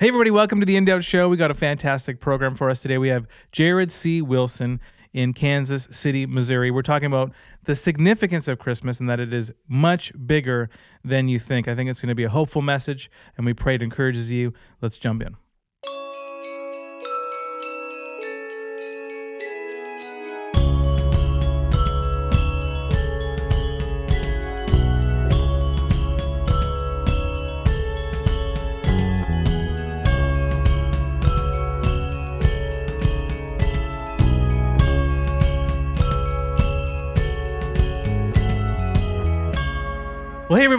Hey, 0.00 0.08
everybody, 0.08 0.30
welcome 0.30 0.60
to 0.60 0.64
the 0.64 0.78
In 0.78 0.86
Doubt 0.86 1.04
Show. 1.04 1.28
We 1.28 1.36
got 1.36 1.50
a 1.50 1.54
fantastic 1.54 2.20
program 2.20 2.54
for 2.54 2.70
us 2.70 2.80
today. 2.80 2.96
We 2.96 3.08
have 3.08 3.26
Jared 3.52 3.92
C. 3.92 4.22
Wilson 4.22 4.80
in 5.12 5.34
Kansas 5.34 5.88
City, 5.90 6.24
Missouri. 6.24 6.70
We're 6.70 6.80
talking 6.80 7.08
about 7.08 7.32
the 7.64 7.76
significance 7.76 8.48
of 8.48 8.58
Christmas 8.58 8.98
and 8.98 9.10
that 9.10 9.20
it 9.20 9.34
is 9.34 9.52
much 9.68 10.10
bigger 10.26 10.70
than 11.04 11.28
you 11.28 11.38
think. 11.38 11.68
I 11.68 11.74
think 11.74 11.90
it's 11.90 12.00
going 12.00 12.08
to 12.08 12.14
be 12.14 12.24
a 12.24 12.30
hopeful 12.30 12.62
message, 12.62 13.10
and 13.36 13.44
we 13.44 13.52
pray 13.52 13.74
it 13.74 13.82
encourages 13.82 14.30
you. 14.30 14.54
Let's 14.80 14.96
jump 14.96 15.20
in. 15.20 15.36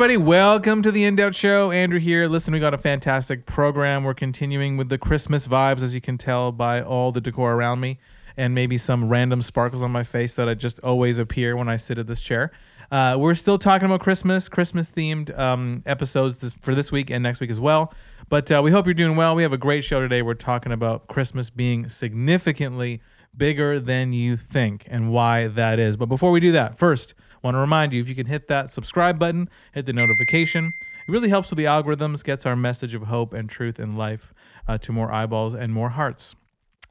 Everybody, 0.02 0.18
welcome 0.18 0.82
to 0.82 0.92
the 0.92 1.04
In 1.04 1.16
Doubt 1.16 1.36
Show. 1.36 1.70
Andrew 1.70 2.00
here. 2.00 2.28
Listen, 2.28 2.56
we 2.56 2.60
got 2.60 2.74
a 2.74 2.78
fantastic 2.80 3.46
program. 3.46 4.04
We're 4.04 4.16
continuing 4.16 4.76
with 4.76 4.90
the 4.90 4.98
Christmas 4.98 5.48
vibes, 5.48 5.84
as 5.84 5.94
you 5.94 6.02
can 6.02 6.18
tell 6.18 6.52
by 6.52 6.82
all 6.82 7.12
the 7.12 7.22
decor 7.22 7.54
around 7.54 7.82
me 7.82 8.00
and 8.36 8.56
maybe 8.56 8.80
some 8.80 9.10
random 9.10 9.44
sparkles 9.44 9.84
on 9.84 9.92
my 9.92 10.04
face 10.04 10.34
that 10.34 10.50
I 10.50 10.56
just 10.56 10.80
always 10.80 11.20
appear 11.20 11.56
when 11.56 11.70
I 11.70 11.76
sit 11.76 12.00
at 12.00 12.08
this 12.08 12.20
chair. 12.20 12.52
Uh, 12.90 13.16
we're 13.20 13.36
still 13.36 13.60
talking 13.60 13.86
about 13.86 14.00
Christmas, 14.00 14.50
Christmas 14.50 14.90
themed 14.90 15.38
um, 15.38 15.84
episodes 15.86 16.40
this, 16.40 16.56
for 16.56 16.74
this 16.74 16.92
week 16.92 17.12
and 17.12 17.22
next 17.22 17.40
week 17.40 17.52
as 17.52 17.60
well. 17.60 17.94
But 18.28 18.52
uh, 18.52 18.60
we 18.64 18.72
hope 18.72 18.88
you're 18.88 18.96
doing 18.96 19.16
well. 19.16 19.36
We 19.36 19.44
have 19.44 19.54
a 19.54 19.58
great 19.58 19.84
show 19.84 20.00
today. 20.00 20.24
We're 20.24 20.34
talking 20.34 20.72
about 20.72 21.10
Christmas 21.10 21.52
being 21.52 21.90
significantly 21.90 23.04
bigger 23.38 23.80
than 23.80 24.14
you 24.14 24.36
think 24.36 24.88
and 24.90 25.12
why 25.12 25.48
that 25.50 25.78
is. 25.78 25.96
But 25.96 26.08
before 26.08 26.32
we 26.32 26.40
do 26.40 26.52
that, 26.54 26.76
first, 26.76 27.14
Want 27.44 27.56
to 27.56 27.60
remind 27.60 27.94
you 27.94 28.02
if 28.02 28.10
you 28.10 28.16
can 28.16 28.28
hit 28.28 28.48
that 28.48 28.72
subscribe 28.72 29.18
button, 29.18 29.50
hit 29.74 29.86
the 29.86 29.94
notification. 29.94 30.74
It 31.08 31.12
really 31.12 31.30
helps 31.30 31.50
with 31.50 31.58
the 31.58 31.66
algorithms, 31.66 32.24
gets 32.24 32.46
our 32.46 32.56
message 32.56 32.94
of 32.94 33.04
hope 33.04 33.34
and 33.34 33.50
truth 33.50 33.80
and 33.80 33.98
life 33.98 34.34
uh, 34.68 34.78
to 34.80 34.92
more 34.92 35.12
eyeballs 35.12 35.54
and 35.54 35.74
more 35.74 35.90
hearts, 35.90 36.36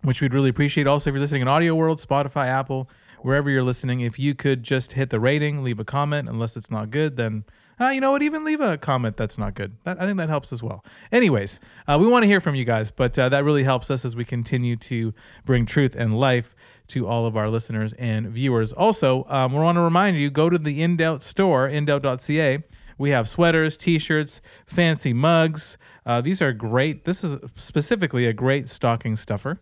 which 0.02 0.20
we'd 0.20 0.34
really 0.34 0.50
appreciate. 0.50 0.86
Also, 0.86 1.10
if 1.10 1.14
you're 1.14 1.20
listening 1.20 1.42
in 1.42 1.48
Audio 1.48 1.74
World, 1.74 2.00
Spotify, 2.00 2.46
Apple, 2.46 2.88
wherever 3.20 3.48
you're 3.48 3.62
listening, 3.62 4.00
if 4.00 4.18
you 4.18 4.34
could 4.34 4.62
just 4.62 4.92
hit 4.92 5.10
the 5.10 5.20
rating, 5.20 5.62
leave 5.62 5.78
a 5.78 5.84
comment. 5.84 6.28
Unless 6.28 6.56
it's 6.56 6.70
not 6.70 6.90
good, 6.90 7.16
then 7.16 7.44
uh, 7.80 7.88
you 7.88 8.00
know 8.00 8.10
what? 8.10 8.22
Even 8.22 8.44
leave 8.44 8.60
a 8.60 8.76
comment 8.76 9.16
that's 9.16 9.38
not 9.38 9.54
good. 9.54 9.76
That, 9.84 10.00
I 10.00 10.04
think 10.04 10.18
that 10.18 10.28
helps 10.28 10.52
as 10.52 10.62
well. 10.62 10.84
Anyways, 11.12 11.60
uh, 11.88 11.96
we 11.98 12.06
want 12.06 12.24
to 12.24 12.26
hear 12.26 12.40
from 12.40 12.54
you 12.54 12.64
guys, 12.64 12.90
but 12.90 13.18
uh, 13.18 13.28
that 13.30 13.44
really 13.44 13.64
helps 13.64 13.90
us 13.90 14.04
as 14.04 14.14
we 14.14 14.24
continue 14.24 14.76
to 14.76 15.14
bring 15.46 15.64
truth 15.64 15.94
and 15.94 16.18
life 16.18 16.54
to 16.90 17.06
all 17.06 17.26
of 17.26 17.36
our 17.36 17.48
listeners 17.48 17.92
and 17.94 18.28
viewers. 18.28 18.72
Also, 18.72 19.24
um, 19.28 19.52
we 19.52 19.60
want 19.60 19.76
to 19.76 19.82
remind 19.82 20.16
you 20.16 20.30
go 20.30 20.50
to 20.50 20.58
the 20.58 20.82
In 20.82 20.96
Doubt 20.96 21.22
store, 21.22 21.68
indoubt.ca. 21.68 22.62
We 22.98 23.10
have 23.10 23.28
sweaters, 23.28 23.76
t 23.76 23.98
shirts, 23.98 24.40
fancy 24.66 25.12
mugs. 25.12 25.78
Uh, 26.04 26.20
these 26.20 26.42
are 26.42 26.52
great. 26.52 27.04
This 27.04 27.24
is 27.24 27.38
specifically 27.56 28.26
a 28.26 28.32
great 28.32 28.68
stocking 28.68 29.16
stuffer, 29.16 29.60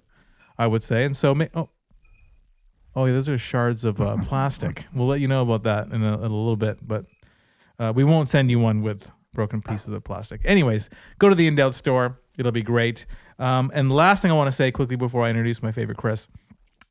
I 0.58 0.66
would 0.66 0.82
say. 0.82 1.04
And 1.04 1.16
so, 1.16 1.38
oh, 1.54 1.70
oh 2.96 3.04
yeah, 3.04 3.12
those 3.12 3.28
are 3.28 3.38
shards 3.38 3.84
of 3.84 4.00
uh, 4.00 4.16
plastic. 4.18 4.86
We'll 4.94 5.06
let 5.06 5.20
you 5.20 5.28
know 5.28 5.42
about 5.42 5.62
that 5.64 5.92
in 5.92 6.02
a, 6.02 6.14
in 6.14 6.24
a 6.24 6.36
little 6.36 6.56
bit, 6.56 6.78
but 6.86 7.04
uh, 7.78 7.92
we 7.94 8.02
won't 8.02 8.28
send 8.28 8.50
you 8.50 8.58
one 8.58 8.82
with 8.82 9.08
broken 9.32 9.62
pieces 9.62 9.92
of 9.92 10.02
plastic. 10.02 10.40
Anyways, 10.44 10.90
go 11.18 11.28
to 11.28 11.34
the 11.34 11.46
In 11.46 11.54
Doubt 11.54 11.74
store. 11.74 12.18
It'll 12.38 12.50
be 12.50 12.62
great. 12.62 13.06
Um, 13.38 13.70
and 13.72 13.92
last 13.92 14.22
thing 14.22 14.32
I 14.32 14.34
want 14.34 14.48
to 14.48 14.56
say 14.56 14.72
quickly 14.72 14.96
before 14.96 15.24
I 15.24 15.30
introduce 15.30 15.62
my 15.62 15.70
favorite 15.70 15.98
Chris 15.98 16.26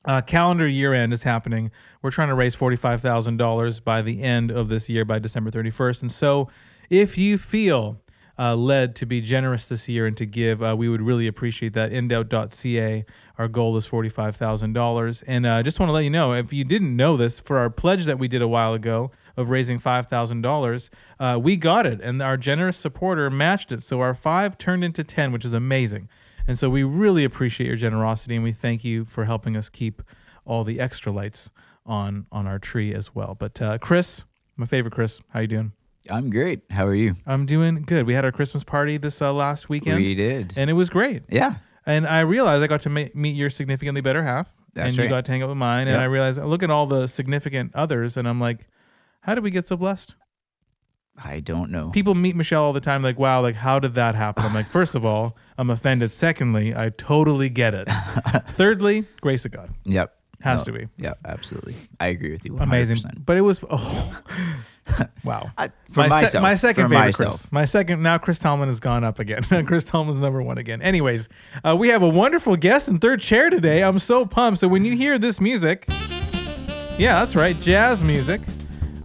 uh, 0.07 0.21
calendar 0.21 0.67
year 0.67 0.93
end 0.93 1.13
is 1.13 1.23
happening. 1.23 1.69
We're 2.01 2.11
trying 2.11 2.29
to 2.29 2.33
raise 2.33 2.55
$45,000 2.55 3.83
by 3.83 4.01
the 4.01 4.23
end 4.23 4.49
of 4.49 4.69
this 4.69 4.89
year, 4.89 5.05
by 5.05 5.19
December 5.19 5.51
31st. 5.51 6.01
And 6.03 6.11
so, 6.11 6.49
if 6.89 7.17
you 7.17 7.37
feel 7.37 7.99
uh, 8.39 8.55
led 8.55 8.95
to 8.95 9.05
be 9.05 9.19
generous 9.19 9.67
this 9.67 9.89
year 9.89 10.05
and 10.05 10.15
to 10.15 10.25
give, 10.25 10.63
uh, 10.63 10.75
we 10.77 10.87
would 10.87 11.01
really 11.01 11.27
appreciate 11.27 11.73
that. 11.73 11.91
Indoubt.ca. 11.91 13.05
Our 13.37 13.47
goal 13.47 13.75
is 13.75 13.85
$45,000. 13.85 15.23
And 15.27 15.47
I 15.47 15.59
uh, 15.59 15.63
just 15.63 15.79
want 15.79 15.89
to 15.89 15.93
let 15.93 16.05
you 16.05 16.09
know 16.09 16.33
if 16.33 16.53
you 16.53 16.63
didn't 16.63 16.95
know 16.95 17.17
this, 17.17 17.39
for 17.39 17.57
our 17.57 17.69
pledge 17.69 18.05
that 18.05 18.17
we 18.17 18.27
did 18.27 18.41
a 18.41 18.47
while 18.47 18.73
ago 18.73 19.11
of 19.35 19.49
raising 19.49 19.79
$5,000, 19.79 20.89
uh, 21.19 21.39
we 21.39 21.57
got 21.57 21.85
it. 21.85 21.99
And 21.99 22.21
our 22.21 22.37
generous 22.37 22.77
supporter 22.77 23.29
matched 23.29 23.71
it. 23.71 23.83
So 23.83 24.01
our 24.01 24.13
five 24.13 24.57
turned 24.57 24.83
into 24.83 25.03
10, 25.03 25.31
which 25.31 25.43
is 25.43 25.53
amazing. 25.53 26.07
And 26.47 26.57
so 26.57 26.69
we 26.69 26.83
really 26.83 27.23
appreciate 27.23 27.67
your 27.67 27.75
generosity 27.75 28.35
and 28.35 28.43
we 28.43 28.53
thank 28.53 28.83
you 28.83 29.05
for 29.05 29.25
helping 29.25 29.57
us 29.57 29.69
keep 29.69 30.01
all 30.45 30.63
the 30.63 30.79
extra 30.79 31.11
lights 31.11 31.49
on 31.85 32.25
on 32.31 32.47
our 32.47 32.59
tree 32.59 32.93
as 32.93 33.13
well. 33.13 33.35
But 33.37 33.61
uh, 33.61 33.77
Chris, 33.79 34.23
my 34.55 34.65
favorite 34.65 34.93
Chris, 34.93 35.21
how 35.29 35.41
you 35.41 35.47
doing? 35.47 35.71
I'm 36.09 36.29
great. 36.29 36.61
How 36.69 36.87
are 36.87 36.95
you? 36.95 37.15
I'm 37.25 37.45
doing 37.45 37.83
good. 37.83 38.05
We 38.07 38.13
had 38.13 38.23
our 38.23 38.31
Christmas 38.31 38.63
party 38.63 38.97
this 38.97 39.21
uh, 39.21 39.33
last 39.33 39.67
weekend. 39.67 39.97
We 39.97 40.15
did, 40.15 40.53
and 40.55 40.69
it 40.69 40.73
was 40.73 40.89
great. 40.89 41.23
Yeah. 41.29 41.55
And 41.85 42.07
I 42.07 42.21
realized 42.21 42.63
I 42.63 42.67
got 42.67 42.81
to 42.81 42.89
ma- 42.89 43.05
meet 43.13 43.35
your 43.35 43.49
significantly 43.49 44.01
better 44.01 44.23
half, 44.23 44.47
That's 44.73 44.89
and 44.89 44.97
right. 44.97 45.03
you 45.05 45.09
got 45.09 45.25
to 45.25 45.31
hang 45.31 45.41
out 45.43 45.49
with 45.49 45.57
mine. 45.57 45.87
And 45.87 45.97
I 45.97 46.03
realized, 46.05 46.37
I 46.37 46.43
look 46.43 46.61
at 46.63 46.69
all 46.69 46.85
the 46.85 47.07
significant 47.07 47.73
others, 47.75 48.17
and 48.17 48.27
I'm 48.27 48.39
like, 48.41 48.67
how 49.21 49.35
did 49.35 49.43
we 49.43 49.51
get 49.51 49.67
so 49.67 49.77
blessed? 49.77 50.15
I 51.23 51.39
don't 51.39 51.71
know. 51.71 51.89
People 51.89 52.13
meet 52.15 52.35
Michelle 52.35 52.63
all 52.63 52.73
the 52.73 52.79
time, 52.79 53.01
like, 53.01 53.17
wow, 53.17 53.41
like 53.41 53.55
how 53.55 53.79
did 53.79 53.95
that 53.95 54.13
happen? 54.15 54.45
I'm 54.45 54.53
like, 54.53 54.67
first 54.69 54.93
of 54.95 55.03
all, 55.03 55.35
I'm 55.57 55.69
offended. 55.69 56.11
Secondly, 56.13 56.75
I 56.75 56.89
totally 56.89 57.49
get 57.49 57.73
it. 57.73 57.87
Thirdly, 58.51 59.05
grace 59.21 59.43
of 59.45 59.51
God 59.51 59.73
Yep. 59.85 60.15
has 60.41 60.59
No, 60.61 60.65
to 60.65 60.79
be 60.79 60.87
Yeah, 60.97 61.13
absolutely. 61.25 61.73
I 61.99 62.07
agree 62.07 62.31
with 62.31 62.45
you. 62.45 62.53
100%. 62.53 62.61
amazing. 62.63 63.01
But 63.25 63.35
it 63.37 63.41
was 63.41 63.63
oh, 63.69 64.21
wow. 65.23 65.49
I, 65.57 65.69
for 65.91 66.01
my, 66.01 66.07
se- 66.07 66.39
myself, 66.39 66.41
my 66.43 66.55
second 66.55 66.83
for 66.85 66.89
favorite 66.89 67.05
myself. 67.07 67.31
Chris. 67.41 67.51
My 67.51 67.65
second 67.65 68.03
now 68.03 68.19
Chris 68.19 68.37
Tallman 68.37 68.67
has 68.69 68.79
gone 68.79 69.03
up 69.03 69.17
again. 69.17 69.43
Chris 69.65 69.83
Tallman's 69.83 70.19
number 70.19 70.41
one 70.43 70.59
again. 70.59 70.81
Anyways, 70.83 71.29
uh, 71.65 71.75
we 71.75 71.87
have 71.89 72.03
a 72.03 72.07
wonderful 72.09 72.55
guest 72.55 72.87
in 72.87 72.99
third 72.99 73.21
chair 73.21 73.49
today. 73.49 73.83
I'm 73.83 73.97
so 73.99 74.23
pumped. 74.25 74.59
So 74.59 74.67
when 74.67 74.85
you 74.85 74.95
hear 74.95 75.17
this 75.17 75.41
music, 75.41 75.85
yeah, 76.99 77.19
that's 77.19 77.35
right, 77.35 77.59
jazz 77.59 78.03
music. 78.03 78.41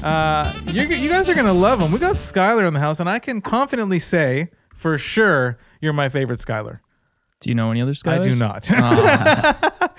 Uh, 0.02 0.52
you're, 0.66 0.90
you 0.90 1.08
guys 1.08 1.28
are 1.28 1.34
gonna 1.34 1.52
love 1.52 1.78
them. 1.78 1.92
We 1.92 1.98
got 1.98 2.16
Skylar 2.16 2.66
in 2.66 2.74
the 2.74 2.80
house, 2.80 2.98
and 2.98 3.08
I 3.08 3.18
can 3.18 3.40
confidently 3.40 3.98
say 3.98 4.50
for 4.74 4.98
sure 4.98 5.58
you're 5.80 5.92
my 5.92 6.08
favorite 6.08 6.40
Skylar. 6.40 6.80
Do 7.42 7.50
you 7.50 7.54
know 7.54 7.70
any 7.70 7.82
other 7.82 7.92
Skylers? 7.92 8.20
I 8.20 8.22
do 8.22 8.34
not. 8.36 8.70
Ah, 8.72 9.58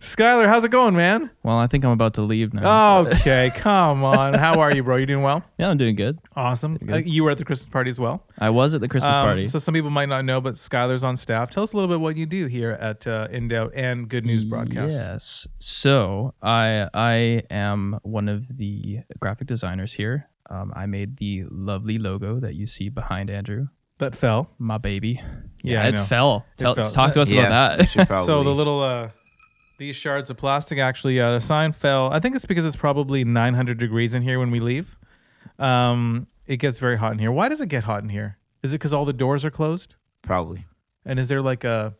Skylar, 0.00 0.46
how's 0.48 0.64
it 0.64 0.70
going, 0.70 0.94
man? 0.94 1.30
well, 1.42 1.56
I 1.56 1.66
think 1.66 1.84
I'm 1.84 1.90
about 1.90 2.14
to 2.14 2.22
leave 2.22 2.52
now. 2.54 3.04
so- 3.04 3.10
Okay, 3.10 3.50
come 3.54 4.04
on. 4.04 4.34
How 4.34 4.60
are 4.60 4.72
you, 4.74 4.82
bro? 4.82 4.96
You 4.96 5.06
doing 5.06 5.22
well? 5.22 5.42
yeah, 5.58 5.68
I'm 5.68 5.76
doing 5.78 5.96
good. 5.96 6.18
Awesome. 6.36 6.76
Uh, 6.88 6.96
you 6.96 7.24
were 7.24 7.30
at 7.30 7.38
the 7.38 7.44
Christmas 7.44 7.68
party 7.68 7.90
as 7.90 7.98
well. 8.00 8.24
I 8.38 8.50
was 8.50 8.74
at 8.74 8.80
the 8.80 8.88
Christmas 8.88 9.14
Um, 9.14 9.24
party. 9.24 9.46
So 9.46 9.58
some 9.58 9.74
people 9.74 9.90
might 9.90 10.08
not 10.08 10.24
know, 10.24 10.40
but 10.40 10.54
Skylar's 10.54 11.04
on 11.04 11.16
staff. 11.16 11.50
Tell 11.50 11.62
us 11.62 11.72
a 11.72 11.76
little 11.76 11.88
bit 11.88 12.00
what 12.00 12.16
you 12.16 12.26
do 12.26 12.46
here 12.46 12.72
at 12.72 13.06
uh, 13.06 13.28
and 13.30 14.08
Good 14.08 14.24
News 14.24 14.44
Broadcast. 14.44 14.92
Yes. 14.92 15.48
So 15.58 16.34
I 16.42 16.88
I 16.94 17.42
am 17.50 17.98
one 18.02 18.28
of 18.28 18.56
the 18.56 19.00
graphic 19.20 19.46
designers 19.46 19.92
here. 19.92 20.28
Um, 20.50 20.72
I 20.74 20.86
made 20.86 21.18
the 21.18 21.44
lovely 21.50 21.98
logo 21.98 22.40
that 22.40 22.54
you 22.54 22.64
see 22.66 22.88
behind 22.88 23.28
Andrew, 23.30 23.68
That 23.98 24.16
fell. 24.16 24.50
my 24.58 24.78
baby. 24.78 25.20
Yeah, 25.62 25.74
Yeah, 25.74 25.84
I 25.84 25.88
it 25.88 25.94
know. 25.96 26.04
fell. 26.04 26.46
Tell, 26.56 26.74
fell. 26.74 26.90
Talk 26.90 27.12
to 27.14 27.20
us 27.20 27.30
yeah, 27.30 27.46
about 27.46 27.78
we 27.78 27.84
that. 27.84 27.90
should 27.90 28.06
probably. 28.08 28.26
So 28.26 28.44
the 28.44 28.50
little 28.50 28.80
uh, 28.82 29.10
these 29.78 29.96
shards 29.96 30.30
of 30.30 30.36
plastic 30.36 30.78
actually 30.78 31.20
uh, 31.20 31.32
the 31.32 31.40
sign 31.40 31.72
fell. 31.72 32.12
I 32.12 32.20
think 32.20 32.36
it's 32.36 32.46
because 32.46 32.64
it's 32.64 32.76
probably 32.76 33.24
900 33.24 33.76
degrees 33.78 34.14
in 34.14 34.22
here 34.22 34.38
when 34.38 34.50
we 34.50 34.60
leave. 34.60 34.96
Um, 35.58 36.26
it 36.46 36.56
gets 36.58 36.78
very 36.78 36.96
hot 36.96 37.12
in 37.12 37.18
here. 37.18 37.32
Why 37.32 37.48
does 37.48 37.60
it 37.60 37.66
get 37.68 37.84
hot 37.84 38.02
in 38.02 38.08
here? 38.08 38.38
Is 38.62 38.72
it 38.72 38.76
because 38.78 38.94
all 38.94 39.04
the 39.04 39.12
doors 39.12 39.44
are 39.44 39.50
closed? 39.50 39.94
probably. 40.22 40.64
And 41.04 41.18
is 41.18 41.28
there 41.28 41.40
like 41.40 41.64
a, 41.64 41.94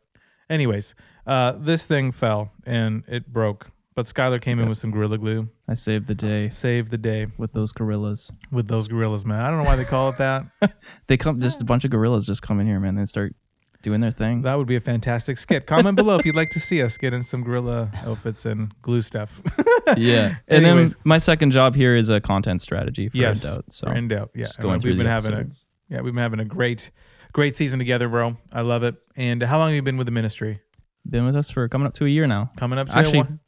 anyways, 0.50 0.94
uh, 1.26 1.52
this 1.58 1.86
thing 1.86 2.12
fell 2.12 2.52
and 2.66 3.04
it 3.08 3.32
broke. 3.32 3.70
But 3.94 4.06
Skylar 4.06 4.40
came 4.40 4.58
in 4.60 4.68
with 4.68 4.76
some 4.78 4.90
gorilla 4.90 5.16
glue, 5.18 5.48
I 5.68 5.74
saved 5.74 6.06
the 6.06 6.14
day 6.14 6.48
saved 6.48 6.90
the 6.90 6.96
day 6.98 7.26
with 7.36 7.52
those 7.52 7.72
gorillas. 7.72 8.32
with 8.50 8.68
those 8.68 8.88
gorillas, 8.88 9.24
man. 9.26 9.40
I 9.40 9.48
don't 9.50 9.58
know 9.58 9.64
why 9.64 9.76
they 9.76 9.84
call 9.84 10.08
it 10.10 10.18
that. 10.18 10.46
They 11.08 11.16
come 11.16 11.40
just 11.40 11.60
a 11.60 11.64
bunch 11.64 11.84
of 11.84 11.90
gorillas 11.90 12.24
just 12.26 12.42
come 12.42 12.58
in 12.60 12.66
here, 12.66 12.80
man. 12.80 12.94
They 12.94 13.04
start 13.06 13.34
doing 13.82 14.00
their 14.00 14.10
thing. 14.12 14.42
That 14.42 14.54
would 14.56 14.66
be 14.66 14.76
a 14.76 14.80
fantastic 14.80 15.38
skit. 15.38 15.66
Comment 15.66 15.94
below 15.96 16.16
if 16.18 16.26
you'd 16.26 16.34
like 16.34 16.50
to 16.50 16.60
see 16.60 16.82
us 16.82 16.96
get 16.98 17.12
in 17.14 17.22
some 17.22 17.42
gorilla 17.44 17.90
outfits 18.04 18.44
and 18.46 18.72
glue 18.82 19.02
stuff. 19.02 19.40
yeah. 19.96 20.36
And 20.48 20.66
Anyways. 20.66 20.90
then 20.94 21.00
my 21.04 21.18
second 21.18 21.52
job 21.52 21.74
here 21.76 21.94
is 21.96 22.08
a 22.08 22.20
content 22.20 22.60
strategy 22.62 23.08
for 23.08 23.16
yes, 23.16 23.42
Doubt. 23.42 23.64
So 23.70 23.86
we're 23.88 23.94
in 23.96 24.08
doubt. 24.08 24.30
Yeah, 24.34 24.44
just 24.46 24.60
going 24.60 24.80
through 24.80 24.90
we've 24.92 24.98
been 24.98 25.06
the 25.06 25.12
having 25.12 25.32
episodes. 25.34 25.66
a 25.90 25.94
yeah, 25.94 26.00
we've 26.00 26.12
been 26.14 26.22
having 26.22 26.40
a 26.40 26.44
great, 26.44 26.90
great 27.32 27.56
season 27.56 27.78
together, 27.78 28.08
bro. 28.08 28.36
I 28.52 28.62
love 28.62 28.82
it. 28.82 28.96
And 29.16 29.42
how 29.42 29.58
long 29.58 29.68
have 29.68 29.76
you 29.76 29.82
been 29.82 29.96
with 29.98 30.06
the 30.06 30.12
ministry? 30.12 30.60
been 31.08 31.24
with 31.24 31.36
us 31.36 31.50
for 31.50 31.66
coming 31.68 31.86
up 31.86 31.94
to 31.94 32.04
a 32.04 32.08
year 32.08 32.26
now. 32.26 32.50
Coming 32.58 32.78
up 32.78 32.88
to 32.88 32.96
Actually, 32.98 33.18
one- 33.18 33.40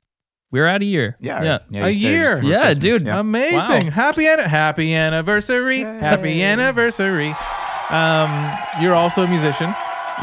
We're 0.52 0.66
at 0.66 0.82
a 0.82 0.84
year. 0.84 1.16
Yeah. 1.20 1.42
Yeah. 1.42 1.58
we 1.70 1.78
A 1.78 1.92
started 1.92 2.02
year. 2.02 2.42
Yeah, 2.42 2.62
Christmas, 2.64 2.78
dude. 2.78 3.06
yeah. 3.06 3.20
amazing. 3.20 3.58
Wow. 3.86 3.90
Happy 3.90 4.26
an- 4.26 4.38
happy 4.40 4.94
anniversary. 4.94 5.80
Happy 5.80 6.42
anniversary. 6.42 7.34
Um, 7.90 8.58
you're 8.80 8.94
also 8.94 9.22
a 9.24 9.28
musician. 9.28 9.68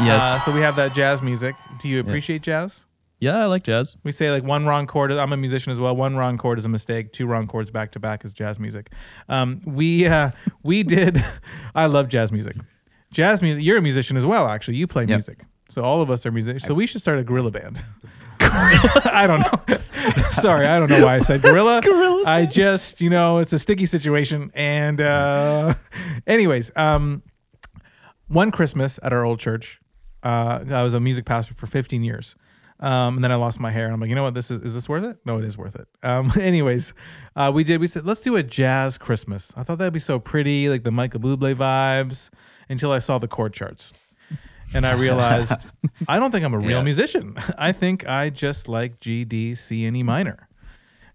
Yes. 0.01 0.21
Uh, 0.23 0.39
so 0.39 0.51
we 0.51 0.61
have 0.61 0.75
that 0.75 0.93
jazz 0.93 1.21
music. 1.21 1.55
Do 1.79 1.89
you 1.89 1.99
appreciate 1.99 2.41
jazz? 2.41 2.85
yeah, 3.19 3.37
I 3.37 3.45
like 3.45 3.63
jazz. 3.63 3.97
We 4.03 4.11
say 4.11 4.29
like 4.31 4.43
one 4.43 4.65
wrong 4.65 4.85
chord. 4.85 5.11
I'm 5.11 5.33
a 5.33 5.37
musician 5.37 5.71
as 5.71 5.79
well. 5.79 5.95
One 5.95 6.15
wrong 6.15 6.37
chord 6.37 6.59
is 6.59 6.65
a 6.65 6.69
mistake. 6.69 7.13
Two 7.13 7.25
wrong 7.25 7.47
chords 7.47 7.71
back 7.71 7.91
to 7.93 7.99
back 7.99 8.23
is 8.23 8.31
jazz 8.33 8.59
music. 8.59 8.91
Um, 9.27 9.61
we 9.65 10.05
uh, 10.05 10.31
we 10.63 10.83
did. 10.83 11.23
I 11.75 11.87
love 11.87 12.09
jazz 12.09 12.31
music. 12.31 12.55
Jazz 13.11 13.41
music. 13.41 13.63
You're 13.63 13.77
a 13.77 13.81
musician 13.81 14.17
as 14.17 14.25
well. 14.25 14.47
Actually, 14.47 14.77
you 14.77 14.85
play 14.87 15.03
Yep. 15.03 15.09
music. 15.09 15.39
So 15.69 15.83
all 15.83 16.01
of 16.01 16.09
us 16.09 16.25
are 16.25 16.31
musicians. 16.31 16.65
So 16.65 16.73
we 16.73 16.87
should 16.87 17.01
start 17.01 17.19
a 17.19 17.23
gorilla 17.23 17.51
band. 17.51 17.81
I 18.39 19.25
don't 19.27 19.41
know. 19.41 19.75
Sorry, 20.31 20.65
I 20.65 20.79
don't 20.79 20.89
know 20.89 21.05
why 21.05 21.15
I 21.15 21.19
said 21.19 21.41
gorilla. 21.41 21.81
Gorilla 21.83 22.23
I 22.25 22.45
just, 22.45 23.01
you 23.01 23.09
know, 23.09 23.39
it's 23.39 23.51
a 23.53 23.59
sticky 23.59 23.85
situation. 23.85 24.51
And 24.53 25.01
uh, 25.01 25.73
anyways, 26.25 26.71
um, 26.75 27.23
one 28.27 28.51
Christmas 28.51 28.99
at 29.03 29.11
our 29.11 29.25
old 29.25 29.39
church, 29.39 29.79
uh, 30.23 30.63
I 30.69 30.83
was 30.83 30.93
a 30.93 30.99
music 30.99 31.25
pastor 31.25 31.53
for 31.53 31.67
15 31.67 32.03
years. 32.03 32.35
Um, 32.79 33.15
and 33.15 33.23
then 33.23 33.31
I 33.31 33.35
lost 33.35 33.59
my 33.59 33.71
hair. 33.71 33.85
And 33.85 33.93
I'm 33.93 33.99
like, 33.99 34.09
you 34.09 34.15
know 34.15 34.23
what? 34.23 34.35
This 34.35 34.51
is, 34.51 34.61
is 34.61 34.73
this 34.75 34.87
worth 34.87 35.03
it? 35.03 35.17
No, 35.25 35.39
it 35.39 35.45
is 35.45 35.57
worth 35.57 35.75
it. 35.75 35.87
Um, 36.03 36.31
anyways, 36.39 36.93
uh, 37.35 37.51
we 37.53 37.63
did, 37.63 37.81
we 37.81 37.87
said, 37.87 38.05
let's 38.05 38.21
do 38.21 38.35
a 38.35 38.43
jazz 38.43 38.97
Christmas. 38.97 39.51
I 39.55 39.63
thought 39.63 39.79
that'd 39.79 39.93
be 39.93 39.99
so 39.99 40.19
pretty, 40.19 40.69
like 40.69 40.83
the 40.83 40.91
Michael 40.91 41.19
Bublé 41.19 41.55
vibes 41.55 42.29
until 42.69 42.91
I 42.91 42.99
saw 42.99 43.17
the 43.17 43.27
chord 43.27 43.53
charts. 43.53 43.93
And 44.73 44.85
I 44.85 44.91
realized 45.05 45.67
I 46.07 46.19
don't 46.19 46.31
think 46.31 46.43
I'm 46.45 46.53
a 46.53 46.59
real 46.59 46.77
Yeah. 46.79 46.83
musician. 46.83 47.35
I 47.57 47.71
think 47.71 48.07
I 48.07 48.29
just 48.29 48.67
like 48.67 48.99
G, 48.99 49.23
D, 49.25 49.55
C, 49.55 49.85
and 49.85 49.95
E 49.97 50.03
minor. 50.03 50.47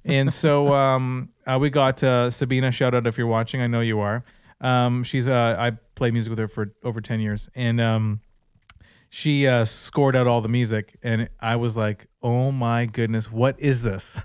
And 0.05 0.33
so 0.33 0.73
um, 0.75 1.29
uh, 1.47 1.59
we 1.61 1.71
got 1.71 2.03
uh, 2.03 2.31
Sabina. 2.31 2.73
Shout 2.73 2.95
out 2.95 3.07
if 3.07 3.17
you're 3.19 3.27
watching. 3.27 3.61
I 3.61 3.67
know 3.67 3.81
you 3.81 4.01
are. 4.01 4.25
Um, 4.61 5.03
she's 5.05 5.27
uh, 5.29 5.57
I 5.59 5.73
played 5.97 6.13
music 6.13 6.31
with 6.31 6.39
her 6.39 6.49
for 6.49 6.73
over 6.85 7.01
ten 7.01 7.21
years, 7.21 7.49
and 7.55 7.81
um, 7.81 8.21
she 9.11 9.47
uh, 9.47 9.65
scored 9.65 10.15
out 10.17 10.27
all 10.27 10.41
the 10.41 10.49
music, 10.49 10.97
and 11.03 11.29
I 11.41 11.57
was 11.57 11.77
like, 11.77 12.07
"Oh 12.23 12.53
my 12.53 12.87
goodness, 12.87 13.31
what 13.31 13.59
is 13.59 13.83
this?" 13.83 14.17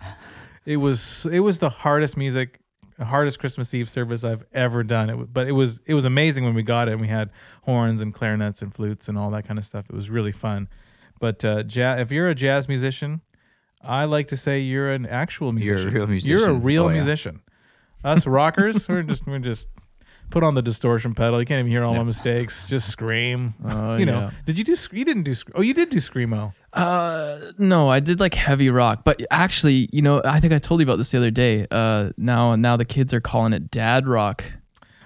it 0.66 0.78
was 0.78 1.26
it 1.32 1.40
was 1.40 1.58
the 1.60 1.70
hardest 1.70 2.18
music, 2.18 2.60
hardest 3.06 3.40
Christmas 3.40 3.74
Eve 3.74 3.90
service 3.90 4.24
I've 4.24 4.44
ever 4.54 4.84
done. 4.84 5.10
It, 5.10 5.34
but 5.34 5.48
it 5.48 5.52
was 5.54 5.80
it 5.86 5.94
was 5.94 6.06
amazing 6.06 6.44
when 6.46 6.54
we 6.54 6.64
got 6.64 6.88
it. 6.88 6.94
and 6.94 7.02
We 7.02 7.08
had 7.08 7.30
horns 7.64 8.02
and 8.02 8.14
clarinets 8.14 8.62
and 8.62 8.74
flutes 8.74 9.08
and 9.08 9.18
all 9.18 9.30
that 9.32 9.48
kind 9.48 9.58
of 9.60 9.66
stuff. 9.66 9.86
It 9.90 9.96
was 9.96 10.10
really 10.10 10.32
fun. 10.32 10.68
But 11.20 11.44
uh, 11.46 11.64
ja- 11.70 11.96
if 11.96 12.12
you're 12.12 12.30
a 12.30 12.36
jazz 12.36 12.68
musician, 12.68 13.22
I 13.82 14.06
like 14.06 14.28
to 14.30 14.38
say 14.38 14.60
you're 14.60 14.92
an 14.92 15.06
actual 15.06 15.52
musician. 15.52 15.78
You're 15.78 15.88
a 15.90 15.92
real 16.00 16.08
musician. 16.08 16.38
You're 16.40 16.50
a 16.50 16.54
real 16.54 16.84
Oh, 16.86 16.88
yeah. 16.90 16.94
musician. 16.96 17.42
Us 18.04 18.28
rockers, 18.28 18.88
we're 18.88 19.04
just 19.04 19.26
we're 19.28 19.40
just 19.40 19.68
put 20.30 20.44
on 20.44 20.56
the 20.56 20.62
distortion 20.62 21.14
pedal. 21.16 21.40
You 21.40 21.46
can't 21.46 21.60
even 21.60 21.72
hear 21.72 21.84
all 21.84 21.96
my 21.96 22.04
mistakes. 22.04 22.66
Just 22.68 22.90
scream. 22.92 23.54
Oh, 23.66 23.96
you 23.98 24.06
know. 24.06 24.20
yeah. 24.20 24.32
Did 24.46 24.58
you 24.58 24.64
do? 24.64 24.76
sc- 24.76 24.94
You 24.94 25.06
didn't 25.06 25.24
do. 25.24 25.34
sc- 25.34 25.50
Oh, 25.56 25.62
you 25.62 25.74
did 25.74 25.90
do 25.90 25.98
screamo. 25.98 26.54
Uh, 26.74 27.52
no, 27.58 27.90
I 27.90 28.00
did 28.00 28.20
like 28.20 28.34
heavy 28.34 28.70
rock, 28.70 29.02
but 29.04 29.22
actually, 29.32 29.90
you 29.92 30.02
know, 30.02 30.22
I 30.24 30.40
think 30.40 30.54
I 30.54 30.60
told 30.60 30.80
you 30.80 30.86
about 30.86 30.98
this 30.98 31.12
the 31.12 31.18
other 31.18 31.32
day. 31.32 31.66
Uh, 31.72 32.12
now, 32.18 32.56
now 32.56 32.78
the 32.78 32.86
kids 32.86 33.14
are 33.14 33.22
calling 33.22 33.54
it 33.54 33.72
dad 33.72 34.08
rock. 34.08 34.44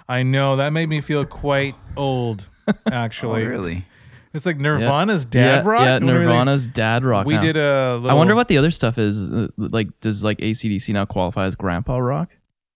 I 0.10 0.24
know 0.24 0.58
that 0.58 0.72
made 0.72 0.90
me 0.90 1.00
feel 1.02 1.26
quite 1.26 1.76
old. 1.96 2.48
Oh, 2.68 2.74
Actually, 2.92 3.46
really? 3.46 3.86
it's 4.34 4.46
like 4.46 4.58
Nirvana's 4.58 5.26
dad 5.26 5.66
yeah, 5.66 5.70
rock. 5.70 5.82
Yeah, 5.82 5.94
What 5.96 6.04
are 6.04 6.06
they- 6.06 6.26
Nirvana's 6.26 6.68
dad 6.70 7.04
rock. 7.04 7.26
We 7.26 7.34
now. 7.36 7.42
did 7.42 7.58
a. 7.58 7.96
Little, 7.98 8.12
I 8.12 8.14
wonder 8.14 8.34
what 8.36 8.48
the 8.48 8.58
other 8.58 8.72
stuff 8.72 8.98
is. 8.98 9.30
Uh, 9.30 9.48
Like, 9.58 9.88
does 10.00 10.24
like 10.24 10.38
ACDC 10.38 10.94
now 10.94 11.04
qualify 11.06 11.46
as 11.48 11.56
grandpa 11.56 11.98
rock? 11.98 12.30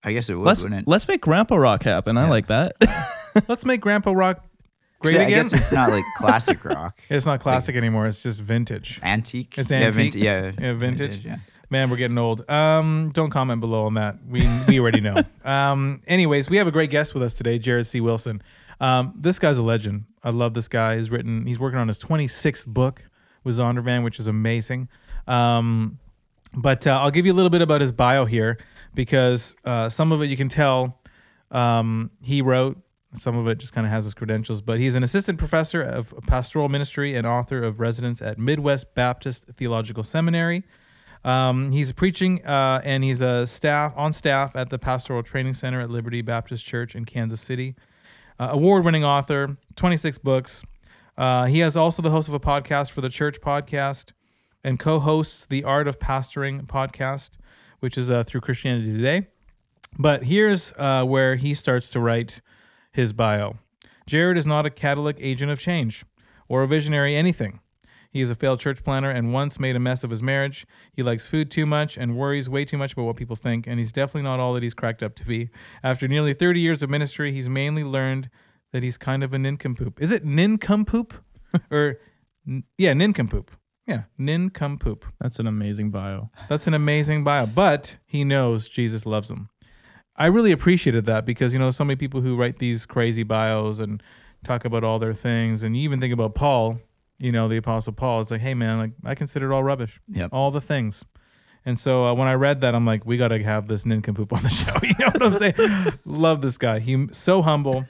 I 0.06 0.14
guess 0.14 0.30
it 0.30 0.36
would, 0.36 0.46
Let's 0.46 0.64
wouldn't 0.64 0.82
it? 0.84 0.88
let's 0.88 1.08
make 1.08 1.20
grandpa 1.22 1.56
rock 1.56 1.84
happen. 1.84 2.16
I 2.18 2.24
Yeah. 2.26 2.30
like 2.30 2.48
that. 2.48 2.76
Let's 3.50 3.66
make 3.66 3.82
Grandpa 3.82 4.12
Rock 4.14 4.46
great 5.00 5.12
See, 5.12 5.18
I 5.20 5.24
again. 5.24 5.42
guess 5.44 5.52
it's 5.52 5.72
not 5.74 5.90
like 5.90 6.06
classic 6.18 6.64
rock. 6.64 6.98
It's 7.10 7.26
not 7.26 7.42
classic 7.42 7.76
anymore. 7.76 8.08
It's 8.08 8.22
just 8.22 8.40
vintage. 8.40 9.02
Antique. 9.04 9.58
It's 9.58 9.70
Yeah, 9.70 9.78
antique. 9.80 10.14
vintage. 10.14 10.22
Yeah, 10.22 10.52
Yeah, 10.58 10.74
vintage. 10.74 11.26
yeah. 11.26 11.38
Man, 11.70 11.90
we're 11.90 11.98
getting 11.98 12.18
old. 12.18 12.50
Um, 12.50 13.12
don't 13.14 13.32
comment 13.32 13.60
below 13.60 13.88
on 13.88 13.96
that. 13.96 14.20
We 14.30 14.48
we 14.70 14.80
already 14.80 15.02
know. 15.02 15.22
Um, 15.44 16.02
anyways, 16.08 16.50
we 16.50 16.56
have 16.58 16.68
a 16.68 16.72
great 16.72 16.92
guest 16.92 17.14
with 17.14 17.24
us 17.24 17.34
today, 17.34 17.60
Jared 17.60 17.88
C. 17.88 18.00
Wilson. 18.00 18.42
Um, 18.80 19.14
this 19.20 19.38
guy's 19.40 19.58
a 19.58 19.64
legend. 19.64 20.06
I 20.24 20.30
love 20.30 20.54
this 20.54 20.70
guy. 20.70 20.96
He's 20.96 21.10
written. 21.12 21.46
He's 21.46 21.60
working 21.60 21.80
on 21.80 21.88
his 21.90 22.00
26th 22.00 22.66
book 22.68 23.04
with 23.44 23.58
Zondervan, 23.58 24.04
which 24.04 24.20
is 24.22 24.28
amazing. 24.28 24.88
Um, 25.28 26.00
but 26.54 26.88
uh, 26.88 27.00
I'll 27.02 27.12
give 27.12 27.26
you 27.26 27.34
a 27.34 27.36
little 27.36 27.50
bit 27.50 27.62
about 27.62 27.82
his 27.82 27.92
bio 27.92 28.24
here 28.26 28.60
because 28.96 29.56
uh, 29.66 29.90
some 29.90 30.12
of 30.12 30.22
it 30.22 30.30
you 30.30 30.38
can 30.38 30.50
tell 30.50 31.00
um, 31.52 32.12
he 32.22 32.42
wrote. 32.42 32.78
Some 33.18 33.38
of 33.38 33.48
it 33.48 33.60
just 33.60 33.72
kind 33.72 33.88
of 33.88 33.94
has 33.94 34.04
his 34.04 34.14
credentials, 34.14 34.60
but 34.60 34.78
he's 34.78 34.96
an 34.96 35.04
assistant 35.04 35.38
professor 35.38 35.82
of 35.82 36.14
pastoral 36.28 36.68
ministry 36.68 37.16
and 37.16 37.26
author 37.26 37.64
of 37.64 37.80
residence 37.80 38.22
at 38.22 38.38
Midwest 38.38 38.94
Baptist 38.94 39.46
Theological 39.56 40.04
Seminary. 40.04 40.64
Um, 41.24 41.72
he's 41.72 41.92
preaching 41.92 42.46
uh, 42.46 42.82
and 42.84 43.04
he's 43.04 43.22
a 43.22 43.48
staff 43.48 43.94
on 43.96 44.12
staff 44.12 44.56
at 44.56 44.70
the 44.70 44.78
Pastoral 44.78 45.24
Training 45.24 45.54
Center 45.54 45.82
at 45.82 45.90
Liberty 45.90 46.22
Baptist 46.22 46.66
Church 46.66 46.94
in 46.94 47.06
Kansas 47.06 47.42
City. 47.42 47.76
Uh, 48.38 48.50
award-winning 48.52 49.06
author, 49.06 49.58
26 49.76 50.18
books. 50.18 50.64
Uh, 51.18 51.46
he 51.46 51.60
has 51.60 51.78
also 51.78 52.02
the 52.02 52.12
host 52.12 52.28
of 52.28 52.34
a 52.34 52.40
podcast 52.40 52.92
for 52.92 53.02
the 53.02 53.10
Church 53.10 53.40
Podcast 53.40 54.12
and 54.64 54.78
co-hosts 54.78 55.46
the 55.46 55.64
Art 55.64 55.88
of 55.88 56.00
Pastoring 56.00 56.66
podcast, 56.68 57.32
which 57.86 58.00
is 58.00 58.10
uh, 58.10 58.24
through 58.24 58.42
Christianity 58.42 58.92
Today. 58.92 59.28
But 60.00 60.24
here's 60.24 60.74
uh, 60.76 61.04
where 61.04 61.36
he 61.36 61.54
starts 61.54 61.92
to 61.92 62.00
write 62.00 62.42
his 62.92 63.14
bio. 63.14 63.60
Jared 64.08 64.40
is 64.40 64.48
not 64.48 64.66
a 64.66 64.72
catalytic 64.72 65.22
agent 65.24 65.52
of 65.52 65.60
change 65.60 66.04
or 66.50 66.64
a 66.64 66.68
visionary 66.68 67.16
anything. 67.16 67.60
He 68.10 68.22
is 68.22 68.32
a 68.32 68.36
failed 68.36 68.60
church 68.60 68.84
planner 68.84 69.12
and 69.12 69.32
once 69.32 69.60
made 69.60 69.76
a 69.76 69.80
mess 69.80 70.04
of 70.04 70.10
his 70.10 70.24
marriage. 70.24 70.66
He 70.94 71.04
likes 71.04 71.28
food 71.28 71.52
too 71.52 71.68
much 71.68 71.96
and 71.96 72.18
worries 72.18 72.50
way 72.50 72.66
too 72.66 72.80
much 72.80 72.94
about 72.94 73.04
what 73.04 73.18
people 73.18 73.36
think, 73.36 73.68
and 73.68 73.78
he's 73.78 73.92
definitely 73.92 74.24
not 74.24 74.40
all 74.40 74.56
that 74.56 74.64
he's 74.64 74.74
cracked 74.74 75.04
up 75.04 75.14
to 75.18 75.24
be. 75.24 75.52
After 75.84 76.08
nearly 76.08 76.34
30 76.34 76.60
years 76.60 76.82
of 76.82 76.90
ministry, 76.90 77.34
he's 77.34 77.48
mainly 77.48 77.84
learned 77.84 78.32
that 78.74 78.82
he's 78.82 78.98
kind 78.98 79.24
of 79.24 79.32
a 79.32 79.38
nincompoop. 79.38 80.02
Is 80.02 80.12
it 80.12 80.26
nincompoop? 80.26 81.14
or, 81.72 82.00
yeah, 82.80 82.94
nincompoop. 82.94 83.52
Yeah, 83.88 84.04
nincompoop. 84.18 85.06
That's 85.22 85.40
an 85.40 85.48
amazing 85.48 85.92
bio. 85.92 86.30
That's 86.50 86.68
an 86.68 86.74
amazing 86.74 87.24
bio. 87.24 87.46
But 87.46 87.98
he 88.06 88.24
knows 88.24 88.68
Jesus 88.68 89.06
loves 89.06 89.30
him. 89.30 89.50
I 90.16 90.28
really 90.28 90.52
appreciated 90.52 91.06
that 91.06 91.26
because 91.26 91.54
you 91.54 91.60
know 91.60 91.72
so 91.72 91.84
many 91.84 91.96
people 91.98 92.22
who 92.22 92.36
write 92.36 92.58
these 92.60 92.86
crazy 92.86 93.24
bios 93.24 93.80
and 93.80 94.02
talk 94.44 94.66
about 94.66 94.84
all 94.84 94.98
their 94.98 95.14
things, 95.14 95.62
and 95.64 95.76
you 95.76 95.84
even 95.84 96.00
think 96.00 96.14
about 96.14 96.36
Paul, 96.36 96.80
you 97.20 97.32
know, 97.32 97.48
the 97.48 97.58
Apostle 97.58 97.94
Paul. 97.94 98.22
It's 98.22 98.32
like, 98.32 98.42
hey 98.42 98.54
man, 98.54 98.78
like 98.80 98.92
I 99.04 99.14
consider 99.14 99.52
it 99.52 99.56
all 99.56 99.64
rubbish, 99.64 100.00
Yep. 100.10 100.30
all 100.34 100.52
the 100.52 100.62
things. 100.62 101.04
And 101.68 101.80
so 101.80 102.06
uh, 102.06 102.14
when 102.14 102.28
I 102.28 102.34
read 102.34 102.62
that, 102.62 102.76
I'm 102.76 102.86
like, 102.86 103.06
we 103.08 103.18
got 103.18 103.30
to 103.30 103.42
have 103.44 103.68
this 103.68 103.86
nincompoop 103.88 104.32
on 104.32 104.44
the 104.44 104.50
show. 104.62 104.74
You 104.84 104.94
know 105.00 105.08
what 105.08 105.24
I'm 105.24 105.34
saying? 105.34 105.94
love 106.06 106.42
this 106.42 106.58
guy. 106.60 106.78
He 106.80 107.08
so 107.12 107.42
humble 107.42 107.86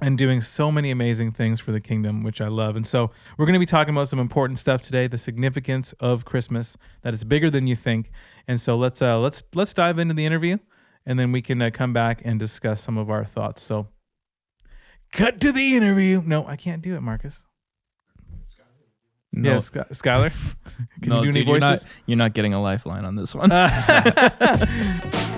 and 0.00 0.16
doing 0.16 0.40
so 0.40 0.70
many 0.70 0.90
amazing 0.90 1.32
things 1.32 1.58
for 1.58 1.72
the 1.72 1.80
kingdom, 1.80 2.22
which 2.22 2.40
I 2.40 2.48
love. 2.48 2.76
And 2.76 2.86
so 2.86 3.10
we're 3.36 3.46
going 3.46 3.54
to 3.54 3.58
be 3.58 3.66
talking 3.66 3.92
about 3.94 4.08
some 4.08 4.18
important 4.20 4.58
stuff 4.58 4.80
today, 4.80 5.08
the 5.08 5.18
significance 5.18 5.92
of 5.98 6.24
Christmas, 6.24 6.76
that 7.02 7.14
it's 7.14 7.24
bigger 7.24 7.50
than 7.50 7.66
you 7.66 7.74
think. 7.74 8.10
And 8.46 8.60
so 8.60 8.76
let's 8.76 9.02
uh, 9.02 9.18
let's 9.18 9.42
let's 9.54 9.74
dive 9.74 9.98
into 9.98 10.14
the 10.14 10.24
interview, 10.24 10.58
and 11.04 11.18
then 11.18 11.32
we 11.32 11.42
can 11.42 11.60
uh, 11.60 11.70
come 11.72 11.92
back 11.92 12.22
and 12.24 12.38
discuss 12.38 12.80
some 12.82 12.96
of 12.96 13.10
our 13.10 13.24
thoughts. 13.24 13.62
So, 13.62 13.88
cut 15.12 15.40
to 15.40 15.52
the 15.52 15.76
interview. 15.76 16.22
No, 16.24 16.46
I 16.46 16.56
can't 16.56 16.80
do 16.80 16.94
it, 16.94 17.00
Marcus. 17.00 17.40
No, 19.30 19.52
Yeah, 19.52 19.58
Sky- 19.58 19.84
Skylar. 19.92 20.32
Can 21.02 21.10
no, 21.10 21.22
you 21.22 21.24
do 21.24 21.28
any 21.38 21.40
dude, 21.40 21.48
you're 21.48 21.58
not, 21.60 21.70
voices? 21.72 21.86
you're 22.06 22.16
not 22.16 22.32
getting 22.32 22.54
a 22.54 22.62
lifeline 22.62 23.04
on 23.04 23.14
this 23.14 23.34
one. 23.34 23.50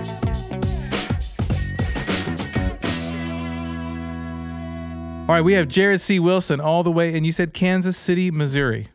All 5.31 5.35
right, 5.35 5.45
we 5.45 5.53
have 5.53 5.69
Jared 5.69 6.01
C. 6.01 6.19
Wilson 6.19 6.59
all 6.59 6.83
the 6.83 6.91
way, 6.91 7.15
and 7.15 7.25
you 7.25 7.31
said 7.31 7.53
Kansas 7.53 7.95
City, 7.95 8.29
Missouri. 8.31 8.89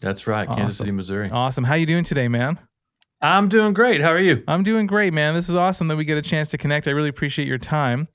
That's 0.00 0.26
right, 0.26 0.48
Kansas 0.48 0.64
Awesome. 0.64 0.84
City, 0.86 0.92
Missouri. 0.92 1.30
Awesome. 1.30 1.64
How 1.64 1.74
you 1.74 1.84
doing 1.84 2.04
today, 2.04 2.26
man? 2.26 2.58
I'm 3.20 3.50
doing 3.50 3.74
great. 3.74 4.00
How 4.00 4.08
are 4.08 4.18
you? 4.18 4.42
I'm 4.48 4.62
doing 4.62 4.86
great, 4.86 5.12
man. 5.12 5.34
This 5.34 5.46
is 5.46 5.54
awesome 5.54 5.88
that 5.88 5.96
we 5.96 6.06
get 6.06 6.16
a 6.16 6.22
chance 6.22 6.48
to 6.52 6.56
connect. 6.56 6.88
I 6.88 6.92
really 6.92 7.10
appreciate 7.10 7.46
your 7.46 7.58
time. 7.58 8.08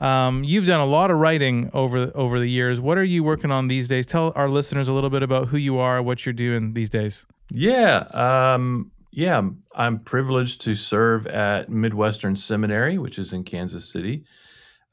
Um, 0.00 0.44
you've 0.44 0.64
done 0.66 0.80
a 0.80 0.86
lot 0.86 1.10
of 1.10 1.18
writing 1.18 1.68
over 1.74 2.10
over 2.14 2.38
the 2.38 2.48
years. 2.48 2.80
What 2.80 2.96
are 2.96 3.04
you 3.04 3.22
working 3.22 3.50
on 3.50 3.68
these 3.68 3.86
days? 3.86 4.06
Tell 4.06 4.32
our 4.34 4.48
listeners 4.48 4.88
a 4.88 4.94
little 4.94 5.10
bit 5.10 5.22
about 5.22 5.48
who 5.48 5.58
you 5.58 5.76
are, 5.76 6.02
what 6.02 6.24
you're 6.24 6.32
doing 6.32 6.72
these 6.72 6.88
days. 6.88 7.26
Yeah, 7.50 8.06
um, 8.14 8.90
yeah. 9.10 9.34
I'm- 9.34 9.62
I'm 9.76 9.98
privileged 9.98 10.62
to 10.62 10.74
serve 10.74 11.26
at 11.26 11.68
Midwestern 11.68 12.34
Seminary, 12.36 12.96
which 12.96 13.18
is 13.18 13.34
in 13.34 13.44
Kansas 13.44 13.84
City. 13.84 14.24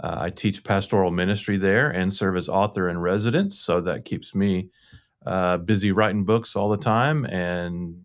Uh, 0.02 0.18
I 0.22 0.30
teach 0.32 0.64
pastoral 0.64 1.12
ministry 1.12 1.58
there 1.58 1.90
and 1.90 2.12
serve 2.12 2.36
as 2.36 2.50
author 2.50 2.90
in 2.90 3.00
residence, 3.00 3.60
so 3.60 3.82
that 3.82 4.06
keeps 4.06 4.34
me 4.34 4.70
uh, 5.26 5.58
busy 5.58 5.92
writing 5.92 6.26
books 6.26 6.56
all 6.56 6.70
the 6.70 6.78
time 6.78 7.26
and 7.26 8.02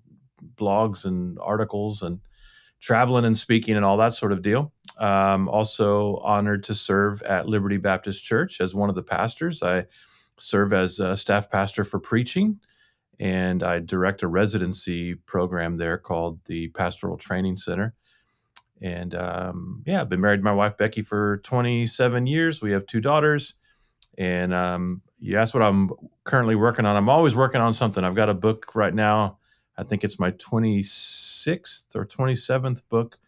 blogs 0.57 1.05
and 1.07 1.38
articles 1.41 2.03
and 2.03 2.21
traveling 2.81 3.25
and 3.25 3.37
speaking 3.37 3.76
and 3.76 3.85
all 3.85 3.97
that 3.97 4.15
sort 4.15 4.33
of 4.33 4.43
deal. 4.43 4.73
Um, 4.99 5.49
also 5.49 6.17
honored 6.19 6.62
to 6.65 6.75
serve 6.75 7.23
at 7.23 7.49
Liberty 7.49 7.79
Baptist 7.79 8.25
Church 8.25 8.61
as 8.61 8.75
one 8.75 8.88
of 8.88 8.95
the 8.95 9.03
pastors. 9.03 9.62
I 9.62 9.87
serve 10.38 10.73
as 10.73 11.00
a 11.00 11.17
staff 11.17 11.50
pastor 11.50 11.85
for 11.85 11.99
preaching, 11.99 12.61
and 13.19 13.62
I 13.62 13.81
direct 13.81 14.23
a 14.23 14.29
residency 14.29 15.15
program 15.15 15.76
there 15.76 15.99
called 15.99 16.45
the 16.45 16.69
Pastoral 16.69 17.17
Training 17.17 17.57
Center. 17.57 17.95
And 18.83 19.14
um, 19.14 19.83
yeah, 19.87 20.00
I've 20.00 20.09
been 20.09 20.21
married 20.21 20.38
to 20.38 20.42
my 20.42 20.52
wife 20.52 20.76
Becky 20.76 21.02
for 21.02 21.38
27 21.38 22.26
years. 22.26 22.61
We 22.61 22.73
have 22.73 22.87
two 22.87 23.00
daughters. 23.00 23.54
And 24.18 24.52
um, 24.54 25.02
you 25.18 25.38
asked 25.38 25.54
what 25.54 25.62
I'm 25.62 25.90
currently 26.25 26.56
working 26.56 26.87
on. 26.87 26.97
I'm 26.97 27.09
always 27.09 27.37
working 27.37 27.61
on 27.61 27.73
something. 27.73 28.04
I've 28.04 28.14
got 28.14 28.28
a 28.28 28.35
book 28.35 28.75
right 28.75 28.95
now. 28.95 29.38
I 29.78 29.83
think 29.83 30.04
it's 30.04 30.18
my 30.18 30.30
26th 30.33 31.95
or 31.95 32.06
27th 32.06 32.83
book 32.88 33.18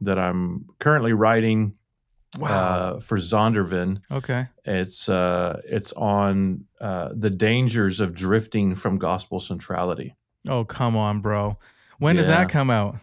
that 0.00 0.18
I'm 0.18 0.66
currently 0.78 1.12
writing 1.12 1.74
uh, 2.42 2.98
for 3.00 3.18
Zondervan. 3.18 4.02
Okay. 4.10 4.46
It's 4.64 5.08
uh, 5.08 5.60
it's 5.64 5.92
on 5.92 6.64
uh, 6.80 7.10
the 7.14 7.30
dangers 7.30 8.00
of 8.00 8.14
drifting 8.14 8.74
from 8.74 8.98
gospel 8.98 9.38
centrality. 9.38 10.14
Oh, 10.48 10.64
come 10.64 10.96
on, 10.96 11.20
bro. 11.20 11.58
When 11.98 12.16
does 12.16 12.26
that 12.26 12.48
come 12.48 12.70
out? 12.70 12.96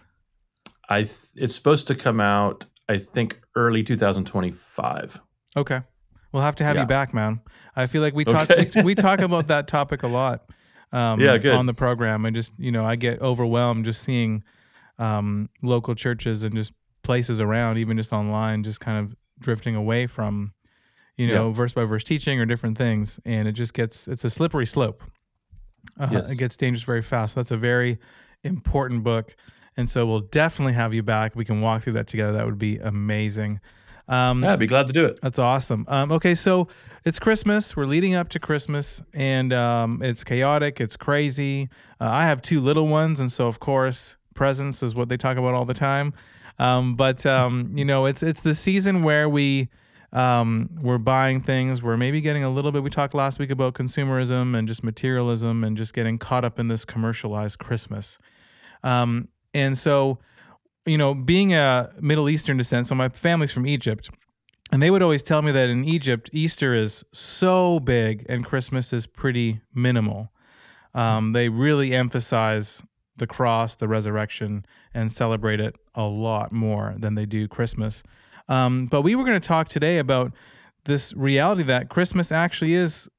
I 0.92 1.04
th- 1.04 1.16
it's 1.36 1.56
supposed 1.56 1.88
to 1.88 1.96
come 1.96 2.20
out. 2.20 2.66
I 2.90 2.98
think 2.98 3.40
early 3.56 3.84
2025. 3.84 5.20
Okay. 5.56 5.82
We'll 6.32 6.44
have 6.44 6.56
to 6.58 6.64
have 6.64 6.76
Yeah. 6.76 6.82
you 6.82 6.88
back, 6.88 7.14
man. 7.14 7.42
I 7.76 7.86
feel 7.88 8.02
like 8.02 8.14
we 8.14 8.26
talk 8.26 8.50
Okay. 8.50 8.70
we, 8.76 8.84
we 8.84 8.96
talk 8.96 9.20
about 9.30 9.48
that 9.48 9.68
topic 9.68 10.04
a 10.04 10.08
lot. 10.08 10.46
Um, 10.92 11.20
Yeah, 11.20 11.38
good. 11.38 11.56
on 11.56 11.66
the 11.66 11.74
program. 11.74 12.26
I 12.26 12.32
just, 12.32 12.52
you 12.60 12.72
know, 12.72 12.86
I 12.86 12.96
get 12.98 13.22
overwhelmed 13.22 13.86
just 13.86 14.02
seeing 14.04 14.44
um, 15.00 15.50
local 15.62 15.96
churches 15.96 16.44
and 16.44 16.54
just 16.56 16.74
places 17.04 17.40
around, 17.40 17.78
even 17.78 17.98
just 17.98 18.12
online, 18.14 18.64
just 18.64 18.80
kind 18.80 18.98
of 19.06 19.16
drifting 19.40 19.76
away 19.76 20.06
from, 20.08 20.54
you 21.18 21.28
know, 21.28 21.52
verse 21.52 21.74
by 21.74 21.86
verse 21.86 22.04
teaching 22.04 22.40
or 22.40 22.46
different 22.46 22.78
things, 22.78 23.20
and 23.26 23.48
it 23.48 23.54
just 23.54 23.74
gets 23.74 24.08
it's 24.08 24.24
a 24.26 24.30
slippery 24.30 24.66
slope. 24.66 25.04
Uh, 26.00 26.08
Yes. 26.12 26.30
It 26.30 26.36
gets 26.36 26.56
dangerous 26.56 26.84
very 26.84 27.02
fast. 27.02 27.36
That's 27.36 27.52
a 27.52 27.58
very 27.58 27.98
important 28.44 29.04
book, 29.04 29.36
and 29.78 29.90
so 29.90 30.06
we'll 30.06 30.20
definitely 30.22 30.74
have 30.74 30.94
you 30.94 31.04
back. 31.04 31.36
We 31.36 31.46
can 31.46 31.62
walk 31.62 31.84
through 31.84 31.94
that 31.94 32.08
together. 32.08 32.34
That 32.34 32.46
would 32.46 32.60
be 32.60 32.78
amazing. 32.78 33.60
Um, 34.08 34.44
Yeah, 34.44 34.54
I'd 34.54 34.60
be 34.60 34.68
glad 34.68 34.88
to 34.88 34.94
do 34.94 35.06
it. 35.06 35.20
that's 35.22 35.40
awesome. 35.40 35.86
Um, 35.88 36.12
okay, 36.12 36.36
so 36.36 36.68
it's 37.06 37.18
Christmas. 37.20 37.76
We're 37.78 37.86
leading 37.86 38.14
up 38.16 38.30
to 38.30 38.40
Christmas, 38.40 39.02
and 39.14 39.54
um, 39.54 40.02
it's 40.04 40.24
chaotic. 40.24 40.82
It's 40.82 40.98
crazy. 40.98 41.70
Uh, 42.00 42.10
I 42.10 42.26
have 42.26 42.42
two 42.42 42.60
little 42.60 42.88
ones, 42.88 43.20
and 43.20 43.32
so 43.32 43.48
of 43.48 43.60
course, 43.60 44.18
presents 44.34 44.84
is 44.84 44.96
what 44.96 45.08
they 45.10 45.18
talk 45.18 45.38
about 45.38 45.54
all 45.54 45.66
the 45.66 45.74
time. 45.74 46.14
Um, 46.60 46.96
but 46.96 47.26
um, 47.26 47.72
you 47.76 47.86
know, 47.86 48.06
it's 48.06 48.22
it's 48.22 48.42
the 48.42 48.54
season 48.54 49.04
where 49.04 49.30
we 49.30 49.70
um, 50.12 50.70
we're 50.82 50.98
buying 50.98 51.42
things. 51.42 51.82
We're 51.82 51.96
maybe 51.98 52.20
getting 52.22 52.44
a 52.44 52.50
little 52.50 52.72
bit. 52.72 52.84
We 52.84 52.90
talked 52.90 53.14
last 53.14 53.40
week 53.40 53.50
about 53.50 53.76
consumerism 53.76 54.58
and 54.58 54.68
just 54.68 54.84
materialism, 54.84 55.64
and 55.64 55.78
just 55.78 55.94
getting 55.94 56.18
caught 56.18 56.44
up 56.44 56.60
in 56.60 56.68
this 56.68 56.84
commercialized 56.84 57.60
Christmas. 57.60 58.20
Um, 58.84 59.30
and 59.54 59.78
so, 59.78 60.20
you 60.86 60.98
know, 60.98 61.14
being 61.14 61.54
a 61.54 61.92
Middle 62.00 62.30
Eastern 62.30 62.58
descent, 62.58 62.88
so 62.88 62.96
my 62.96 63.10
family's 63.10 63.52
from 63.52 63.68
Egypt. 63.68 64.10
And 64.72 64.82
they 64.82 64.90
would 64.90 65.02
always 65.02 65.22
tell 65.22 65.42
me 65.42 65.52
that 65.52 65.70
in 65.70 65.84
Egypt, 65.84 66.30
Easter 66.32 66.74
is 66.74 67.04
so 67.12 67.80
big 67.82 68.26
and 68.30 68.46
Christmas 68.46 68.94
is 68.94 69.06
pretty 69.06 69.60
minimal. 69.74 70.32
Um, 70.94 71.34
they 71.34 71.50
really 71.50 71.94
emphasize 71.94 72.82
the 73.18 73.28
cross, 73.28 73.76
the 73.76 73.88
resurrection, 73.88 74.66
and 74.94 75.12
celebrate 75.12 75.60
it 75.60 75.76
a 75.94 76.04
lot 76.04 76.52
more 76.52 76.96
than 76.98 77.16
they 77.16 77.26
do 77.26 77.48
Christmas. 77.48 78.02
Um, 78.48 78.88
but 78.88 79.02
we 79.02 79.14
were 79.14 79.26
going 79.26 79.40
to 79.40 79.48
talk 79.48 79.68
today 79.68 79.98
about 79.98 80.32
this 80.86 81.14
reality 81.14 81.64
that 81.64 81.90
Christmas 81.90 82.32
actually 82.32 82.74
is 82.74 83.10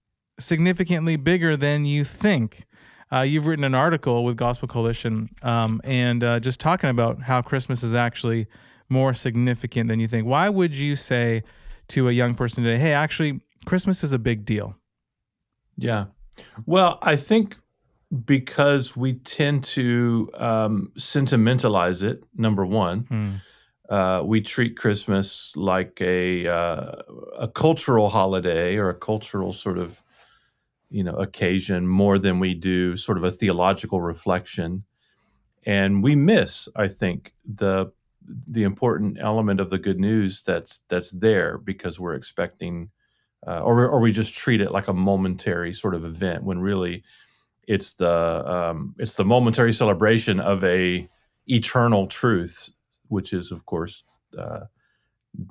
significantly 0.41 1.17
bigger 1.17 1.57
than 1.57 1.85
you 1.85 2.05
think. 2.05 2.65
Uh, 3.13 3.21
you've 3.21 3.47
written 3.47 3.65
an 3.65 3.75
article 3.75 4.25
with 4.25 4.37
Gospel 4.37 4.69
Coalition 4.69 5.29
um, 5.43 5.81
and 5.85 6.25
uh, 6.25 6.41
just 6.41 6.61
talking 6.61 6.89
about 6.91 7.21
how 7.23 7.43
Christmas 7.43 7.83
is 7.83 7.95
actually 7.95 8.47
more 8.89 9.13
significant 9.13 9.89
than 9.89 10.01
you 10.01 10.09
think. 10.09 10.27
Why 10.27 10.49
would 10.49 10.73
you 10.73 10.97
say 10.97 11.43
to 11.89 12.09
a 12.09 12.13
young 12.13 12.35
person 12.35 12.65
today, 12.65 12.79
hey, 12.79 12.93
actually, 12.95 13.41
Christmas 13.67 14.03
is 14.03 14.13
a 14.13 14.19
big 14.19 14.45
deal? 14.47 14.77
Yeah. 15.77 16.07
Well, 16.65 16.99
I 17.03 17.17
think 17.17 17.57
because 18.25 18.97
we 18.97 19.15
tend 19.15 19.65
to 19.65 20.31
um, 20.35 20.93
sentimentalize 20.97 22.03
it, 22.03 22.25
number 22.37 22.65
one, 22.65 23.01
Hmm. 23.09 23.31
uh, 23.95 24.23
we 24.25 24.41
treat 24.41 24.77
Christmas 24.77 25.55
like 25.57 26.01
a 26.01 26.47
uh, 26.47 27.03
a 27.39 27.49
cultural 27.49 28.09
holiday 28.09 28.77
or 28.77 28.89
a 28.89 28.95
cultural 28.95 29.53
sort 29.53 29.79
of 29.79 30.03
you 30.93 31.03
know 31.03 31.15
occasion 31.15 31.87
more 31.87 32.19
than 32.19 32.39
we 32.39 32.55
do 32.55 32.97
sort 32.97 33.19
of 33.19 33.25
a 33.25 33.31
theological 33.31 34.01
reflection, 34.01 34.85
and 35.65 36.03
we 36.03 36.17
miss, 36.17 36.69
I 36.77 36.89
think, 36.89 37.35
the 37.45 37.93
the 38.25 38.63
important 38.63 39.19
element 39.21 39.61
of 39.61 39.71
the 39.71 39.79
good 39.79 39.99
news 39.99 40.43
that's 40.43 40.79
that's 40.89 41.11
there 41.11 41.59
because 41.59 41.99
we're 41.99 42.15
expecting, 42.15 42.91
uh, 43.47 43.61
or 43.61 43.89
or 43.89 44.01
we 44.01 44.13
just 44.13 44.35
treat 44.35 44.61
it 44.61 44.73
like 44.73 44.89
a 44.89 44.93
momentary 44.93 45.73
sort 45.73 45.95
of 45.95 46.05
event 46.05 46.45
when 46.45 46.61
really 46.61 47.03
it's 47.67 47.95
the 47.95 48.45
um, 48.47 48.95
it's 48.99 49.15
the 49.15 49.25
momentary 49.25 49.73
celebration 49.73 50.41
of 50.41 50.63
a 50.65 51.09
eternal 51.49 52.07
truth 52.07 52.71
which 53.13 53.33
is, 53.33 53.53
of 53.53 53.67
course, 53.67 54.05
uh, 54.37 54.61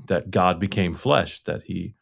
that 0.08 0.32
God 0.32 0.60
became 0.60 0.94
flesh, 0.94 1.42
that 1.42 1.64
He 1.64 1.94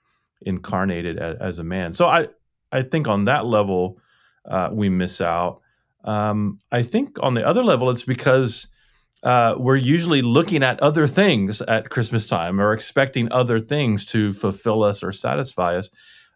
incarnated 0.42 1.20
as, 1.20 1.36
as 1.36 1.60
a 1.60 1.64
man. 1.64 1.94
So 1.94 2.08
I, 2.08 2.30
I 2.72 2.84
think 2.84 3.08
on 3.08 3.26
that 3.26 3.46
level, 3.46 4.00
uh, 4.46 4.70
we 4.72 4.90
miss 4.90 5.22
out. 5.22 5.62
Um, 6.04 6.60
I 6.72 6.84
think 6.84 7.18
on 7.22 7.34
the 7.34 7.46
other 7.46 7.64
level, 7.64 7.90
it's 7.90 8.06
because 8.06 8.68
uh, 9.24 9.56
we're 9.58 9.76
usually 9.76 10.22
looking 10.22 10.64
at 10.64 10.80
other 10.82 11.08
things 11.08 11.62
at 11.62 11.90
Christmas 11.90 12.26
time 12.26 12.60
or 12.60 12.74
expecting 12.74 13.32
other 13.32 13.60
things 13.60 14.06
to 14.06 14.32
fulfill 14.34 14.84
us 14.84 15.04
or 15.04 15.12
satisfy 15.12 15.76
us, 15.76 15.90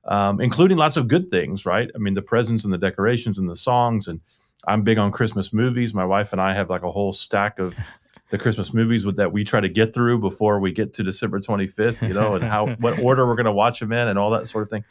um, 0.06 0.42
including 0.42 0.78
lots 0.78 0.98
of 0.98 1.08
good 1.08 1.30
things, 1.30 1.66
right? 1.66 1.90
I 1.96 1.98
mean, 1.98 2.14
the 2.14 2.22
presents 2.22 2.66
and 2.66 2.74
the 2.74 2.78
decorations 2.78 3.40
and 3.40 3.50
the 3.50 3.56
songs. 3.56 4.08
And 4.08 4.20
I'm 4.68 4.82
big 4.82 4.98
on 4.98 5.12
Christmas 5.12 5.54
movies. 5.54 5.94
My 5.94 6.06
wife 6.06 6.34
and 6.34 6.42
I 6.42 6.54
have 6.56 6.70
like 6.70 6.84
a 6.84 6.92
whole 6.92 7.14
stack 7.14 7.60
of 7.60 7.80
the 8.32 8.38
Christmas 8.38 8.74
movies 8.74 9.06
with, 9.06 9.16
that 9.18 9.32
we 9.32 9.44
try 9.44 9.62
to 9.62 9.70
get 9.70 9.94
through 9.94 10.20
before 10.20 10.60
we 10.60 10.72
get 10.72 10.94
to 10.94 11.04
December 11.04 11.40
25th, 11.40 12.06
you 12.06 12.14
know, 12.14 12.34
and 12.34 12.44
how 12.44 12.68
what 12.80 13.00
order 13.00 13.26
we're 13.28 13.36
going 13.36 13.46
to 13.46 13.52
watch 13.52 13.80
them 13.80 13.92
in 13.94 14.08
and 14.08 14.20
all 14.20 14.32
that 14.32 14.48
sort 14.48 14.64
of 14.64 14.70
thing. 14.70 14.84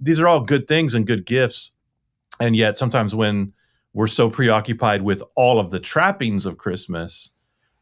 These 0.00 0.20
are 0.20 0.28
all 0.28 0.40
good 0.40 0.66
things 0.66 0.94
and 0.94 1.06
good 1.06 1.26
gifts. 1.26 1.72
And 2.38 2.56
yet 2.56 2.76
sometimes 2.76 3.14
when 3.14 3.52
we're 3.92 4.06
so 4.06 4.30
preoccupied 4.30 5.02
with 5.02 5.22
all 5.34 5.58
of 5.58 5.70
the 5.70 5.80
trappings 5.80 6.46
of 6.46 6.58
Christmas, 6.58 7.30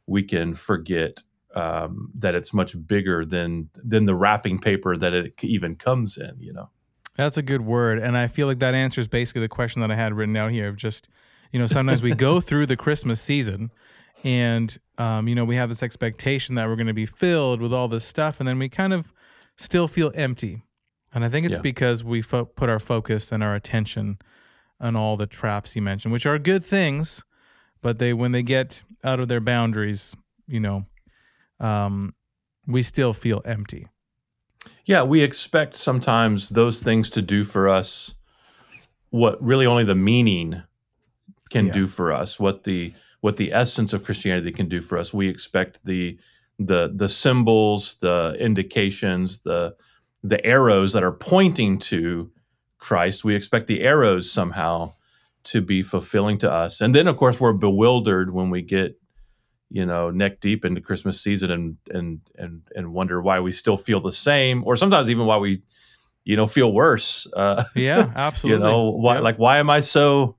we 0.07 0.23
can 0.23 0.55
forget 0.55 1.23
um, 1.55 2.11
that 2.15 2.35
it's 2.35 2.53
much 2.53 2.75
bigger 2.87 3.25
than 3.25 3.71
than 3.75 4.05
the 4.05 4.15
wrapping 4.15 4.59
paper 4.59 4.97
that 4.97 5.13
it 5.13 5.43
even 5.43 5.75
comes 5.75 6.17
in, 6.17 6.37
you 6.39 6.53
know. 6.53 6.71
That's 7.17 7.37
a 7.37 7.43
good 7.43 7.63
word. 7.63 7.99
And 7.99 8.17
I 8.17 8.29
feel 8.29 8.47
like 8.47 8.61
that 8.61 8.75
answers 8.75 9.09
basically 9.09 9.41
the 9.41 9.49
question 9.49 9.81
that 9.81 9.91
I 9.91 9.97
had 9.97 10.15
written 10.15 10.37
out 10.37 10.53
here 10.53 10.69
of 10.69 10.77
just, 10.77 11.09
you 11.53 11.59
know, 11.59 11.67
sometimes 11.67 12.01
we 12.01 12.15
go 12.15 12.41
through 12.49 12.67
the 12.67 12.77
Christmas 12.77 13.21
season 13.21 13.73
and, 14.23 14.79
um, 14.99 15.27
you 15.27 15.35
know, 15.35 15.45
we 15.45 15.57
have 15.57 15.69
this 15.69 15.83
expectation 15.83 16.55
that 16.55 16.69
we're 16.69 16.77
going 16.77 16.87
to 16.87 16.95
be 16.95 17.07
filled 17.07 17.61
with 17.61 17.73
all 17.73 17.89
this 17.89 18.05
stuff. 18.05 18.39
And 18.39 18.49
then 18.49 18.59
we 18.59 18.69
kind 18.69 18.93
of 18.93 19.13
still 19.57 19.89
feel 19.89 20.13
empty. 20.15 20.63
And 21.19 21.25
I 21.25 21.31
think 21.31 21.47
it's 21.47 21.57
Yeah. 21.57 21.63
because 21.63 22.05
we 22.05 22.23
fo- 22.23 22.45
put 22.45 22.69
our 22.69 22.79
focus 22.79 23.33
and 23.33 23.43
our 23.43 23.57
attention 23.57 24.19
on 24.79 24.95
all 24.95 25.17
the 25.17 25.27
traps 25.27 25.75
you 25.75 25.83
mentioned, 25.83 26.13
which 26.13 26.27
are 26.27 26.39
good 26.39 26.65
things, 26.65 27.25
but 27.83 27.99
they, 27.99 28.13
when 28.13 28.31
they 28.31 28.45
get 28.45 28.85
out 29.03 29.19
of 29.19 29.27
their 29.27 29.41
boundaries, 29.41 30.15
you 30.47 30.61
know, 30.61 30.85
um, 31.59 32.15
we 32.69 32.85
still 32.85 33.13
feel 33.13 33.43
empty. 33.45 33.89
Yeah, 34.85 35.03
we 35.03 35.23
expect 35.23 35.75
sometimes 35.75 36.51
those 36.51 36.79
things 36.79 37.11
to 37.11 37.21
do 37.21 37.43
for 37.43 37.69
us 37.69 38.15
what 39.11 39.43
really 39.43 39.67
only 39.67 39.83
the 39.83 39.97
meaning 39.97 40.63
can 41.51 41.67
Yeah. 41.67 41.73
do 41.73 41.87
for 41.89 42.13
us, 42.13 42.39
what 42.39 42.63
the 42.63 42.95
what 43.23 43.39
the 43.39 43.53
essence 43.53 43.93
of 43.93 44.05
Christianity 44.05 44.53
can 44.53 44.69
do 44.69 44.81
for 44.81 44.97
us. 44.97 45.13
We 45.13 45.27
expect 45.27 45.81
the 45.85 46.17
the 46.61 46.93
the 46.95 47.09
symbols, 47.09 47.97
the 47.97 48.37
indications, 48.39 49.41
the 49.41 49.75
the 50.23 50.45
arrows 50.45 50.93
that 50.93 51.03
are 51.03 51.13
pointing 51.13 51.79
to 51.79 52.31
Christ. 52.79 53.25
We 53.25 53.35
expect 53.35 53.67
the 53.67 53.83
arrows 53.83 54.31
somehow 54.31 54.93
to 55.45 55.61
be 55.63 55.83
fulfilling 55.83 56.39
to 56.39 56.51
us. 56.53 56.81
And 56.81 56.95
then 56.95 57.07
of 57.09 57.17
course 57.17 57.41
we're 57.41 57.53
bewildered 57.53 58.33
when 58.33 58.51
we 58.51 58.63
get 58.63 58.99
you 59.71 59.85
know 59.85 60.11
neck 60.11 60.41
deep 60.41 60.65
into 60.65 60.81
christmas 60.81 61.21
season 61.21 61.51
and 61.51 61.77
and 61.91 62.21
and 62.37 62.63
and 62.75 62.91
wonder 62.95 63.21
why 63.21 63.39
we 63.39 63.53
still 63.53 63.77
feel 63.77 64.01
the 64.01 64.11
same 64.11 64.63
or 64.65 64.77
sometimes 64.77 65.11
even 65.11 65.27
why 65.27 65.37
we 65.37 65.61
you 66.25 66.37
know 66.39 66.47
feel 66.47 66.73
worse 66.73 67.27
uh 67.37 67.63
Yeah, 67.75 68.11
absolutely. 68.17 68.65
you 68.67 68.73
know 68.73 68.89
why 68.93 69.17
Yeah. 69.17 69.21
like 69.21 69.37
why 69.37 69.59
am 69.59 69.69
i 69.69 69.81
so 69.81 70.37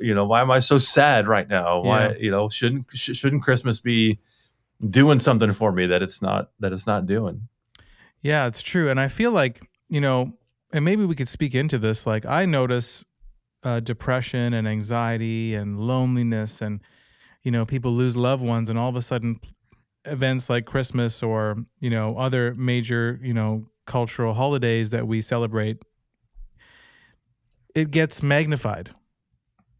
you 0.00 0.14
know 0.14 0.24
why 0.24 0.40
am 0.40 0.50
i 0.50 0.60
so 0.60 0.78
sad 0.78 1.28
right 1.28 1.46
now 1.46 1.80
why 1.82 2.08
Yeah. 2.08 2.14
you 2.20 2.30
know 2.30 2.48
shouldn't 2.48 2.86
sh- 2.94 3.14
shouldn't 3.14 3.42
christmas 3.42 3.80
be 3.80 4.18
doing 4.88 5.18
something 5.18 5.52
for 5.52 5.70
me 5.70 5.84
that 5.88 6.02
it's 6.02 6.22
not 6.22 6.48
that 6.60 6.72
it's 6.72 6.86
not 6.86 7.04
doing 7.04 7.48
Yeah, 8.22 8.46
it's 8.46 8.62
true. 8.62 8.90
And 8.90 8.98
I 8.98 9.08
feel 9.08 9.30
like, 9.30 9.62
you 9.88 10.00
know, 10.00 10.32
and 10.72 10.84
maybe 10.84 11.04
we 11.04 11.14
could 11.14 11.28
speak 11.28 11.54
into 11.54 11.78
this. 11.78 12.06
Like 12.06 12.26
I 12.26 12.44
notice 12.44 13.04
uh, 13.62 13.80
depression 13.80 14.52
and 14.54 14.68
anxiety 14.68 15.54
and 15.54 15.78
loneliness, 15.78 16.60
and 16.60 16.80
you 17.42 17.50
know, 17.50 17.64
people 17.64 17.92
lose 17.92 18.16
loved 18.16 18.42
ones, 18.42 18.68
and 18.68 18.78
all 18.78 18.88
of 18.88 18.96
a 18.96 19.02
sudden, 19.02 19.40
events 20.04 20.50
like 20.50 20.66
Christmas 20.66 21.22
or 21.22 21.56
you 21.80 21.90
know 21.90 22.16
other 22.18 22.54
major 22.56 23.18
you 23.22 23.32
know 23.32 23.66
cultural 23.86 24.34
holidays 24.34 24.90
that 24.90 25.06
we 25.06 25.20
celebrate, 25.20 25.78
it 27.74 27.90
gets 27.90 28.22
magnified. 28.22 28.90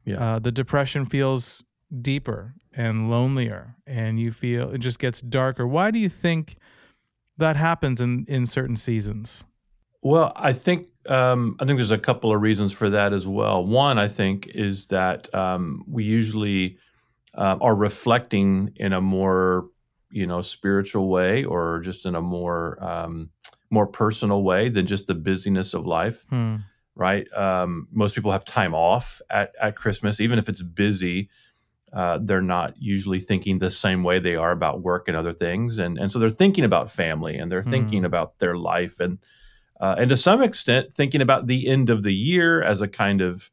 Yeah. 0.04 0.36
Uh, 0.36 0.38
the 0.38 0.52
depression 0.52 1.04
feels 1.04 1.62
deeper 2.00 2.54
and 2.72 3.10
lonelier, 3.10 3.76
and 3.86 4.18
you 4.18 4.32
feel 4.32 4.70
it 4.70 4.78
just 4.78 4.98
gets 4.98 5.20
darker. 5.20 5.66
Why 5.66 5.90
do 5.90 5.98
you 5.98 6.08
think 6.08 6.56
that 7.38 7.56
happens 7.56 8.00
in 8.00 8.24
in 8.28 8.46
certain 8.46 8.76
seasons? 8.76 9.44
Well, 10.02 10.32
I 10.36 10.52
think 10.52 10.88
um, 11.08 11.56
I 11.58 11.64
think 11.64 11.78
there's 11.78 11.90
a 11.90 11.98
couple 11.98 12.32
of 12.32 12.40
reasons 12.40 12.72
for 12.72 12.90
that 12.90 13.12
as 13.12 13.26
well. 13.26 13.64
One, 13.64 13.98
I 13.98 14.08
think, 14.08 14.46
is 14.48 14.86
that 14.86 15.32
um, 15.34 15.84
we 15.88 16.04
usually 16.04 16.78
uh, 17.34 17.56
are 17.60 17.74
reflecting 17.74 18.72
in 18.76 18.92
a 18.92 19.00
more 19.00 19.68
you 20.10 20.26
know 20.26 20.40
spiritual 20.40 21.08
way 21.08 21.44
or 21.44 21.80
just 21.80 22.06
in 22.06 22.14
a 22.14 22.20
more 22.20 22.78
um, 22.82 23.30
more 23.70 23.86
personal 23.86 24.42
way 24.42 24.68
than 24.68 24.86
just 24.86 25.06
the 25.06 25.14
busyness 25.14 25.74
of 25.74 25.86
life. 25.86 26.24
Hmm. 26.30 26.56
Right? 26.94 27.32
Um, 27.32 27.86
most 27.92 28.16
people 28.16 28.32
have 28.32 28.44
time 28.44 28.74
off 28.74 29.20
at 29.30 29.52
at 29.60 29.76
Christmas, 29.76 30.20
even 30.20 30.38
if 30.38 30.48
it's 30.48 30.62
busy. 30.62 31.30
Uh, 31.92 32.18
they're 32.20 32.42
not 32.42 32.74
usually 32.78 33.20
thinking 33.20 33.58
the 33.58 33.70
same 33.70 34.02
way 34.02 34.18
they 34.18 34.36
are 34.36 34.50
about 34.50 34.82
work 34.82 35.08
and 35.08 35.16
other 35.16 35.32
things, 35.32 35.78
and 35.78 35.98
and 35.98 36.10
so 36.10 36.18
they're 36.18 36.28
thinking 36.30 36.64
about 36.64 36.90
family 36.90 37.36
and 37.36 37.50
they're 37.50 37.62
thinking 37.62 38.00
Hmm. 38.00 38.06
about 38.06 38.38
their 38.38 38.56
life 38.56 39.00
and 39.00 39.18
uh, 39.80 39.94
and 39.98 40.10
to 40.10 40.16
some 40.16 40.42
extent 40.42 40.92
thinking 40.92 41.22
about 41.22 41.46
the 41.46 41.68
end 41.68 41.88
of 41.88 42.02
the 42.02 42.12
year 42.14 42.62
as 42.62 42.82
a 42.82 42.88
kind 42.88 43.20
of 43.20 43.50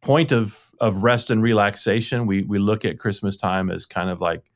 point 0.00 0.32
of 0.32 0.72
of 0.80 1.02
rest 1.02 1.30
and 1.30 1.42
relaxation. 1.42 2.26
We 2.26 2.42
we 2.42 2.58
look 2.58 2.84
at 2.84 2.98
Christmas 2.98 3.36
time 3.36 3.70
as 3.70 3.86
kind 3.86 4.10
of 4.10 4.20
like 4.20 4.50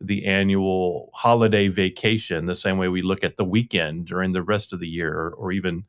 the 0.00 0.24
annual 0.26 1.10
holiday 1.12 1.68
vacation, 1.68 2.46
the 2.46 2.54
same 2.54 2.78
way 2.78 2.88
we 2.88 3.02
look 3.02 3.22
at 3.24 3.36
the 3.36 3.44
weekend 3.44 4.06
during 4.06 4.32
the 4.32 4.42
rest 4.42 4.72
of 4.72 4.80
the 4.80 4.88
year, 4.88 5.12
or, 5.12 5.30
or 5.30 5.52
even 5.52 5.84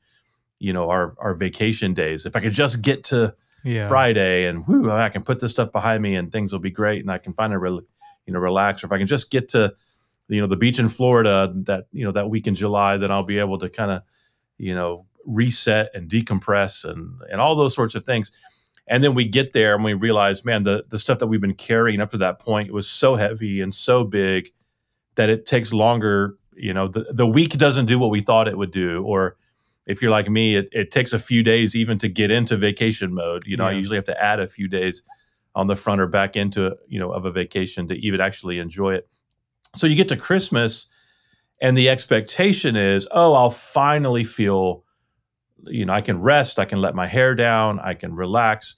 you 0.60 0.74
know 0.74 0.90
our 0.90 1.14
our 1.20 1.34
vacation 1.36 1.94
days. 1.94 2.26
If 2.26 2.36
I 2.36 2.40
could 2.40 2.54
just 2.54 2.82
get 2.82 3.04
to 3.06 3.36
Yeah. 3.64 3.88
Friday 3.88 4.46
and 4.46 4.66
whew, 4.66 4.92
I 4.92 5.10
can 5.10 5.24
put 5.24 5.40
this 5.40 5.52
stuff 5.52 5.72
behind 5.72 6.02
me 6.02 6.16
and 6.16 6.32
things 6.32 6.52
will 6.52 6.60
be 6.60 6.72
great 6.72 7.02
and 7.02 7.12
I 7.12 7.20
can 7.20 7.34
finally 7.34 7.58
rel 7.58 7.82
you 8.26 8.34
know 8.34 8.40
relax. 8.40 8.84
Or 8.84 8.88
if 8.88 8.92
I 8.92 8.98
can 8.98 9.08
just 9.08 9.32
get 9.32 9.50
to 9.50 9.74
you 10.28 10.42
know 10.42 10.48
the 10.48 10.58
beach 10.58 10.80
in 10.80 10.90
Florida 10.90 11.52
that 11.66 11.88
you 11.92 12.06
know 12.06 12.12
that 12.12 12.30
week 12.30 12.48
in 12.48 12.56
July, 12.56 12.98
then 12.98 13.12
I'll 13.12 13.24
be 13.24 13.40
able 13.40 13.60
to 13.60 13.70
kind 13.70 13.92
of 13.92 14.04
you 14.58 14.74
know 14.74 15.06
reset 15.26 15.92
and 15.94 16.10
decompress 16.10 16.86
and 16.86 17.20
and 17.30 17.42
all 17.42 17.56
those 17.56 17.76
sorts 17.76 17.96
of 17.96 18.04
things. 18.04 18.32
And 18.88 19.04
then 19.04 19.14
we 19.14 19.26
get 19.26 19.54
there 19.54 19.76
and 19.76 19.84
we 19.84 19.94
realize, 19.94 20.44
man, 20.44 20.64
the 20.64 20.84
the 20.90 21.00
stuff 21.00 21.20
that 21.20 21.28
we've 21.28 21.42
been 21.42 21.54
carrying 21.54 22.02
up 22.02 22.10
to 22.12 22.18
that 22.20 22.40
point 22.40 22.72
was 22.72 22.90
so 22.90 23.16
heavy 23.16 23.62
and 23.62 23.74
so 23.74 24.04
big 24.04 24.52
that 25.16 25.30
it 25.30 25.46
takes 25.46 25.74
longer. 25.74 26.38
You 26.56 26.74
know, 26.74 26.88
the, 26.88 27.06
the 27.12 27.28
week 27.28 27.58
doesn't 27.58 27.86
do 27.86 27.98
what 27.98 28.12
we 28.12 28.22
thought 28.22 28.48
it 28.48 28.58
would 28.58 28.72
do, 28.72 29.04
or 29.04 29.38
if 29.92 30.02
you're 30.02 30.10
like 30.10 30.30
me, 30.30 30.56
it, 30.56 30.70
it 30.72 30.90
takes 30.90 31.12
a 31.12 31.20
few 31.20 31.44
days 31.44 31.76
even 31.76 31.98
to 31.98 32.08
get 32.08 32.32
into 32.32 32.56
vacation 32.56 33.14
mode. 33.14 33.46
You 33.46 33.58
know, 33.58 33.66
I 33.66 33.72
usually 33.74 33.98
have 33.98 34.06
to 34.06 34.24
add 34.24 34.40
a 34.40 34.48
few 34.48 34.70
days 34.70 35.04
on 35.54 35.68
the 35.68 35.76
front 35.76 36.00
or 36.00 36.08
back 36.08 36.38
into 36.38 36.78
you 36.88 36.98
know 36.98 37.12
of 37.12 37.26
a 37.26 37.32
vacation 37.32 37.88
to 37.90 37.96
even 37.96 38.22
actually 38.22 38.58
enjoy 38.60 38.94
it. 38.94 39.10
So 39.76 39.88
you 39.88 39.96
get 39.96 40.08
to 40.10 40.18
Christmas, 40.18 40.88
and 41.62 41.78
the 41.78 41.90
expectation 41.90 42.78
is, 42.78 43.06
oh, 43.12 43.34
I'll 43.34 43.50
finally 43.50 44.24
feel, 44.24 44.86
you 45.66 45.86
know, 45.86 45.94
I 45.94 46.02
can 46.02 46.22
rest, 46.22 46.58
I 46.58 46.66
can 46.66 46.80
let 46.80 46.96
my 46.96 47.08
hair 47.08 47.36
down, 47.36 47.80
I 47.80 47.94
can 47.94 48.16
relax, 48.16 48.78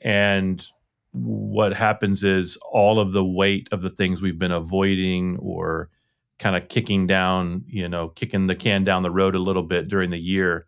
and 0.00 0.64
what 1.10 1.72
happens 1.74 2.22
is 2.22 2.56
all 2.70 3.00
of 3.00 3.12
the 3.12 3.24
weight 3.24 3.68
of 3.72 3.82
the 3.82 3.90
things 3.90 4.22
we've 4.22 4.38
been 4.38 4.52
avoiding 4.52 5.36
or 5.38 5.90
kind 6.38 6.56
of 6.56 6.68
kicking 6.68 7.06
down, 7.06 7.64
you 7.66 7.88
know, 7.88 8.08
kicking 8.08 8.46
the 8.46 8.54
can 8.54 8.84
down 8.84 9.02
the 9.02 9.10
road 9.10 9.34
a 9.34 9.38
little 9.38 9.62
bit 9.62 9.88
during 9.88 10.10
the 10.10 10.18
year, 10.18 10.66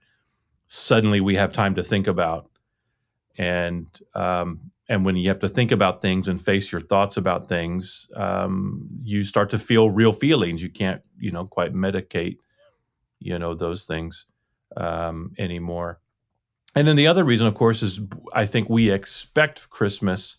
suddenly 0.66 1.20
we 1.20 1.35
have 1.37 1.52
time 1.52 1.74
to 1.74 1.83
think 1.83 2.07
about. 2.07 2.50
And 3.38 3.88
um, 4.14 4.70
and 4.88 5.05
when 5.05 5.16
you 5.16 5.29
have 5.29 5.40
to 5.40 5.48
think 5.48 5.72
about 5.72 6.00
things 6.00 6.29
and 6.29 6.40
face 6.40 6.70
your 6.70 6.81
thoughts 6.81 7.16
about 7.16 7.48
things, 7.48 8.09
um, 8.14 8.87
you 9.02 9.24
start 9.24 9.50
to 9.50 9.59
feel 9.59 9.90
real 9.90 10.12
feelings. 10.12 10.62
You 10.62 10.70
can't, 10.70 11.02
you 11.18 11.33
know, 11.33 11.44
quite 11.44 11.74
medicate, 11.74 12.37
you 13.18 13.38
know, 13.38 13.55
those 13.55 13.85
things 13.85 14.26
um, 14.76 15.33
anymore. 15.38 16.00
And 16.76 16.87
then 16.87 16.96
the 16.96 17.09
other 17.09 17.24
reason, 17.24 17.46
of 17.46 17.55
course, 17.55 17.83
is 17.83 18.00
I 18.33 18.46
think 18.46 18.68
we 18.68 18.90
expect 18.90 19.70
Christmas 19.70 20.37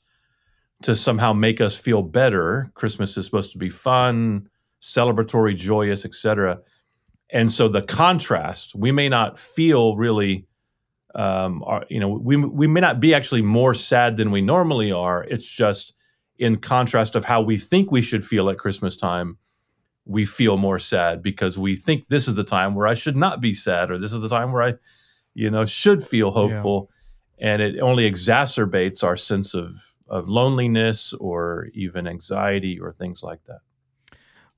to 0.84 0.96
somehow 0.96 1.34
make 1.34 1.60
us 1.60 1.76
feel 1.76 2.04
better. 2.04 2.72
Christmas 2.76 3.18
is 3.18 3.26
supposed 3.26 3.52
to 3.52 3.58
be 3.58 3.70
fun, 3.70 4.48
celebratory, 4.82 5.56
joyous, 5.56 6.06
etc. 6.06 6.60
And 7.30 7.52
so 7.52 7.68
the 7.68 7.82
contrast, 7.82 8.76
we 8.76 8.92
may 8.92 9.10
not 9.10 9.38
feel 9.38 9.98
really, 9.98 10.48
um, 11.16 11.64
are, 11.66 11.86
you 11.90 12.00
know, 12.00 12.10
we 12.10 12.38
we 12.38 12.68
may 12.68 12.80
not 12.80 13.00
be 13.00 13.14
actually 13.14 13.42
more 13.42 13.74
sad 13.74 14.18
than 14.18 14.32
we 14.32 14.42
normally 14.42 14.92
are. 14.92 15.24
It's 15.24 15.46
just 15.46 15.94
in 16.38 16.58
contrast 16.58 17.16
of 17.16 17.26
how 17.26 17.42
we 17.42 17.58
think 17.58 17.92
we 17.92 18.02
should 18.02 18.24
feel 18.24 18.50
at 18.50 18.60
Christmas 18.60 18.96
time. 18.96 19.38
We 20.06 20.24
feel 20.24 20.58
more 20.58 20.80
sad 20.80 21.22
because 21.22 21.58
we 21.58 21.76
think 21.76 22.06
this 22.08 22.28
is 22.30 22.38
the 22.38 22.44
time 22.44 22.76
where 22.76 22.88
I 22.88 22.94
should 22.94 23.18
not 23.18 23.42
be 23.42 23.54
sad, 23.54 23.92
or 23.92 23.98
this 23.98 24.14
is 24.14 24.22
the 24.22 24.30
time 24.30 24.54
where 24.54 24.64
I, 24.64 24.74
you 25.34 25.50
know, 25.50 25.66
should 25.66 26.02
feel 26.02 26.32
hopeful, 26.32 26.90
and 27.40 27.62
it 27.62 27.80
only 27.80 28.10
exacerbates 28.10 29.04
our 29.04 29.18
sense 29.18 29.54
of 29.54 29.84
of 30.08 30.30
loneliness 30.30 31.14
or 31.14 31.68
even 31.74 32.08
anxiety 32.08 32.80
or 32.80 32.94
things 32.94 33.22
like 33.22 33.44
that. 33.48 33.60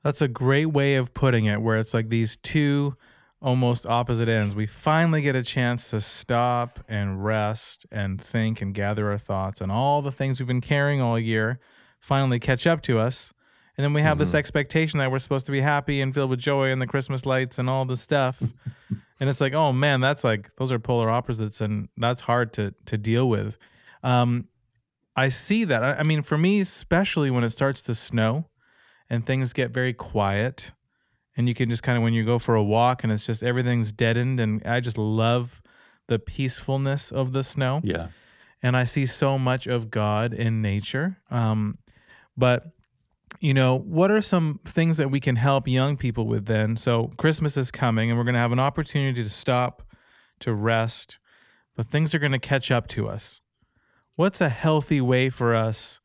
That's 0.04 0.22
a 0.22 0.28
great 0.28 0.68
way 0.68 0.96
of 0.96 1.14
putting 1.14 1.46
it, 1.46 1.62
where 1.62 1.78
it's 1.78 1.94
like 1.94 2.10
these 2.10 2.38
two 2.38 2.96
almost 3.42 3.86
opposite 3.86 4.28
ends. 4.30 4.56
We 4.56 4.66
finally 4.66 5.22
get 5.22 5.36
a 5.36 5.44
chance 5.44 5.90
to 5.92 6.02
stop 6.02 6.80
and 6.90 7.24
rest 7.24 7.86
and 7.92 8.22
think 8.22 8.62
and 8.62 8.74
gather 8.74 9.12
our 9.12 9.18
thoughts, 9.18 9.62
and 9.62 9.72
all 9.72 10.02
the 10.02 10.12
things 10.12 10.40
we've 10.40 10.48
been 10.48 10.62
carrying 10.62 11.02
all 11.02 11.18
year 11.20 11.60
finally 12.00 12.40
catch 12.40 12.66
up 12.68 12.82
to 12.84 13.00
us. 13.00 13.34
And 13.78 13.84
then 13.84 13.94
we 13.94 14.02
have 14.02 14.18
this 14.18 14.32
Mhm. 14.32 14.36
expectation 14.40 15.00
that 15.00 15.10
we're 15.10 15.20
supposed 15.20 15.46
to 15.46 15.54
be 15.54 15.62
happy 15.62 16.02
and 16.02 16.14
filled 16.14 16.30
with 16.30 16.40
joy 16.40 16.70
and 16.70 16.82
the 16.82 16.88
Christmas 16.88 17.26
lights 17.26 17.58
and 17.58 17.70
all 17.70 17.86
the 17.86 17.96
stuff. 17.96 18.42
and 19.22 19.30
it's 19.30 19.40
like, 19.40 19.54
oh 19.54 19.72
man, 19.72 20.02
that's 20.02 20.24
like 20.26 20.54
those 20.58 20.70
are 20.72 20.80
polar 20.80 21.10
opposites, 21.10 21.62
and 21.62 21.88
that's 21.98 22.22
hard 22.22 22.52
to 22.54 22.74
to 22.88 22.98
deal 22.98 23.30
with. 23.30 23.58
Um, 24.04 24.48
I 25.16 25.30
see 25.30 25.64
that. 25.66 25.82
I, 25.84 25.94
I 26.00 26.04
mean, 26.04 26.22
for 26.24 26.38
me, 26.38 26.60
especially 26.60 27.30
when 27.32 27.44
it 27.46 27.52
starts 27.52 27.82
to 27.84 27.96
snow 27.96 28.49
and 29.10 29.26
things 29.26 29.54
get 29.54 29.72
very 29.72 29.94
quiet, 29.94 30.72
and 31.36 31.48
you 31.48 31.56
can 31.56 31.70
just 31.70 31.84
kind 31.84 31.98
of 31.98 32.04
when 32.04 32.14
you 32.14 32.26
go 32.26 32.38
for 32.40 32.56
a 32.56 32.64
walk 32.64 33.04
and 33.04 33.12
it's 33.14 33.26
just 33.26 33.44
everything's 33.44 33.92
deadened, 33.92 34.40
and 34.40 34.62
I 34.66 34.80
just 34.80 34.98
love 34.98 35.62
the 36.08 36.20
peacefulness 36.20 37.12
of 37.12 37.34
the 37.34 37.44
snow 37.44 37.82
Yeah. 37.84 38.08
and 38.64 38.76
I 38.76 38.84
see 38.84 39.06
so 39.06 39.38
much 39.38 39.68
of 39.68 39.92
God 39.92 40.34
in 40.34 40.62
nature. 40.62 41.18
Um, 41.30 41.78
but 42.38 42.66
you 43.40 43.54
know, 43.54 43.78
what 43.78 44.10
are 44.12 44.22
some 44.22 44.60
things 44.66 44.98
that 44.98 45.10
we 45.12 45.20
can 45.20 45.36
help 45.36 45.68
young 45.68 45.96
people 45.98 46.26
with 46.26 46.46
then? 46.48 46.76
So 46.76 47.12
Christmas 47.18 47.56
is 47.58 47.70
coming, 47.72 48.10
and 48.10 48.18
we're 48.18 48.26
going 48.26 48.34
to 48.34 48.40
have 48.40 48.52
an 48.52 48.60
opportunity 48.60 49.24
to 49.24 49.30
stop, 49.30 49.84
to 50.40 50.54
rest, 50.54 51.20
but 51.76 51.88
things 51.88 52.14
are 52.16 52.20
going 52.20 52.32
to 52.34 52.40
catch 52.40 52.72
up 52.72 52.88
to 52.90 53.08
us. 53.08 53.40
What's 54.16 54.42
a 54.42 54.50
healthy 54.50 55.00
way 55.00 55.30
for 55.30 55.54
us 55.56 56.02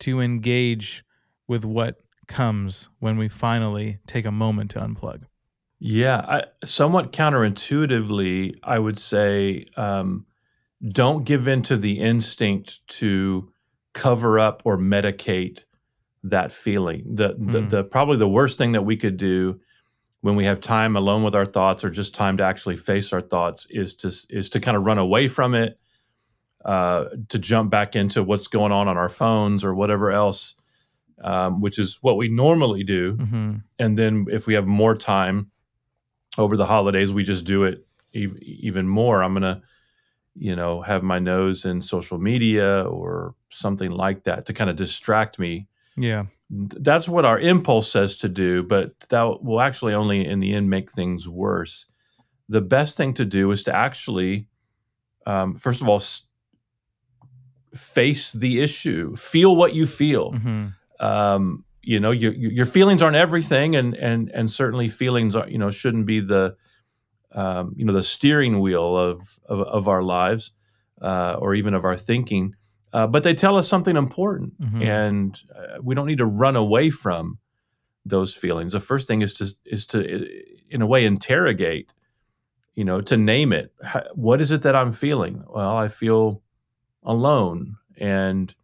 to 0.00 0.20
engage 0.20 1.04
with 1.46 1.64
what 1.64 2.00
comes 2.26 2.88
when 2.98 3.16
we 3.16 3.28
finally 3.28 3.98
take 4.06 4.24
a 4.24 4.32
moment 4.32 4.70
to 4.72 4.80
unplug? 4.80 5.22
Yeah, 5.78 6.24
I, 6.26 6.44
somewhat 6.64 7.12
counterintuitively, 7.12 8.58
I 8.62 8.78
would 8.78 8.98
say 8.98 9.66
um, 9.76 10.26
don't 10.82 11.24
give 11.24 11.48
in 11.48 11.62
to 11.64 11.76
the 11.76 11.98
instinct 12.00 12.86
to 12.88 13.52
cover 13.92 14.38
up 14.38 14.62
or 14.64 14.78
medicate 14.78 15.64
that 16.22 16.52
feeling. 16.52 17.14
The, 17.14 17.36
the, 17.38 17.60
Hmm. 17.60 17.68
the 17.68 17.84
probably 17.84 18.16
the 18.16 18.28
worst 18.28 18.58
thing 18.58 18.72
that 18.72 18.82
we 18.82 18.96
could 18.96 19.16
do 19.16 19.60
when 20.22 20.34
we 20.34 20.44
have 20.44 20.60
time 20.60 20.96
alone 20.96 21.22
with 21.22 21.34
our 21.34 21.46
thoughts 21.46 21.84
or 21.84 21.90
just 21.90 22.14
time 22.14 22.38
to 22.38 22.42
actually 22.44 22.76
face 22.76 23.12
our 23.12 23.20
thoughts 23.20 23.66
is 23.70 23.94
to 23.94 24.08
is 24.30 24.50
to 24.50 24.60
kind 24.60 24.76
of 24.76 24.84
run 24.84 24.98
away 24.98 25.28
from 25.28 25.54
it, 25.54 25.78
uh, 26.64 27.04
to 27.28 27.38
jump 27.38 27.70
back 27.70 27.94
into 27.94 28.22
what's 28.24 28.48
going 28.48 28.72
on 28.72 28.88
on 28.88 28.96
our 28.96 29.08
phones 29.08 29.62
or 29.62 29.74
whatever 29.74 30.10
else, 30.10 30.56
um, 31.22 31.60
which 31.60 31.78
is 31.78 31.98
what 32.02 32.16
we 32.16 32.28
normally 32.28 32.84
do 32.84 33.12
hmm 33.14 33.54
and 33.78 33.98
then 33.98 34.26
if 34.30 34.46
we 34.46 34.54
have 34.54 34.66
more 34.66 34.96
time 34.96 35.50
over 36.38 36.56
the 36.56 36.66
holidays 36.66 37.12
we 37.12 37.22
just 37.24 37.44
do 37.44 37.64
it 37.64 37.86
ev- 38.14 38.38
even 38.42 38.86
more 38.88 39.22
i'm 39.22 39.34
gonna 39.34 39.60
you 40.34 40.54
know 40.56 40.82
have 40.82 41.02
my 41.02 41.18
nose 41.18 41.64
in 41.64 41.80
social 41.80 42.18
media 42.18 42.84
or 42.84 43.34
something 43.48 43.90
like 43.90 44.24
that 44.24 44.46
to 44.46 44.52
kind 44.52 44.70
of 44.70 44.76
distract 44.76 45.38
me 45.38 45.66
Yeah. 45.96 46.26
That's 46.50 47.08
what 47.08 47.24
our 47.24 47.40
impulse 47.40 47.90
says 47.90 48.16
to 48.18 48.28
do 48.28 48.62
but 48.62 49.00
that 49.08 49.42
will 49.42 49.60
actually 49.60 49.94
only 49.94 50.26
in 50.26 50.40
the 50.40 50.54
end 50.54 50.68
make 50.68 50.90
things 50.92 51.26
worse 51.28 51.86
the 52.48 52.60
best 52.60 52.96
thing 52.96 53.14
to 53.14 53.24
do 53.24 53.50
is 53.50 53.62
to 53.64 53.74
actually, 53.74 54.46
um, 55.26 55.56
first 55.56 55.82
of 55.82 55.88
all, 55.88 56.00
face 57.74 58.32
the 58.32 58.60
issue, 58.62 59.16
feel 59.16 59.56
what 59.56 59.74
you 59.74 59.86
feel. 59.86 60.32
Mhm. 60.32 60.74
Um, 61.00 61.64
you 61.82 62.00
know, 62.00 62.10
your 62.10 62.32
your 62.32 62.52
your 62.52 62.66
feelings 62.66 63.02
aren't 63.02 63.16
everything, 63.16 63.76
and 63.76 63.94
and 63.96 64.30
and 64.32 64.50
certainly 64.50 64.88
feelings 64.88 65.36
are 65.36 65.48
you 65.48 65.58
know 65.58 65.70
shouldn't 65.70 66.06
be 66.06 66.20
the 66.20 66.56
um, 67.32 67.74
you 67.76 67.84
know 67.84 67.92
the 67.92 68.02
steering 68.02 68.60
wheel 68.60 68.96
of 68.96 69.38
of, 69.48 69.60
of 69.60 69.88
our 69.88 70.02
lives 70.02 70.52
uh, 71.02 71.36
or 71.38 71.54
even 71.54 71.74
of 71.74 71.84
our 71.84 71.96
thinking. 71.96 72.54
Uh, 72.92 73.06
but 73.06 73.22
they 73.24 73.34
tell 73.34 73.56
us 73.58 73.68
something 73.68 73.96
important, 73.96 74.58
Mhm. 74.60 74.82
and 74.82 75.42
uh, 75.54 75.78
we 75.82 75.94
don't 75.94 76.06
need 76.06 76.18
to 76.18 76.26
run 76.26 76.56
away 76.56 76.88
from 76.90 77.38
those 78.04 78.34
feelings. 78.34 78.72
The 78.72 78.80
first 78.80 79.06
thing 79.06 79.22
is 79.22 79.34
to 79.34 79.46
is 79.66 79.86
to 79.86 80.26
in 80.70 80.82
a 80.82 80.86
way 80.86 81.04
interrogate, 81.04 81.92
you 82.74 82.84
know, 82.84 83.00
to 83.02 83.16
name 83.16 83.52
it. 83.52 83.72
How- 83.82 84.06
What 84.14 84.40
is 84.40 84.50
it 84.50 84.62
that 84.62 84.74
I'm 84.74 84.92
feeling? 84.92 85.44
Well, 85.48 85.76
I 85.76 85.88
feel 85.88 86.42
alone, 87.02 87.76
and 87.98 88.54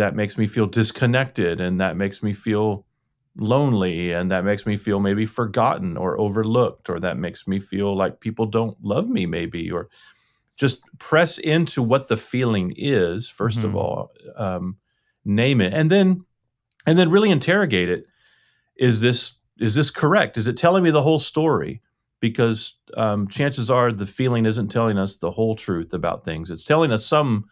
that 0.00 0.16
makes 0.16 0.36
me 0.38 0.46
feel 0.46 0.66
disconnected, 0.66 1.60
and 1.60 1.78
that 1.78 1.96
makes 1.96 2.22
me 2.22 2.32
feel 2.32 2.86
lonely, 3.36 4.12
and 4.12 4.30
that 4.30 4.44
makes 4.44 4.64
me 4.66 4.76
feel 4.76 4.98
maybe 4.98 5.26
forgotten 5.26 5.96
or 5.96 6.18
overlooked, 6.18 6.90
or 6.90 6.98
that 7.00 7.18
makes 7.18 7.46
me 7.46 7.60
feel 7.60 7.94
like 7.94 8.20
people 8.20 8.46
don't 8.46 8.76
love 8.82 9.08
me, 9.08 9.26
maybe, 9.26 9.70
or 9.70 9.88
just 10.56 10.82
press 10.98 11.38
into 11.38 11.82
what 11.82 12.08
the 12.08 12.16
feeling 12.16 12.72
is 12.76 13.28
1st 13.28 13.58
of 13.64 13.72
Mhm. 13.72 13.76
all 13.76 14.10
um, 14.36 14.76
name 15.24 15.60
it 15.60 15.72
and 15.72 15.90
then 15.90 16.24
and 16.86 16.98
then 16.98 17.10
really 17.10 17.30
interrogate 17.30 17.88
it. 17.88 18.04
Is 18.76 19.00
this 19.00 19.38
is 19.58 19.74
this 19.74 19.90
correct? 19.90 20.36
Is 20.38 20.46
it 20.46 20.56
telling 20.56 20.82
me 20.82 20.90
the 20.90 21.02
whole 21.02 21.18
story? 21.18 21.82
Because 22.20 22.76
um, 22.96 23.28
chances 23.28 23.70
are 23.70 23.92
the 23.92 24.06
feeling 24.06 24.46
isn't 24.46 24.68
telling 24.70 24.98
us 24.98 25.16
the 25.16 25.30
whole 25.30 25.54
truth 25.56 25.92
about 25.94 26.24
things. 26.24 26.50
It's 26.50 26.64
telling 26.64 26.90
us 26.92 27.04
some 27.06 27.44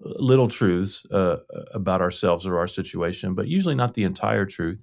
little 0.00 0.48
truths 0.48 1.04
uh, 1.10 1.36
about 1.74 2.00
ourselves 2.00 2.46
or 2.46 2.58
our 2.58 2.66
situation 2.66 3.34
but 3.34 3.46
usually 3.48 3.74
not 3.74 3.94
the 3.94 4.04
entire 4.04 4.46
truth. 4.46 4.82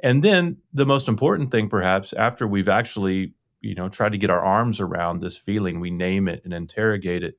And 0.00 0.22
then 0.22 0.58
the 0.72 0.86
most 0.86 1.08
important 1.08 1.50
thing 1.50 1.68
perhaps 1.68 2.12
after 2.12 2.46
we've 2.46 2.68
actually 2.68 3.34
you 3.60 3.74
know 3.74 3.88
tried 3.88 4.12
to 4.12 4.18
get 4.18 4.30
our 4.30 4.40
arms 4.44 4.78
around 4.80 5.20
this 5.20 5.36
feeling 5.36 5.80
we 5.80 5.90
name 5.90 6.28
it 6.28 6.40
and 6.44 6.54
interrogate 6.54 7.24
it 7.24 7.36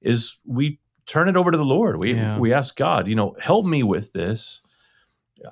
is 0.00 0.38
we 0.46 0.78
turn 1.06 1.28
it 1.28 1.36
over 1.36 1.50
to 1.50 1.58
the 1.58 1.64
lord. 1.64 1.96
We 2.02 2.14
Yeah. 2.14 2.38
we 2.38 2.52
ask 2.52 2.76
god 2.76 3.08
you 3.08 3.16
know 3.16 3.34
help 3.40 3.66
me 3.66 3.82
with 3.82 4.12
this. 4.12 4.60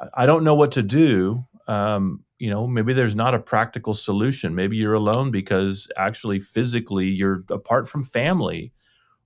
I- 0.00 0.22
i 0.22 0.26
don't 0.26 0.44
know 0.44 0.54
what 0.54 0.72
to 0.72 0.82
do. 0.82 1.44
Um, 1.66 2.22
you 2.38 2.50
know 2.50 2.66
maybe 2.68 2.92
there's 2.92 3.16
not 3.16 3.34
a 3.34 3.40
practical 3.40 3.94
solution. 3.94 4.54
Maybe 4.54 4.76
you're 4.76 4.94
alone 4.94 5.32
because 5.32 5.90
actually 5.96 6.38
physically 6.38 7.08
you're 7.08 7.42
apart 7.50 7.88
from 7.88 8.04
family 8.04 8.72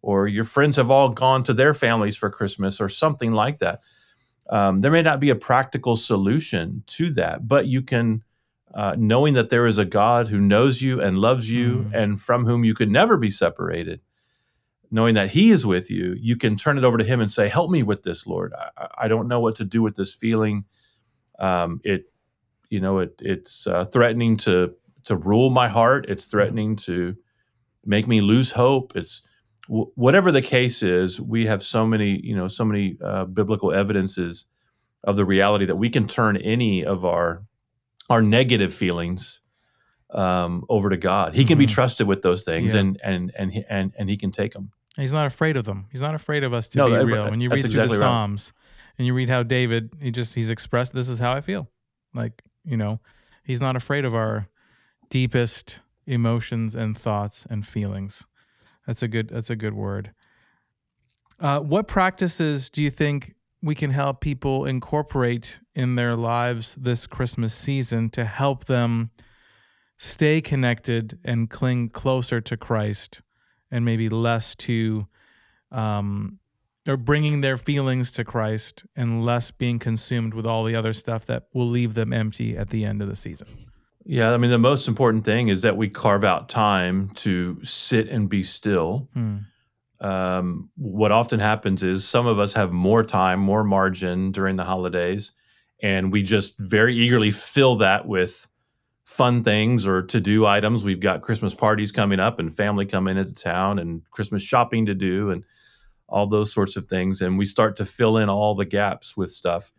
or 0.03 0.29
your 0.29 0.45
friends 0.45 0.77
have 0.77 0.91
all 0.91 1.09
gone 1.11 1.43
to 1.45 1.55
their 1.55 1.75
families 1.75 2.17
for 2.17 2.31
christmas 2.31 2.81
or 2.81 2.89
something 2.89 3.33
like 3.33 3.59
that. 3.59 3.81
Um, 4.51 4.79
there 4.79 4.91
may 4.93 5.03
not 5.03 5.21
be 5.21 5.31
a 5.31 5.37
practical 5.37 5.97
solution 5.97 6.83
to 6.89 7.13
that 7.13 7.47
but 7.49 7.67
you 7.67 7.83
can 7.83 8.23
uh, 8.75 8.95
knowing 8.99 9.35
that 9.35 9.51
there 9.51 9.67
is 9.67 9.79
a 9.79 9.85
god 9.85 10.29
who 10.29 10.39
knows 10.41 10.83
you 10.83 11.01
and 11.01 11.19
loves 11.19 11.51
you 11.51 11.85
Mm. 11.91 11.95
and 11.95 12.21
from 12.21 12.47
whom 12.47 12.65
you 12.65 12.75
could 12.75 12.91
never 12.91 13.17
be 13.17 13.31
separated 13.31 14.01
knowing 14.91 15.15
that 15.15 15.31
he 15.31 15.51
is 15.51 15.65
with 15.67 15.91
you 15.91 16.17
you 16.21 16.37
can 16.37 16.57
turn 16.57 16.79
it 16.79 16.85
over 16.85 16.99
to 16.99 17.05
him 17.05 17.21
and 17.21 17.31
say 17.31 17.49
help 17.49 17.71
me 17.71 17.83
with 17.83 18.03
this 18.03 18.27
lord. 18.27 18.53
I, 18.55 18.71
I- 18.77 18.89
don't 19.09 19.29
know 19.29 19.41
what 19.41 19.57
to 19.57 19.65
do 19.65 19.83
with 19.83 19.97
this 19.97 20.15
feeling. 20.15 20.65
Um, 21.39 21.81
it 21.85 22.05
you 22.71 22.81
know 22.81 22.99
it 22.99 23.15
it's 23.21 23.67
uh, 23.67 23.85
threatening 23.87 24.37
to 24.39 24.75
to 25.05 25.17
rule 25.17 25.51
my 25.51 25.69
heart. 25.69 26.07
It's 26.09 26.27
threatening 26.27 26.77
to 26.77 27.17
make 27.85 28.07
me 28.09 28.21
lose 28.21 28.51
hope. 28.53 28.95
It's 28.97 29.23
w- 29.71 29.91
whatever 29.95 30.31
the 30.33 30.43
case 30.43 30.83
is 30.83 31.19
we 31.21 31.47
have 31.47 31.63
so 31.63 31.87
many 31.87 32.21
you 32.27 32.35
know 32.37 32.49
so 32.49 32.65
many 32.65 32.97
uh, 33.03 33.25
biblical 33.25 33.73
evidences 33.73 34.47
of 35.05 35.17
the 35.17 35.25
reality 35.25 35.65
that 35.65 35.77
we 35.77 35.89
can 35.89 36.07
turn 36.07 36.37
any 36.37 36.85
of 36.85 37.05
our 37.05 37.43
our 38.11 38.21
negative 38.23 38.75
feelings 38.75 39.41
um, 40.13 40.65
over 40.69 40.91
to 40.91 40.97
God. 40.97 41.35
He 41.37 41.45
can 41.45 41.57
be 41.57 41.67
Mhm. 41.67 41.71
trusted 41.71 42.07
with 42.09 42.23
those 42.23 42.43
things, 42.43 42.75
Yeah. 42.75 42.81
and 42.81 43.01
and 43.05 43.33
and 43.39 43.53
he, 43.53 43.65
and 43.71 43.93
and 43.97 44.09
he 44.11 44.17
can 44.17 44.33
take 44.33 44.53
them. 44.53 44.73
He's 44.97 45.13
not 45.13 45.27
afraid 45.27 45.57
of 45.57 45.65
them. 45.65 45.87
He's 45.93 46.01
not 46.03 46.17
afraid 46.17 46.43
of 46.43 46.53
us 46.53 46.67
to 46.69 46.79
No, 46.79 46.87
be 46.87 46.93
that- 46.95 47.07
real. 47.07 47.31
When 47.31 47.41
you 47.41 47.49
read 47.49 47.61
through 47.63 47.69
exactly 47.71 47.97
the 47.99 48.03
right. 48.03 48.09
Psalms 48.09 48.53
and 48.99 49.07
you 49.07 49.15
read 49.15 49.29
how 49.29 49.45
David, 49.45 49.91
he 50.01 50.11
just 50.11 50.35
he's 50.35 50.51
expressed 50.51 50.93
this 50.93 51.09
is 51.09 51.21
how 51.21 51.33
I 51.33 51.41
feel. 51.41 51.71
Like, 52.13 52.43
you 52.65 52.77
know, 52.77 52.99
he's 53.45 53.61
not 53.61 53.77
afraid 53.77 54.05
of 54.05 54.13
our 54.17 54.49
deepest 55.11 55.81
emotions 56.07 56.75
and 56.75 56.99
thoughts 56.99 57.47
and 57.49 57.65
feelings. 57.67 58.27
That's 58.91 59.05
a 59.05 59.09
good 59.09 59.29
that's 59.29 59.51
a 59.51 59.55
good 59.55 59.75
word. 59.75 60.11
Uh, 61.39 61.61
what 61.61 61.87
practices 61.87 62.69
do 62.69 62.83
you 62.83 62.91
think 62.91 63.37
we 63.63 63.77
can 63.77 63.93
help 63.93 64.21
people 64.21 64.65
incorporate 64.65 65.61
in 65.77 65.95
their 65.95 66.17
lives 66.17 66.75
this 66.75 67.07
Christmas 67.07 67.55
season 67.55 68.11
to 68.11 68.25
help 68.25 68.65
them 68.65 69.13
stay 69.97 70.41
connected 70.41 71.21
and 71.25 71.49
cling 71.49 71.91
closer 71.91 72.41
to 72.41 72.57
Christ 72.57 73.23
and 73.71 73.85
maybe 73.85 74.09
less 74.09 74.57
to 74.57 75.07
um 75.71 76.41
or 76.89 76.97
bringing 76.97 77.43
their 77.43 77.57
feelings 77.57 78.11
to 78.11 78.25
Christ 78.25 78.85
and 78.97 79.25
less 79.25 79.53
being 79.53 79.79
consumed 79.79 80.35
with 80.35 80.47
all 80.47 80.65
the 80.65 80.75
other 80.75 80.95
stuff 80.95 81.25
that 81.27 81.45
will 81.55 81.71
leave 81.71 81.95
them 81.95 82.13
empty 82.13 82.57
at 82.57 82.71
the 82.71 82.85
end 82.85 83.01
of 83.03 83.09
the 83.09 83.15
season. 83.15 83.47
Yeah, 84.05 84.33
I 84.33 84.37
mean 84.39 84.51
the 84.51 84.59
most 84.59 84.89
important 84.89 85.25
thing 85.25 85.49
is 85.49 85.63
that 85.63 85.77
we 85.77 85.89
carve 85.89 86.25
out 86.25 86.49
time 86.49 87.11
to 87.17 87.63
sit 87.63 88.09
and 88.09 88.29
be 88.29 88.43
still. 88.43 89.09
Hmm. 89.15 89.37
um, 90.01 90.71
what 90.77 91.13
often 91.13 91.41
happens 91.41 91.83
is 91.83 92.09
some 92.09 92.27
of 92.27 92.39
us 92.39 92.55
have 92.55 92.73
more 92.73 93.05
time, 93.05 93.41
more 93.41 93.63
margin 93.63 94.33
during 94.33 94.57
the 94.57 94.65
holidays, 94.65 95.33
and 95.83 96.11
we 96.11 96.23
just 96.23 96.59
very 96.59 96.97
eagerly 96.97 97.31
fill 97.31 97.77
that 97.77 98.07
with 98.07 98.49
fun 99.11 99.43
things 99.43 99.89
or 99.89 100.03
to 100.03 100.21
do 100.21 100.47
items. 100.47 100.85
We've 100.85 101.01
got 101.01 101.21
Christmas 101.21 101.53
parties 101.53 101.91
coming 101.91 102.21
up 102.21 102.39
and 102.39 102.55
family 102.55 102.87
coming 102.87 103.19
into 103.19 103.35
town 103.35 103.81
and 103.81 104.09
Christmas 104.13 104.41
shopping 104.41 104.87
to 104.87 104.95
do 104.95 105.31
and 105.31 105.45
all 106.09 106.29
those 106.29 106.53
sorts 106.53 106.77
of 106.77 106.85
things. 106.85 107.21
And 107.21 107.37
we 107.37 107.45
start 107.45 107.77
to 107.79 107.85
fill 107.85 108.17
in 108.17 108.29
all 108.29 108.55
the 108.55 108.65
gaps 108.65 109.17
with 109.17 109.31
stuff. 109.31 109.73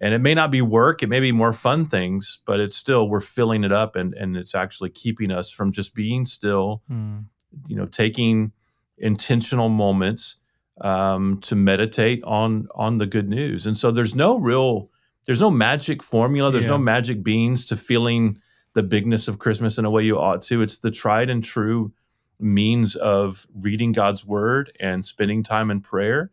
And 0.00 0.14
it 0.14 0.20
may 0.20 0.34
not 0.34 0.50
be 0.50 0.62
work, 0.62 1.02
it 1.02 1.08
may 1.08 1.20
be 1.20 1.32
more 1.32 1.52
fun 1.52 1.84
things, 1.84 2.38
but 2.46 2.58
it's 2.60 2.76
still, 2.76 3.08
we're 3.08 3.20
filling 3.20 3.64
it 3.64 3.72
up 3.72 3.96
and, 3.96 4.14
and 4.14 4.36
it's 4.36 4.54
actually 4.54 4.90
keeping 4.90 5.30
us 5.30 5.50
from 5.50 5.72
just 5.72 5.94
being 5.94 6.24
still 6.24 6.82
Hmm. 6.88 7.18
you 7.66 7.76
know 7.76 7.86
taking 7.86 8.52
intentional 8.98 9.68
moments 9.68 10.36
um, 10.80 11.38
to 11.40 11.54
meditate 11.56 12.22
on 12.24 12.68
on 12.74 12.98
the 12.98 13.06
good 13.06 13.28
news. 13.28 13.66
And 13.66 13.76
so 13.76 13.90
there's 13.90 14.14
no 14.14 14.38
real 14.38 14.90
there's 15.26 15.40
no 15.40 15.50
magic 15.50 16.02
formula 16.02 16.50
there's 16.50 16.64
no 16.66 16.78
magic 16.78 17.22
beans 17.22 17.66
to 17.66 17.76
feeling 17.76 18.38
the 18.74 18.82
bigness 18.82 19.28
of 19.28 19.38
christmas 19.38 19.78
in 19.78 19.84
a 19.84 19.90
way 19.90 20.02
you 20.02 20.18
ought 20.18 20.42
to. 20.42 20.62
It's 20.62 20.78
the 20.78 20.90
tried 20.90 21.28
and 21.28 21.44
true 21.44 21.92
means 22.38 22.96
of 22.96 23.46
reading 23.54 23.92
god's 23.92 24.24
word 24.24 24.72
and 24.80 25.04
spending 25.04 25.42
time 25.42 25.70
in 25.70 25.80
prayer 25.80 26.30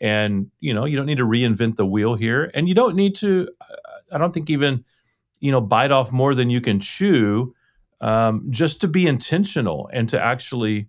and 0.00 0.50
you 0.60 0.74
know 0.74 0.84
you 0.84 0.96
don't 0.96 1.06
need 1.06 1.18
to 1.18 1.26
reinvent 1.26 1.76
the 1.76 1.86
wheel 1.86 2.14
here. 2.14 2.50
And 2.54 2.68
you 2.68 2.74
don't 2.74 2.96
need 2.96 3.14
to 3.16 3.48
i 4.12 4.18
don't 4.18 4.32
think 4.32 4.48
even 4.50 4.84
you 5.40 5.50
know 5.50 5.60
bite 5.60 5.90
off 5.92 6.12
more 6.12 6.34
than 6.34 6.48
you 6.50 6.60
can 6.60 6.78
chew 6.80 7.54
um, 8.00 8.46
just 8.50 8.80
to 8.82 8.88
be 8.88 9.06
intentional 9.06 9.88
and 9.92 10.08
to 10.10 10.22
actually 10.22 10.88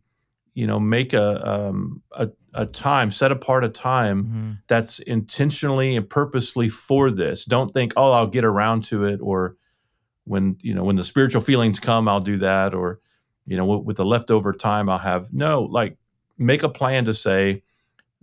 you 0.54 0.68
know 0.68 0.80
make 0.80 1.14
a, 1.14 1.50
um, 1.50 2.02
a 2.12 2.30
a 2.54 2.66
time 2.66 3.12
set 3.12 3.32
apart 3.32 3.64
a 3.64 3.70
time 3.70 4.24
Mhm. 4.24 4.58
that's 4.68 5.00
intentionally 5.00 5.96
and 5.96 6.10
purposely 6.10 6.68
for 6.70 7.12
this. 7.12 7.46
Don't 7.46 7.72
think 7.74 7.94
oh 7.96 8.12
i'll 8.12 8.28
get 8.28 8.44
around 8.46 8.84
to 8.86 9.04
it 9.06 9.20
or 9.22 9.56
when 10.26 10.58
you 10.62 10.74
know 10.74 10.84
when 10.84 10.96
the 10.96 11.04
spiritual 11.04 11.42
feelings 11.42 11.80
come 11.80 12.08
i'll 12.08 12.20
do 12.20 12.38
that 12.40 12.74
or 12.74 13.00
you 13.46 13.56
know 13.58 13.66
with, 13.66 13.86
with 13.86 13.98
the 13.98 14.06
leftover 14.06 14.54
time 14.54 14.90
i'll 14.90 14.98
have. 14.98 15.32
No 15.32 15.64
like 15.64 15.98
make 16.38 16.64
a 16.64 16.70
plan 16.70 17.06
to 17.06 17.14
say 17.14 17.64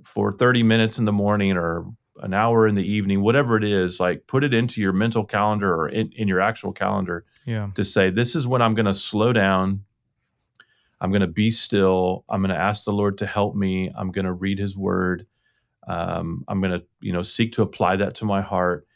for 0.04 0.32
30 0.32 0.62
minutes 0.62 0.98
in 0.98 1.04
the 1.04 1.12
morning 1.12 1.56
or 1.56 1.86
an 2.18 2.32
hour 2.32 2.68
in 2.68 2.74
the 2.76 2.88
evening 2.88 3.20
whatever 3.22 3.56
it 3.56 3.64
is 3.64 3.98
like 3.98 4.26
put 4.28 4.44
it 4.44 4.54
into 4.54 4.80
your 4.80 4.92
mental 4.92 5.24
calendar 5.24 5.74
or 5.74 5.88
in, 5.88 6.12
in 6.12 6.28
your 6.28 6.40
actual 6.40 6.72
calendar 6.72 7.24
Yeah. 7.44 7.70
to 7.74 7.82
say 7.82 8.10
this 8.10 8.36
is 8.36 8.46
when 8.46 8.62
i'm 8.62 8.74
going 8.74 8.86
to 8.86 8.94
slow 8.94 9.32
down. 9.32 9.84
I'm 11.00 11.10
going 11.10 11.20
to 11.20 11.26
be 11.26 11.50
still. 11.50 12.24
I'm 12.30 12.40
going 12.40 12.54
to 12.54 12.60
ask 12.60 12.84
the 12.84 12.92
lord 12.92 13.18
to 13.18 13.26
help 13.26 13.54
me. 13.56 13.90
I'm 13.94 14.10
going 14.10 14.24
to 14.24 14.32
read 14.32 14.58
his 14.58 14.76
word. 14.76 15.26
Um, 15.86 16.44
i'm 16.48 16.60
going 16.62 16.78
to 16.78 16.86
you 17.00 17.12
know 17.12 17.22
seek 17.22 17.52
to 17.54 17.62
apply 17.62 17.96
that 17.96 18.14
to 18.16 18.24
my 18.24 18.40
heart. 18.40 18.86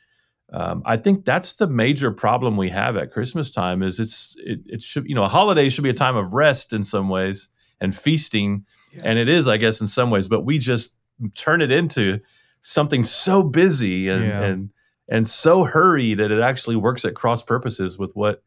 Um, 0.50 0.82
i 0.86 0.96
think 0.96 1.26
that's 1.26 1.52
the 1.54 1.66
major 1.66 2.10
problem 2.10 2.56
we 2.56 2.70
have 2.70 2.96
at 2.96 3.12
christmas 3.12 3.50
time 3.50 3.82
is 3.82 4.00
it's 4.00 4.34
it, 4.38 4.60
it 4.64 4.82
should 4.82 5.06
you 5.06 5.14
know 5.14 5.24
a 5.24 5.28
holiday 5.28 5.68
should 5.68 5.84
be 5.84 5.90
a 5.90 5.94
time 6.06 6.16
of 6.16 6.32
rest 6.32 6.72
in 6.72 6.84
some 6.84 7.10
ways 7.10 7.50
and 7.82 7.94
feasting 7.94 8.64
and 9.04 9.18
it 9.18 9.28
is 9.28 9.46
i 9.46 9.58
guess 9.58 9.82
in 9.82 9.86
some 9.86 10.08
ways 10.08 10.26
but 10.26 10.46
we 10.46 10.56
just 10.58 10.94
turn 11.34 11.60
it 11.62 11.70
into 11.70 12.20
something 12.60 13.04
so 13.04 13.42
busy 13.42 14.08
and 14.08 14.24
Yeah. 14.24 14.42
and 14.42 14.70
and 15.10 15.26
so 15.26 15.64
hurried 15.64 16.18
that 16.18 16.30
it 16.30 16.40
actually 16.40 16.76
works 16.76 17.04
at 17.04 17.14
cross 17.14 17.42
purposes 17.42 17.98
with 17.98 18.14
what 18.14 18.42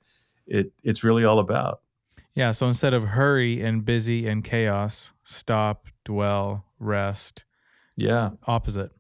it 0.48 0.72
it's 0.84 1.04
really 1.04 1.24
all 1.26 1.40
about 1.40 1.82
Yeah. 2.36 2.52
So 2.52 2.68
instead 2.68 2.94
of 2.94 3.04
hurry 3.04 3.62
and 3.62 3.84
busy 3.84 4.28
and 4.28 4.44
chaos, 4.44 5.12
stop, 5.26 5.88
dwell, 6.06 6.66
rest, 6.80 7.44
Yeah. 7.98 8.32
opposite. 8.48 8.92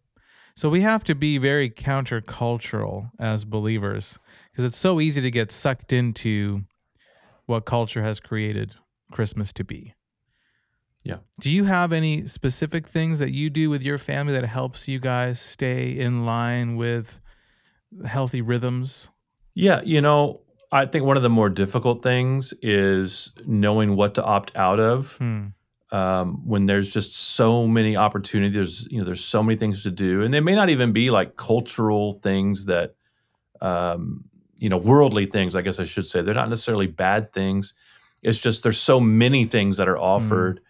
So 0.55 0.69
we 0.69 0.81
have 0.81 1.03
to 1.05 1.15
be 1.15 1.37
very 1.37 1.69
countercultural 1.69 3.11
as 3.19 3.45
believers 3.45 4.19
because 4.51 4.65
it's 4.65 4.77
so 4.77 4.99
easy 4.99 5.21
to 5.21 5.31
get 5.31 5.51
sucked 5.51 5.93
into 5.93 6.63
what 7.45 7.65
culture 7.65 8.03
has 8.03 8.19
created 8.19 8.75
Christmas 9.11 9.53
to 9.53 9.63
be. 9.63 9.93
Yeah. 11.03 11.17
Do 11.39 11.51
you 11.51 11.63
have 11.63 11.91
any 11.91 12.27
specific 12.27 12.87
things 12.87 13.19
that 13.19 13.31
you 13.31 13.49
do 13.49 13.69
with 13.69 13.81
your 13.81 13.97
family 13.97 14.33
that 14.33 14.45
helps 14.45 14.87
you 14.87 14.99
guys 14.99 15.39
stay 15.39 15.97
in 15.97 16.25
line 16.25 16.75
with 16.75 17.19
healthy 18.05 18.41
rhythms? 18.41 19.09
Yeah, 19.55 19.81
you 19.83 19.99
know, 20.01 20.41
I 20.71 20.85
think 20.85 21.03
one 21.05 21.17
of 21.17 21.23
the 21.23 21.29
more 21.29 21.49
difficult 21.49 22.03
things 22.03 22.53
is 22.61 23.33
knowing 23.45 23.95
what 23.95 24.15
to 24.15 24.23
opt 24.23 24.55
out 24.55 24.79
of 24.79 25.17
Hmm. 25.17 25.47
um, 25.91 26.47
when 26.47 26.67
there's 26.67 26.93
just 26.93 27.13
so 27.13 27.67
many 27.67 27.97
opportunities. 27.97 28.53
There's, 28.55 28.87
you 28.91 28.99
know, 28.99 29.03
there's 29.03 29.23
so 29.25 29.41
many 29.43 29.57
things 29.57 29.83
to 29.83 29.91
do, 29.91 30.21
and 30.21 30.33
they 30.33 30.39
may 30.39 30.55
not 30.55 30.69
even 30.69 30.93
be 30.93 31.09
like 31.09 31.35
cultural 31.35 32.13
things 32.13 32.65
that, 32.67 32.95
um, 33.59 34.23
you 34.57 34.69
know, 34.69 34.77
worldly 34.77 35.25
things. 35.25 35.55
I 35.55 35.61
guess 35.61 35.79
I 35.79 35.83
should 35.83 36.05
say 36.05 36.21
they're 36.21 36.33
not 36.35 36.47
necessarily 36.49 36.87
bad 36.87 37.33
things. 37.33 37.73
It's 38.23 38.39
just 38.39 38.63
there's 38.63 38.79
so 38.79 38.99
many 39.01 39.45
things 39.45 39.77
that 39.77 39.89
are 39.89 39.97
offered. 39.97 40.61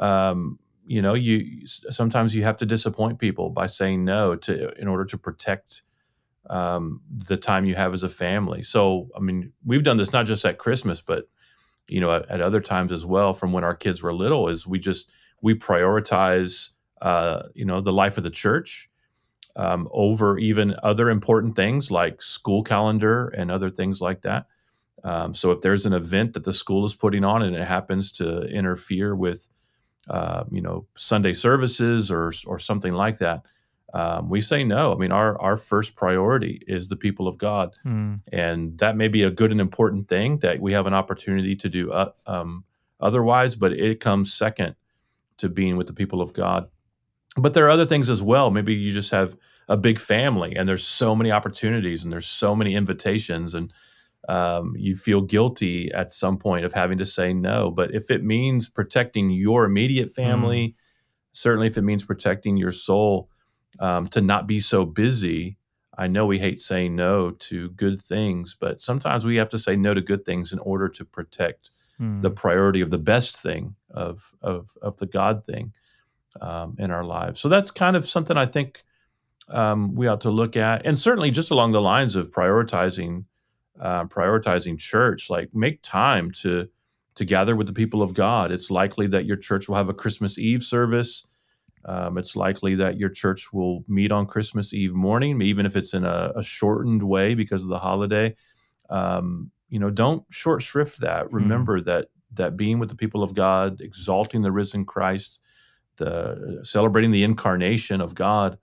Um, 0.00 0.58
you 0.86 1.02
know, 1.02 1.14
you 1.14 1.66
sometimes 1.66 2.34
you 2.34 2.42
have 2.44 2.58
to 2.58 2.66
disappoint 2.66 3.20
people 3.20 3.50
by 3.50 3.68
saying 3.68 4.04
no 4.04 4.36
to 4.36 4.72
in 4.80 4.88
order 4.88 5.04
to 5.06 5.18
protect 5.18 5.82
um, 6.50 7.00
the 7.28 7.36
time 7.36 7.64
you 7.64 7.76
have 7.76 7.94
as 7.94 8.02
a 8.02 8.08
family. 8.08 8.62
So, 8.62 9.08
I 9.16 9.20
mean, 9.20 9.52
we've 9.64 9.84
done 9.84 9.98
this 9.98 10.12
not 10.12 10.26
just 10.26 10.44
at 10.44 10.58
Christmas, 10.58 11.00
but 11.00 11.28
you 11.88 12.00
know, 12.00 12.10
at, 12.14 12.28
at 12.30 12.40
other 12.40 12.60
times 12.60 12.92
as 12.92 13.06
well. 13.06 13.34
From 13.34 13.52
when 13.52 13.64
our 13.64 13.74
kids 13.76 14.02
were 14.02 14.14
little, 14.14 14.48
is 14.48 14.66
we 14.66 14.78
just 14.78 15.10
we 15.42 15.54
prioritize, 15.54 16.70
uh, 17.02 17.44
you 17.54 17.64
know, 17.64 17.80
the 17.80 17.92
life 17.92 18.18
of 18.18 18.24
the 18.24 18.30
church 18.30 18.88
um, 19.56 19.88
over 19.92 20.38
even 20.38 20.76
other 20.82 21.10
important 21.10 21.56
things 21.56 21.90
like 21.90 22.22
school 22.22 22.62
calendar 22.62 23.28
and 23.28 23.50
other 23.50 23.70
things 23.70 24.00
like 24.00 24.22
that. 24.22 24.46
Um, 25.04 25.34
so, 25.34 25.50
if 25.52 25.62
there's 25.62 25.86
an 25.86 25.92
event 25.94 26.34
that 26.34 26.44
the 26.44 26.52
school 26.52 26.84
is 26.84 26.94
putting 26.94 27.24
on 27.24 27.42
and 27.42 27.56
it 27.56 27.66
happens 27.66 28.12
to 28.12 28.42
interfere 28.44 29.14
with, 29.16 29.48
uh, 30.08 30.44
you 30.50 30.60
know, 30.60 30.86
Sunday 30.96 31.32
services 31.32 32.10
or 32.10 32.32
or 32.46 32.58
something 32.58 32.92
like 32.92 33.18
that, 33.18 33.42
um, 33.92 34.28
we 34.28 34.40
say 34.40 34.64
no. 34.64 34.92
I 34.92 34.96
mean, 34.96 35.12
our 35.12 35.40
our 35.40 35.56
first 35.56 35.96
priority 35.96 36.62
is 36.66 36.88
the 36.88 36.96
people 36.96 37.28
of 37.28 37.38
God, 37.38 37.74
Hmm. 37.82 38.16
and 38.32 38.78
that 38.78 38.96
may 38.96 39.08
be 39.08 39.22
a 39.22 39.30
good 39.30 39.50
and 39.52 39.60
important 39.60 40.08
thing 40.08 40.38
that 40.38 40.60
we 40.60 40.72
have 40.72 40.86
an 40.86 40.94
opportunity 40.94 41.54
to 41.56 41.68
do 41.68 41.90
uh, 41.92 42.12
um, 42.26 42.64
otherwise, 43.00 43.56
but 43.56 43.72
it 43.72 44.00
comes 44.00 44.32
second 44.32 44.74
to 45.38 45.48
being 45.48 45.76
with 45.76 45.86
the 45.86 45.94
people 45.94 46.20
of 46.20 46.32
God. 46.32 46.68
But 47.36 47.54
there 47.54 47.64
are 47.66 47.70
other 47.70 47.86
things 47.86 48.10
as 48.10 48.22
well. 48.22 48.50
Maybe 48.50 48.74
you 48.74 48.90
just 48.92 49.10
have 49.10 49.36
a 49.68 49.76
big 49.76 49.98
family, 50.00 50.56
and 50.56 50.68
there's 50.68 50.86
so 50.86 51.14
many 51.14 51.30
opportunities, 51.30 52.02
and 52.04 52.12
there's 52.12 52.26
so 52.26 52.56
many 52.56 52.74
invitations, 52.74 53.54
and 53.54 53.72
um, 54.28 54.74
you 54.76 54.94
feel 54.94 55.20
guilty 55.20 55.90
at 55.92 56.10
some 56.12 56.36
point 56.38 56.64
of 56.64 56.72
having 56.72 56.98
to 56.98 57.06
say 57.06 57.32
no. 57.32 57.70
But 57.70 57.94
if 57.94 58.10
it 58.10 58.22
means 58.22 58.68
protecting 58.68 59.30
your 59.30 59.64
immediate 59.64 60.10
family, 60.10 60.76
certainly 61.32 61.66
if 61.66 61.78
it 61.78 61.82
means 61.82 62.04
protecting 62.04 62.56
your 62.56 62.72
soul, 62.72 63.28
um, 63.78 64.06
to 64.08 64.20
not 64.20 64.46
be 64.46 64.60
so 64.60 64.84
busy. 64.84 65.56
I 65.96 66.06
know 66.06 66.26
we 66.26 66.38
hate 66.38 66.60
saying 66.60 66.96
no 66.96 67.30
to 67.30 67.70
good 67.70 68.00
things, 68.02 68.56
but 68.58 68.80
sometimes 68.80 69.24
we 69.24 69.36
have 69.36 69.48
to 69.50 69.58
say 69.58 69.76
no 69.76 69.94
to 69.94 70.00
good 70.00 70.24
things 70.24 70.52
in 70.52 70.58
order 70.60 70.88
to 70.88 71.04
protect 71.04 71.70
Hmm. 71.98 72.22
the 72.22 72.30
priority 72.30 72.80
of 72.80 72.90
the 72.90 72.98
best 72.98 73.42
thing 73.42 73.76
of 73.90 74.32
of 74.40 74.70
of 74.80 74.96
the 74.96 75.06
God 75.06 75.44
thing 75.44 75.74
um, 76.40 76.74
in 76.78 76.90
our 76.90 77.04
lives. 77.04 77.40
So 77.40 77.50
that's 77.50 77.70
kind 77.70 77.94
of 77.94 78.08
something 78.08 78.38
I 78.38 78.46
think 78.46 78.82
um, 79.48 79.94
we 79.94 80.06
ought 80.06 80.22
to 80.22 80.30
look 80.30 80.56
at, 80.56 80.86
and 80.86 80.98
certainly 80.98 81.30
just 81.30 81.50
along 81.50 81.72
the 81.72 81.82
lines 81.82 82.16
of 82.16 82.30
prioritizing 82.30 83.26
uh, 83.80 84.04
prioritizing 84.06 84.78
church, 84.78 85.30
like 85.30 85.54
make 85.54 85.80
time 85.82 86.30
to 86.42 86.68
to 87.16 87.24
gather 87.24 87.56
with 87.56 87.66
the 87.66 87.72
people 87.72 88.02
of 88.02 88.14
God. 88.14 88.52
It's 88.52 88.70
likely 88.70 89.06
that 89.08 89.26
your 89.26 89.36
church 89.36 89.68
will 89.68 89.76
have 89.76 89.88
a 89.88 89.94
Christmas 89.94 90.38
Eve 90.38 90.62
service. 90.62 91.26
Um, 91.84 92.18
it's 92.18 92.36
likely 92.36 92.74
that 92.76 92.98
your 92.98 93.08
church 93.08 93.52
will 93.52 93.84
meet 93.88 94.12
on 94.12 94.26
Christmas 94.26 94.72
Eve 94.72 94.94
morning, 94.94 95.40
even 95.42 95.66
if 95.66 95.76
it's 95.76 95.94
in 95.94 96.04
a, 96.04 96.32
a 96.36 96.42
shortened 96.42 97.02
way 97.02 97.34
because 97.34 97.62
of 97.62 97.68
the 97.70 97.78
holiday. 97.78 98.36
Um, 98.90 99.50
you 99.70 99.78
know, 99.78 99.90
don't 99.90 100.24
short 100.30 100.62
shrift 100.62 101.00
that. 101.00 101.32
Remember 101.32 101.80
that 101.80 102.08
that 102.34 102.56
being 102.56 102.78
with 102.78 102.90
the 102.90 102.96
people 102.96 103.22
of 103.22 103.34
God, 103.34 103.80
exalting 103.80 104.42
the 104.42 104.52
risen 104.52 104.84
Christ, 104.84 105.38
the 105.96 106.60
celebrating 106.62 107.10
the 107.10 107.24
incarnation 107.24 108.00
of 108.00 108.14
God 108.14 108.58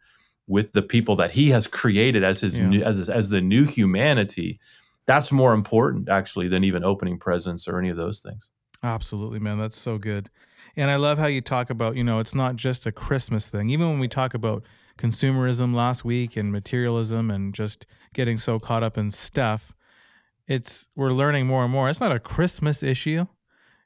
with 0.48 0.72
the 0.74 0.82
people 0.82 1.16
that 1.18 1.32
He 1.32 1.50
has 1.50 1.68
created 1.68 2.24
as 2.24 2.40
His 2.42 2.58
Yeah. 2.58 2.70
new, 2.70 2.82
as 2.84 3.10
as 3.10 3.30
the 3.30 3.42
new 3.42 3.66
humanity. 3.66 4.60
That's 5.08 5.32
more 5.32 5.54
important 5.54 6.10
actually 6.10 6.48
than 6.48 6.64
even 6.64 6.84
opening 6.84 7.18
presents 7.18 7.68
or 7.68 7.80
any 7.80 7.90
of 7.90 7.98
those 7.98 8.20
things. 8.20 8.50
Absolutely, 8.84 9.40
man. 9.40 9.58
That's 9.58 9.80
so 9.80 9.98
good. 9.98 10.30
And 10.76 10.92
I 10.92 10.98
love 10.98 11.18
how 11.18 11.26
you 11.26 11.42
talk 11.42 11.70
about, 11.70 11.96
you 11.96 12.04
know, 12.04 12.20
it's 12.20 12.36
not 12.36 12.56
just 12.56 12.86
a 12.86 12.92
Christmas 12.92 13.50
thing. 13.50 13.70
Even 13.70 13.90
when 13.90 14.00
we 14.00 14.08
talk 14.08 14.36
about 14.36 14.64
consumerism 14.98 15.74
last 15.74 16.06
week 16.06 16.38
and 16.38 16.52
materialism 16.52 17.32
and 17.32 17.54
just 17.54 17.88
getting 18.14 18.38
so 18.38 18.60
caught 18.60 18.84
up 18.84 18.98
in 18.98 19.10
stuff, 19.10 19.74
it's 20.48 20.88
we're 20.96 21.12
learning 21.12 21.48
more 21.48 21.64
and 21.64 21.72
more. 21.72 21.90
It's 21.90 22.00
not 22.00 22.12
a 22.12 22.20
Christmas 22.20 22.84
issue. 22.84 23.26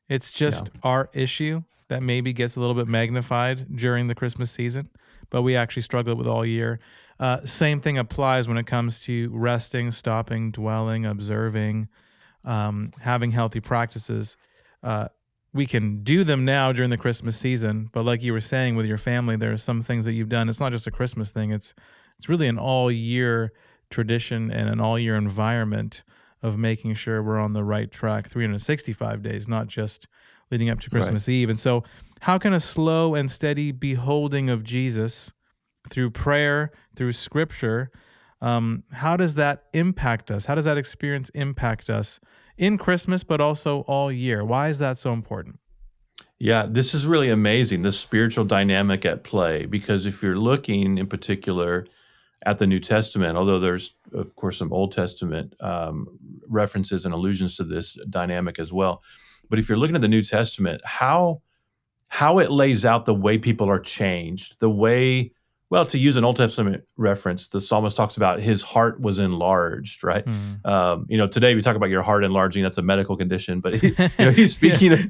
It's 0.10 0.32
just 0.32 0.70
our 0.84 1.10
issue 1.14 1.64
that 1.88 2.04
maybe 2.04 2.34
gets 2.34 2.56
a 2.56 2.60
little 2.60 2.76
bit 2.76 2.88
magnified 2.88 3.76
during 3.76 4.08
the 4.08 4.16
Christmas 4.16 4.52
season, 4.52 4.90
but 5.30 5.42
we 5.42 5.56
actually 5.56 5.82
struggle 5.84 6.16
with 6.16 6.28
all 6.28 6.46
year. 6.46 6.80
Uh, 7.22 7.46
same 7.46 7.80
thing 7.80 8.00
applies 8.00 8.48
when 8.48 8.58
it 8.58 8.66
comes 8.66 9.00
to 9.00 9.30
resting, 9.32 9.92
stopping, 9.92 10.50
dwelling, 10.50 11.06
observing, 11.06 11.88
um, 12.46 12.92
having 13.00 13.30
healthy 13.30 13.60
practices. 13.60 14.36
Uh, 14.82 15.08
we 15.54 15.68
can 15.68 16.02
do 16.04 16.24
them 16.24 16.46
now 16.46 16.72
during 16.72 16.90
the 16.90 16.98
Christmas 16.98 17.38
season, 17.38 17.90
but 17.94 18.04
like 18.04 18.24
you 18.24 18.34
were 18.34 18.42
saying 18.42 18.76
with 18.76 18.88
your 18.88 18.98
family, 18.98 19.36
there 19.36 19.52
are 19.52 19.58
some 19.58 19.84
things 19.84 20.06
that 20.06 20.14
you've 20.14 20.30
done. 20.30 20.50
It's 20.50 20.60
not 20.60 20.72
just 20.72 20.88
a 20.88 20.92
Christmas 20.92 21.32
thing. 21.32 21.52
It's 21.52 21.76
it's 22.18 22.28
really 22.28 22.48
an 22.48 22.58
all 22.58 22.92
year 22.92 23.54
tradition 23.92 24.50
and 24.50 24.68
an 24.70 24.80
all 24.80 24.98
year 24.98 25.16
environment 25.16 26.04
of 26.42 26.58
making 26.58 26.96
sure 26.96 27.22
we're 27.22 27.40
on 27.40 27.54
the 27.54 27.64
right 27.64 27.92
track 27.92 28.30
365 28.30 29.22
days, 29.22 29.48
not 29.48 29.68
just 29.68 30.08
leading 30.50 30.70
up 30.70 30.80
to 30.80 30.90
Right. 30.92 31.02
Christmas 31.02 31.30
Eve. 31.30 31.50
And 31.50 31.60
so, 31.60 31.84
how 32.22 32.40
can 32.40 32.54
a 32.54 32.60
slow 32.60 33.14
and 33.14 33.30
steady 33.30 33.72
beholding 33.72 34.50
of 34.50 34.64
Jesus 34.64 35.32
through 35.89 36.12
prayer, 36.12 36.72
through 36.96 37.13
scripture, 37.13 37.91
um, 38.41 38.84
how 38.91 39.17
does 39.17 39.36
that 39.36 39.63
impact 39.74 40.32
us? 40.32 40.46
How 40.46 40.56
does 40.56 40.65
that 40.65 40.78
experience 40.78 41.30
impact 41.30 41.89
us 41.89 42.20
in 42.58 42.78
Christmas, 42.78 43.24
but 43.24 43.39
also 43.39 43.82
all 43.82 44.12
year? 44.12 44.44
Why 44.44 44.70
is 44.70 44.80
that 44.80 44.98
so 44.98 45.13
important? 45.13 45.60
Yeah, 46.39 46.65
this 46.67 46.96
is 46.96 47.06
really 47.06 47.30
amazing, 47.30 47.84
the 47.84 47.91
spiritual 47.91 48.46
dynamic 48.46 49.06
at 49.06 49.24
play. 49.24 49.65
Because 49.65 50.08
if 50.08 50.24
you're 50.24 50.38
looking 50.38 50.98
in 50.98 51.06
particular 51.06 51.86
at 52.44 52.58
the 52.58 52.65
New 52.65 52.80
Testament, 52.80 53.38
although 53.38 53.60
there's, 53.60 53.94
of 54.13 54.36
course, 54.36 54.58
some 54.58 54.74
Old 54.74 54.91
Testament 54.91 55.54
um, 55.60 56.08
references 56.48 57.06
and 57.06 57.13
allusions 57.13 57.58
to 57.58 57.63
this 57.63 57.96
dynamic 58.10 58.58
as 58.58 58.74
well. 58.74 59.04
But 59.50 59.60
if 59.60 59.70
you're 59.70 59.78
looking 59.78 59.96
at 59.96 60.02
the 60.02 60.08
New 60.08 60.24
Testament, 60.24 60.82
how 60.84 61.44
how 62.08 62.39
it 62.39 62.52
lays 62.52 62.84
out 62.84 63.06
the 63.06 63.15
way 63.15 63.38
people 63.38 63.70
are 63.70 63.80
changed, 63.80 64.60
the 64.60 64.70
way, 64.70 65.32
well, 65.72 65.86
to 65.86 65.98
use 65.98 66.18
an 66.18 66.26
Old 66.26 66.36
Testament 66.36 66.84
reference, 66.98 67.48
the 67.48 67.62
psalmist 67.62 67.96
talks 67.96 68.18
about 68.18 68.42
his 68.42 68.62
heart 68.62 69.00
was 69.00 69.20
enlarged, 69.20 70.04
right? 70.04 70.26
Hmm. 70.28 70.56
Um, 70.66 71.06
you 71.08 71.18
know, 71.18 71.28
today 71.28 71.56
we 71.56 71.62
talk 71.62 71.78
about 71.78 71.90
your 71.90 72.02
heart 72.02 72.26
enlarging. 72.26 72.62
That's 72.62 72.78
a 72.78 72.82
medical 72.82 73.16
condition, 73.16 73.62
but 73.62 73.76
he, 73.76 73.88
you 74.20 74.26
know, 74.26 74.32
he's 74.32 74.54
speaking. 74.54 75.10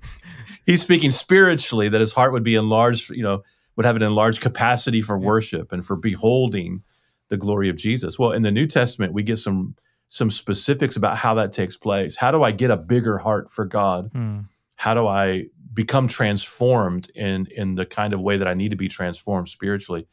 He's 0.67 0.83
speaking 0.83 1.11
spiritually 1.11 1.89
that 1.89 1.99
his 1.99 2.13
heart 2.13 2.31
would 2.31 2.43
be 2.43 2.53
enlarged. 2.53 3.09
You 3.09 3.23
know, 3.23 3.41
would 3.75 3.87
have 3.87 3.95
an 3.95 4.03
enlarged 4.03 4.39
capacity 4.39 5.01
for 5.01 5.19
Yeah. 5.19 5.25
worship 5.27 5.71
and 5.71 5.83
for 5.83 5.95
beholding 5.95 6.83
the 7.29 7.37
glory 7.37 7.67
of 7.69 7.75
Jesus. 7.75 8.19
Well, 8.19 8.31
in 8.31 8.43
the 8.43 8.51
New 8.51 8.67
Testament, 8.67 9.13
we 9.13 9.23
get 9.23 9.39
some 9.39 9.75
some 10.09 10.29
specifics 10.29 10.95
about 10.95 11.17
how 11.17 11.33
that 11.33 11.53
takes 11.53 11.75
place. 11.75 12.17
How 12.17 12.29
do 12.31 12.43
I 12.43 12.51
get 12.51 12.69
a 12.69 12.77
bigger 12.77 13.17
heart 13.17 13.49
for 13.49 13.65
God? 13.65 14.11
Hmm. 14.13 14.41
How 14.75 14.93
do 14.93 15.07
I 15.07 15.45
become 15.73 16.07
transformed 16.07 17.09
in 17.15 17.47
in 17.47 17.73
the 17.73 17.85
kind 17.87 18.13
of 18.13 18.21
way 18.21 18.37
that 18.37 18.47
I 18.47 18.53
need 18.53 18.69
to 18.69 18.77
be 18.77 18.89
transformed 18.89 19.49
spiritually? 19.49 20.07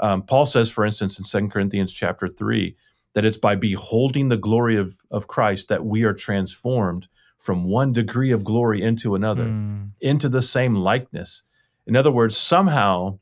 Um, 0.00 0.22
Paul 0.22 0.46
says, 0.46 0.70
for 0.70 0.84
instance, 0.84 1.18
in 1.18 1.42
2 1.42 1.48
Corinthians 1.48 1.92
chapter 1.92 2.28
3, 2.28 2.74
that 3.14 3.24
it's 3.24 3.36
by 3.36 3.54
beholding 3.54 4.28
the 4.28 4.36
glory 4.38 4.76
of, 4.76 4.94
of 5.10 5.26
Christ 5.28 5.68
that 5.68 5.84
we 5.84 6.02
are 6.04 6.14
transformed 6.14 7.08
from 7.38 7.64
one 7.64 7.92
degree 7.92 8.30
of 8.30 8.44
glory 8.44 8.80
into 8.82 9.14
another, 9.14 9.46
Hmm. 9.46 9.84
into 10.00 10.28
the 10.28 10.42
same 10.42 10.74
likeness. 10.76 11.42
In 11.86 11.96
other 11.96 12.10
words, 12.12 12.36
somehow 12.36 13.18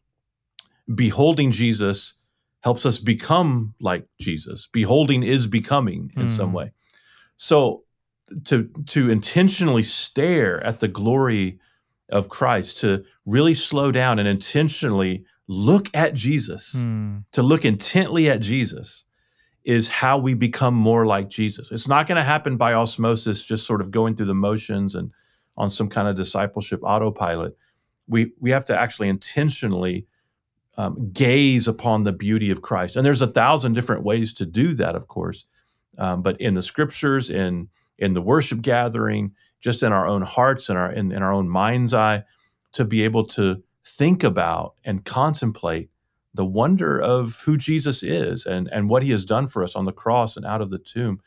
beholding 0.94 1.50
Jesus 1.50 2.14
helps 2.62 2.84
us 2.84 2.98
become 2.98 3.74
like 3.80 4.06
Jesus. 4.20 4.68
Beholding 4.72 5.22
is 5.22 5.46
becoming 5.46 6.12
in 6.16 6.28
some 6.28 6.50
Hmm. 6.50 6.56
way. 6.56 6.72
So 7.36 7.84
to 8.44 8.68
to 8.86 9.10
intentionally 9.10 9.82
stare 9.82 10.62
at 10.62 10.80
the 10.80 10.88
glory 10.88 11.58
of 12.10 12.28
Christ, 12.28 12.78
to 12.78 13.04
really 13.26 13.54
slow 13.54 13.90
down 13.90 14.18
and 14.18 14.28
intentionally 14.28 15.24
look 15.52 15.90
at 15.92 16.14
Jesus, 16.14 16.74
Hmm. 16.74 17.18
to 17.32 17.42
look 17.42 17.64
intently 17.64 18.30
at 18.30 18.40
Jesus 18.40 19.04
is 19.64 19.88
how 19.88 20.16
we 20.16 20.32
become 20.32 20.74
more 20.74 21.04
like 21.04 21.28
Jesus. 21.28 21.72
It's 21.72 21.88
not 21.88 22.06
going 22.06 22.16
to 22.16 22.22
happen 22.24 22.56
by 22.56 22.72
osmosis, 22.72 23.42
just 23.42 23.66
sort 23.66 23.80
of 23.80 23.90
going 23.90 24.14
through 24.14 24.26
the 24.26 24.34
motions 24.34 24.94
and 24.94 25.10
on 25.56 25.68
some 25.68 25.88
kind 25.88 26.06
of 26.06 26.16
discipleship 26.16 26.80
autopilot. 26.84 27.56
We 28.06 28.32
we 28.38 28.52
have 28.52 28.64
to 28.66 28.78
actually 28.78 29.08
intentionally 29.08 30.06
um, 30.76 31.10
gaze 31.12 31.66
upon 31.68 32.04
the 32.04 32.12
beauty 32.12 32.50
of 32.52 32.62
Christ, 32.62 32.94
and 32.96 33.04
there's 33.04 33.20
a 33.20 33.26
thousand 33.26 33.74
different 33.74 34.04
ways 34.04 34.32
to 34.34 34.46
do 34.46 34.74
that, 34.74 34.94
of 34.94 35.08
course. 35.08 35.46
Um, 35.98 36.22
but 36.22 36.40
in 36.40 36.54
the 36.54 36.62
scriptures, 36.62 37.28
in 37.28 37.68
in 37.98 38.14
the 38.14 38.22
worship 38.22 38.62
gathering, 38.62 39.32
just 39.60 39.82
in 39.82 39.92
our 39.92 40.06
own 40.06 40.22
hearts 40.22 40.68
and 40.68 40.78
our 40.78 40.92
in, 40.92 41.10
in 41.12 41.22
our 41.22 41.32
own 41.32 41.48
mind's 41.48 41.92
eye, 41.92 42.22
to 42.72 42.84
be 42.84 43.02
able 43.02 43.24
to 43.26 43.62
think 43.98 44.22
about 44.24 44.74
and 44.84 45.04
contemplate 45.04 45.90
the 46.34 46.44
wonder 46.44 47.00
of 47.00 47.40
who 47.44 47.56
Jesus 47.56 48.02
is 48.02 48.46
and, 48.46 48.68
and 48.72 48.88
what 48.88 49.02
he 49.02 49.10
has 49.10 49.24
done 49.24 49.46
for 49.48 49.64
us 49.64 49.74
on 49.74 49.84
the 49.84 49.92
cross 49.92 50.36
and 50.36 50.46
out 50.46 50.60
of 50.60 50.70
the 50.70 50.78
tomb. 50.78 51.20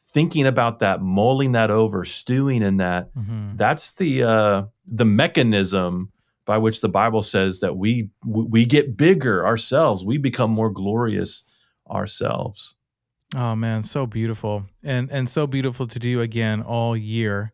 Thinking 0.00 0.46
about 0.46 0.78
that, 0.80 1.00
mulling 1.00 1.52
that 1.52 1.70
over, 1.70 2.04
stewing 2.04 2.62
in 2.62 2.78
that, 2.78 3.14
Mhm. 3.14 3.56
that's 3.56 3.92
the 3.94 4.22
uh, 4.24 4.62
the 4.86 5.04
mechanism 5.04 6.10
by 6.46 6.56
which 6.58 6.80
the 6.80 6.88
Bible 6.88 7.22
says 7.22 7.60
that 7.60 7.76
we 7.76 8.10
we 8.24 8.64
get 8.64 8.96
bigger 8.96 9.46
ourselves, 9.46 10.04
we 10.04 10.18
become 10.18 10.50
more 10.50 10.70
glorious 10.70 11.44
ourselves. 11.90 12.74
Oh 13.36 13.54
man, 13.54 13.84
so 13.84 14.06
beautiful. 14.06 14.64
And 14.82 15.10
and 15.12 15.28
so 15.28 15.46
beautiful 15.46 15.86
to 15.86 15.98
do 15.98 16.20
again 16.20 16.62
all 16.62 16.96
year. 16.96 17.52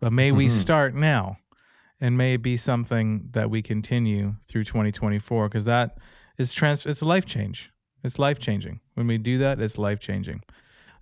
But 0.00 0.12
may 0.12 0.32
we 0.32 0.46
Mhm. 0.46 0.50
start 0.50 0.94
now. 0.94 1.36
And 2.02 2.18
may 2.18 2.34
it 2.34 2.42
be 2.42 2.56
something 2.56 3.28
that 3.30 3.48
we 3.48 3.62
continue 3.62 4.34
through 4.48 4.64
2024 4.64 5.48
because 5.48 5.66
that 5.66 5.98
is 6.36 6.52
trans 6.52 6.84
it's 6.84 7.00
a 7.00 7.04
life 7.04 7.24
change. 7.24 7.70
It's 8.02 8.18
life 8.18 8.40
changing. 8.40 8.80
When 8.94 9.06
we 9.06 9.18
do 9.18 9.38
that, 9.38 9.60
it's 9.60 9.78
life 9.78 10.00
changing. 10.00 10.42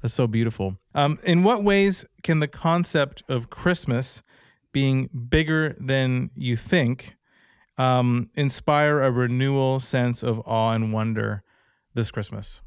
That's 0.03 0.13
so 0.13 0.27
beautiful. 0.27 0.79
Um, 0.95 1.19
in 1.23 1.43
what 1.43 1.65
ways 1.65 2.05
can 2.23 2.41
the 2.41 2.49
concept 2.49 3.23
of 3.31 3.49
Christmas 3.49 4.23
being 4.73 5.09
bigger 5.31 5.75
than 5.81 6.33
you 6.35 6.55
think 6.55 7.17
um, 7.79 8.29
inspire 8.35 9.01
a 9.01 9.11
renewal 9.11 9.81
sense 9.81 10.23
of 10.23 10.41
awe 10.45 10.73
and 10.73 10.93
wonder 10.93 11.43
this 11.95 12.11
Christmas? 12.11 12.61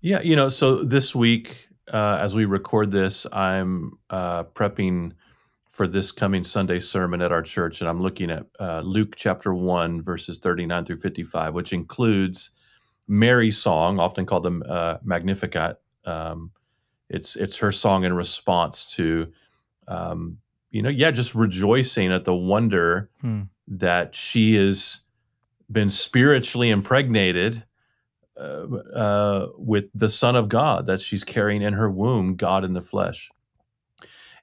Yeah, 0.00 0.22
you 0.22 0.36
know, 0.36 0.48
so 0.48 0.82
this 0.84 1.14
week, 1.14 1.68
uh, 1.92 2.16
as 2.18 2.34
we 2.34 2.46
record 2.46 2.90
this, 2.92 3.26
I'm 3.30 3.98
uh, 4.08 4.44
prepping 4.44 5.12
for 5.74 5.88
this 5.88 6.12
coming 6.12 6.44
Sunday 6.44 6.78
sermon 6.78 7.20
at 7.20 7.32
our 7.32 7.42
church, 7.42 7.80
and 7.80 7.90
I'm 7.90 8.00
looking 8.00 8.30
at 8.30 8.46
uh, 8.60 8.80
Luke 8.84 9.14
chapter 9.16 9.52
1, 9.52 10.02
verses 10.02 10.38
39 10.38 10.84
through 10.84 10.98
55, 10.98 11.52
which 11.52 11.72
includes 11.72 12.52
Mary's 13.08 13.58
song, 13.58 13.98
often 13.98 14.24
called 14.24 14.44
the 14.44 14.64
uh, 14.70 14.98
Magnificat. 15.02 15.80
Um, 16.04 16.52
it's 17.10 17.34
it's 17.34 17.56
her 17.58 17.72
song 17.72 18.04
in 18.04 18.12
response 18.12 18.86
to, 18.94 19.32
um, 19.88 20.38
you 20.70 20.80
know, 20.80 20.90
yeah, 20.90 21.10
just 21.10 21.34
rejoicing 21.34 22.12
at 22.12 22.24
the 22.24 22.36
wonder 22.36 23.10
Hmm. 23.20 23.42
that 23.66 24.14
she 24.14 24.54
has 24.54 25.00
been 25.68 25.90
spiritually 25.90 26.70
impregnated 26.70 27.64
uh, 28.36 28.66
uh, 28.94 29.48
with 29.58 29.86
the 29.92 30.08
Son 30.08 30.36
of 30.36 30.48
God 30.48 30.86
that 30.86 31.00
she's 31.00 31.24
carrying 31.24 31.62
in 31.62 31.72
her 31.72 31.90
womb, 31.90 32.36
God 32.36 32.64
in 32.64 32.74
the 32.74 32.80
flesh, 32.80 33.28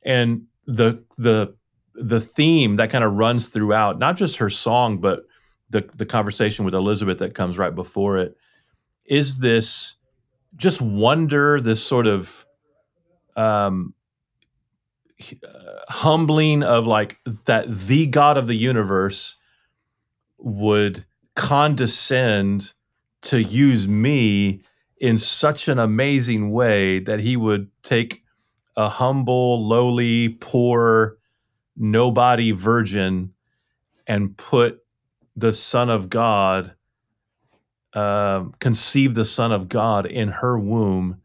and 0.03 0.47
the 0.65 1.03
the 1.17 1.55
the 1.95 2.19
theme 2.19 2.77
that 2.77 2.89
kind 2.89 3.03
of 3.03 3.15
runs 3.15 3.47
throughout 3.47 3.99
not 3.99 4.17
just 4.17 4.37
her 4.37 4.49
song, 4.49 4.99
but 4.99 5.23
the 5.69 5.81
the 5.95 6.05
conversation 6.05 6.65
with 6.65 6.73
Elizabeth 6.73 7.19
that 7.19 7.35
comes 7.35 7.57
right 7.57 7.73
before 7.73 8.17
it 8.17 8.35
is 9.05 9.39
this 9.39 9.95
just 10.55 10.81
wonder, 10.81 11.61
this 11.61 11.83
sort 11.83 12.07
of 12.07 12.45
um, 13.35 13.93
uh, 15.43 15.79
humbling 15.89 16.63
of 16.63 16.87
like 16.87 17.17
that 17.45 17.69
the 17.69 18.05
God 18.07 18.37
of 18.37 18.47
the 18.47 18.55
universe 18.55 19.37
would 20.37 21.05
condescend 21.35 22.73
to 23.21 23.41
use 23.41 23.87
me 23.87 24.61
in 24.99 25.17
such 25.17 25.67
an 25.67 25.79
amazing 25.79 26.51
way 26.51 26.99
that 26.99 27.19
he 27.19 27.37
would 27.37 27.69
take 27.83 28.23
a 28.77 28.89
humble, 28.89 29.65
lowly, 29.65 30.29
poor, 30.29 31.17
nobody 31.75 32.51
virgin 32.51 33.33
and 34.07 34.35
put 34.37 34.79
the 35.35 35.53
Son 35.53 35.89
of 35.89 36.09
God, 36.09 36.73
uh, 37.93 38.45
conceive 38.59 39.15
the 39.15 39.25
Son 39.25 39.51
of 39.51 39.69
God 39.69 40.05
in 40.05 40.29
her 40.29 40.57
womb. 40.59 41.21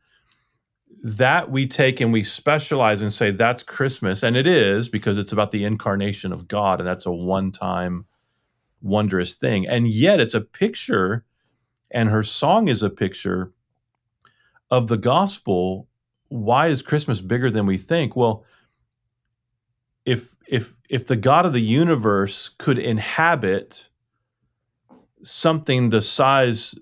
That 1.05 1.51
we 1.51 1.67
take 1.67 2.01
and 2.01 2.13
we 2.13 2.25
specialize 2.25 3.01
and 3.01 3.13
say 3.13 3.31
that's 3.31 3.63
Christmas. 3.63 4.25
And 4.25 4.37
it 4.37 4.47
is 4.47 4.89
because 4.89 5.19
it's 5.19 5.33
about 5.33 5.53
the 5.53 5.65
incarnation 5.65 6.33
of 6.33 6.49
God, 6.49 6.81
and 6.81 6.89
that's 6.89 7.07
a 7.07 7.13
one 7.13 7.53
time 7.53 8.07
wondrous 8.83 9.35
thing. 9.35 9.67
And 9.67 9.89
yet 9.89 10.21
it's 10.21 10.35
a 10.35 10.41
picture, 10.41 11.25
and 11.91 12.09
her 12.09 12.23
song 12.23 12.69
is 12.69 12.83
a 12.83 12.91
picture 12.91 13.53
of 14.71 14.89
the 14.89 14.97
gospel. 14.97 15.89
Why 16.29 16.69
is 16.69 16.83
Christmas 16.83 17.21
bigger 17.21 17.51
than 17.51 17.67
we 17.67 17.79
think? 17.79 18.17
Well, 18.17 18.45
if 20.05 20.35
if 20.47 20.79
if 20.89 21.07
the 21.07 21.17
God 21.17 21.47
of 21.47 21.53
the 21.53 21.61
universe 21.61 22.49
could 22.49 22.79
inhabit 22.79 23.89
something 25.23 25.91
the 25.91 26.01
size, 26.01 26.75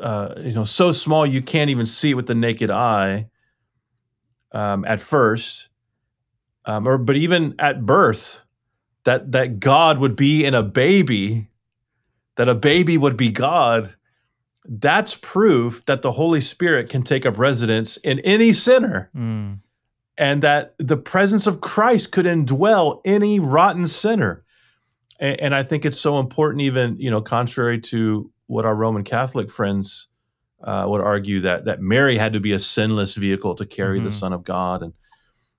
uh, 0.00 0.34
you 0.38 0.52
know, 0.52 0.64
so 0.64 0.90
small 0.90 1.24
you 1.24 1.40
can't 1.40 1.70
even 1.70 1.86
see 1.86 2.10
it 2.10 2.14
with 2.14 2.26
the 2.26 2.34
naked 2.34 2.70
eye 2.70 3.28
um, 4.52 4.84
at 4.84 5.00
first, 5.00 5.68
um, 6.64 6.86
or 6.86 6.98
but 6.98 7.16
even 7.16 7.54
at 7.58 7.86
birth, 7.86 8.40
that 9.04 9.32
that 9.32 9.60
God 9.60 9.98
would 9.98 10.16
be 10.16 10.44
in 10.44 10.54
a 10.54 10.62
baby, 10.62 11.48
that 12.36 12.48
a 12.48 12.54
baby 12.54 12.98
would 12.98 13.16
be 13.16 13.30
God. 13.30 13.94
That's 14.64 15.14
proof 15.16 15.84
that 15.86 16.02
the 16.02 16.12
Holy 16.12 16.40
Spirit 16.40 16.88
can 16.88 17.02
take 17.02 17.26
up 17.26 17.38
residence 17.38 17.96
in 17.98 18.18
any 18.20 18.52
sinner 18.52 19.10
Mm. 19.16 19.58
and 20.16 20.42
that 20.42 20.74
the 20.78 20.96
presence 20.96 21.46
of 21.46 21.60
Christ 21.60 22.12
could 22.12 22.26
indwell 22.26 23.00
any 23.04 23.40
rotten 23.40 23.86
sinner. 23.88 24.44
And, 25.18 25.40
and 25.40 25.54
I 25.54 25.62
think 25.64 25.84
it's 25.84 25.98
so 26.00 26.18
important, 26.20 26.62
even 26.62 26.96
you 26.98 27.10
know, 27.10 27.20
contrary 27.20 27.80
to 27.80 28.30
what 28.46 28.64
our 28.64 28.74
Roman 28.76 29.02
Catholic 29.04 29.50
friends 29.50 30.08
uh, 30.62 30.84
would 30.88 31.00
argue 31.00 31.40
that 31.40 31.64
that 31.64 31.80
Mary 31.80 32.16
had 32.16 32.32
to 32.34 32.40
be 32.40 32.52
a 32.52 32.58
sinless 32.58 33.16
vehicle 33.16 33.56
to 33.56 33.66
carry 33.66 33.98
the 33.98 34.10
Mhm. 34.10 34.12
Son 34.12 34.32
of 34.32 34.44
God. 34.44 34.82
And 34.82 34.92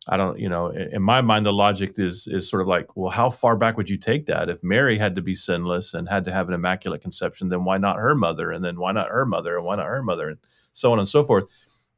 I 0.08 0.18
don't, 0.18 0.38
you 0.38 0.50
know, 0.50 0.68
in 0.70 1.02
my 1.02 1.22
mind, 1.22 1.46
the 1.46 1.54
logic 1.54 1.98
is 1.98 2.28
is 2.28 2.50
sort 2.50 2.62
of 2.62 2.68
like, 2.68 2.98
well, 2.98 3.10
how 3.12 3.30
far 3.30 3.56
back 3.56 3.78
would 3.78 3.90
you 3.90 3.98
take 3.98 4.26
that? 4.26 4.50
If 4.50 4.62
Mary 4.64 4.98
had 4.98 5.16
to 5.16 5.22
be 5.22 5.34
sinless 5.34 5.94
and 5.94 6.10
had 6.10 6.26
to 6.26 6.32
have 6.34 6.48
an 6.50 6.54
immaculate 6.54 7.02
conception, 7.02 7.50
then 7.50 7.64
why 7.64 7.78
not 7.78 7.98
her 7.98 8.14
mother? 8.16 8.52
And 8.52 8.64
then 8.66 8.80
why 8.80 8.92
not 8.92 9.08
her 9.10 9.26
mother? 9.26 9.56
And 9.58 9.66
why 9.66 9.76
not 9.78 9.86
her 9.86 10.04
mother? 10.04 10.28
And 10.30 10.38
so 10.74 10.92
on 10.92 11.00
and 11.00 11.08
so 11.08 11.24
forth 11.24 11.46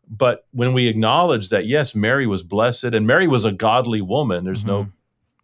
but 0.08 0.46
when 0.52 0.74
we 0.74 0.88
acknowledge 0.88 1.50
that 1.50 1.66
yes 1.66 1.96
mary 1.96 2.28
was 2.28 2.44
blessed 2.44 2.84
and 2.84 3.08
mary 3.08 3.28
was 3.28 3.44
a 3.44 3.52
godly 3.52 4.02
woman 4.02 4.44
there's 4.44 4.64
no 4.66 4.88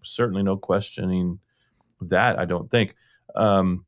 certainly 0.03 0.43
no 0.43 0.55
questioning 0.55 1.39
that 1.99 2.37
i 2.37 2.45
don't 2.45 2.69
think 2.69 2.93
um, 3.35 3.85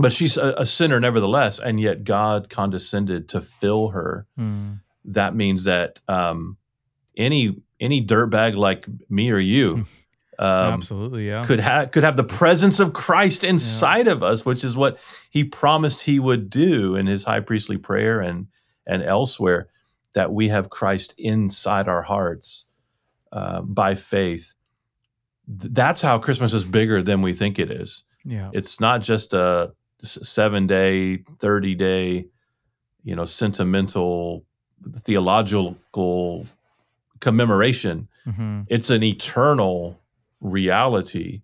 but 0.00 0.12
she's 0.12 0.36
a, 0.36 0.54
a 0.58 0.66
sinner 0.66 0.98
nevertheless 0.98 1.60
and 1.60 1.78
yet 1.78 2.02
god 2.02 2.48
condescended 2.48 3.28
to 3.28 3.40
fill 3.40 3.90
her 3.90 4.26
Mm. 4.36 4.80
that 5.04 5.36
means 5.36 5.62
that 5.64 6.00
um, 6.08 6.56
any 7.16 7.60
any 7.80 8.04
dirtbag 8.04 8.56
like 8.56 8.86
me 9.08 9.30
or 9.30 9.38
you 9.38 9.84
um, 10.38 10.74
Absolutely, 10.74 11.28
yeah. 11.28 11.44
could 11.44 11.60
have 11.60 11.90
could 11.90 12.04
have 12.04 12.16
the 12.16 12.24
presence 12.24 12.80
of 12.80 12.92
Christ 12.92 13.44
inside 13.44 14.08
of 14.08 14.22
us, 14.22 14.44
which 14.44 14.64
is 14.64 14.76
what 14.76 14.98
he 15.30 15.44
promised 15.44 16.02
he 16.02 16.18
would 16.18 16.50
do 16.50 16.94
in 16.96 17.06
his 17.06 17.24
high 17.24 17.40
priestly 17.40 17.78
prayer 17.78 18.20
and 18.20 18.48
and 18.86 19.02
elsewhere, 19.02 19.68
that 20.12 20.32
we 20.32 20.48
have 20.48 20.70
Christ 20.70 21.14
inside 21.18 21.88
our 21.88 22.02
hearts 22.02 22.64
uh, 23.32 23.60
by 23.62 23.94
faith. 23.94 24.54
Th- 25.60 25.72
That's 25.72 26.00
how 26.00 26.18
Christmas 26.18 26.52
is 26.52 26.64
bigger 26.64 27.02
than 27.02 27.22
we 27.22 27.32
think 27.32 27.58
it 27.58 27.70
is. 27.70 28.04
yeah. 28.24 28.50
It's 28.52 28.78
not 28.80 29.00
just 29.02 29.32
a 29.34 29.72
seven 30.02 30.66
day, 30.66 31.24
thirty 31.38 31.74
day, 31.74 32.26
you 33.02 33.16
know, 33.16 33.24
sentimental, 33.24 34.44
theological 34.94 36.46
commemoration 37.20 38.08
hmm 38.24 38.62
it's 38.68 38.90
an 38.90 39.02
eternal 39.02 40.00
reality 40.40 41.42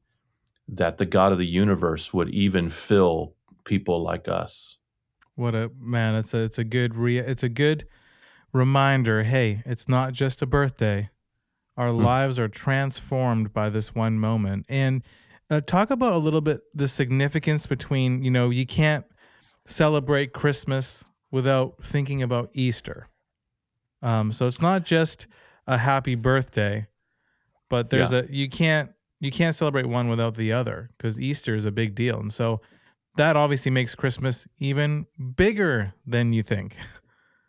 that 0.68 0.99
the 0.99 1.07
God 1.07 1.33
of 1.33 1.39
the 1.39 1.47
universe 1.47 2.12
would 2.14 2.31
even 2.31 2.68
fill 2.68 3.35
people 3.64 4.03
like 4.03 4.29
us. 4.29 4.79
What 5.35 5.55
a 5.55 5.70
man! 5.79 6.14
It's 6.14 6.35
a 6.35 6.39
it's 6.39 6.59
a 6.59 6.64
good 6.64 6.95
re- 6.95 7.18
it's 7.18 7.43
a 7.43 7.49
good 7.49 7.87
reminder. 8.53 9.23
Hey, 9.23 9.62
it's 9.66 9.89
not 9.89 10.12
just 10.12 10.43
a 10.43 10.47
birthday. 10.47 11.11
Our 11.77 11.91
lives 11.91 12.39
are 12.39 12.49
transformed 12.49 13.55
by 13.55 13.70
this 13.70 13.95
one 13.95 14.18
moment. 14.18 14.66
And 14.68 15.03
uh, 15.49 15.62
talk 15.62 15.91
about 15.91 16.12
a 16.12 16.18
little 16.18 16.43
bit 16.43 16.61
the 16.75 16.87
significance 16.87 17.66
between, 17.66 18.23
you 18.23 18.31
know, 18.31 18.51
you 18.51 18.66
can't 18.66 19.07
celebrate 19.66 20.35
Christmas 20.35 21.03
without 21.31 21.83
thinking 21.83 22.23
about 22.23 22.51
Easter. 22.53 23.09
Um, 24.03 24.33
so 24.33 24.47
it's 24.47 24.61
not 24.61 24.85
just 24.85 25.27
a 25.66 25.78
happy 25.78 26.14
birthday, 26.14 26.86
but 27.68 27.90
there's 27.90 28.12
a 28.12 28.26
you 28.28 28.48
can't 28.48 28.90
you 29.20 29.30
can't 29.30 29.54
celebrate 29.54 29.86
one 29.86 30.08
without 30.08 30.34
the 30.34 30.52
other 30.52 30.90
because 30.96 31.20
Easter 31.20 31.54
is 31.54 31.64
a 31.64 31.70
big 31.70 31.94
deal, 31.94 32.18
and 32.18 32.32
so 32.32 32.60
that 33.16 33.36
obviously 33.36 33.70
makes 33.70 33.94
Christmas 33.94 34.46
even 34.58 35.06
bigger 35.36 35.94
than 36.06 36.32
you 36.32 36.42
think. 36.42 36.76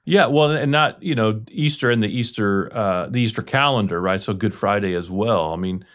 Yeah, 0.06 0.26
well, 0.26 0.52
and 0.52 0.72
not 0.72 1.02
you 1.02 1.16
know 1.16 1.42
Easter 1.50 1.90
and 1.90 2.04
the 2.04 2.10
Easter 2.10 2.70
uh, 2.76 3.08
the 3.08 3.22
Easter 3.22 3.42
calendar, 3.42 4.02
right? 4.02 4.22
So 4.22 4.34
Good 4.34 4.54
Friday 4.54 4.94
as 4.96 5.10
well. 5.10 5.54
I 5.54 5.56
mean, 5.56 5.86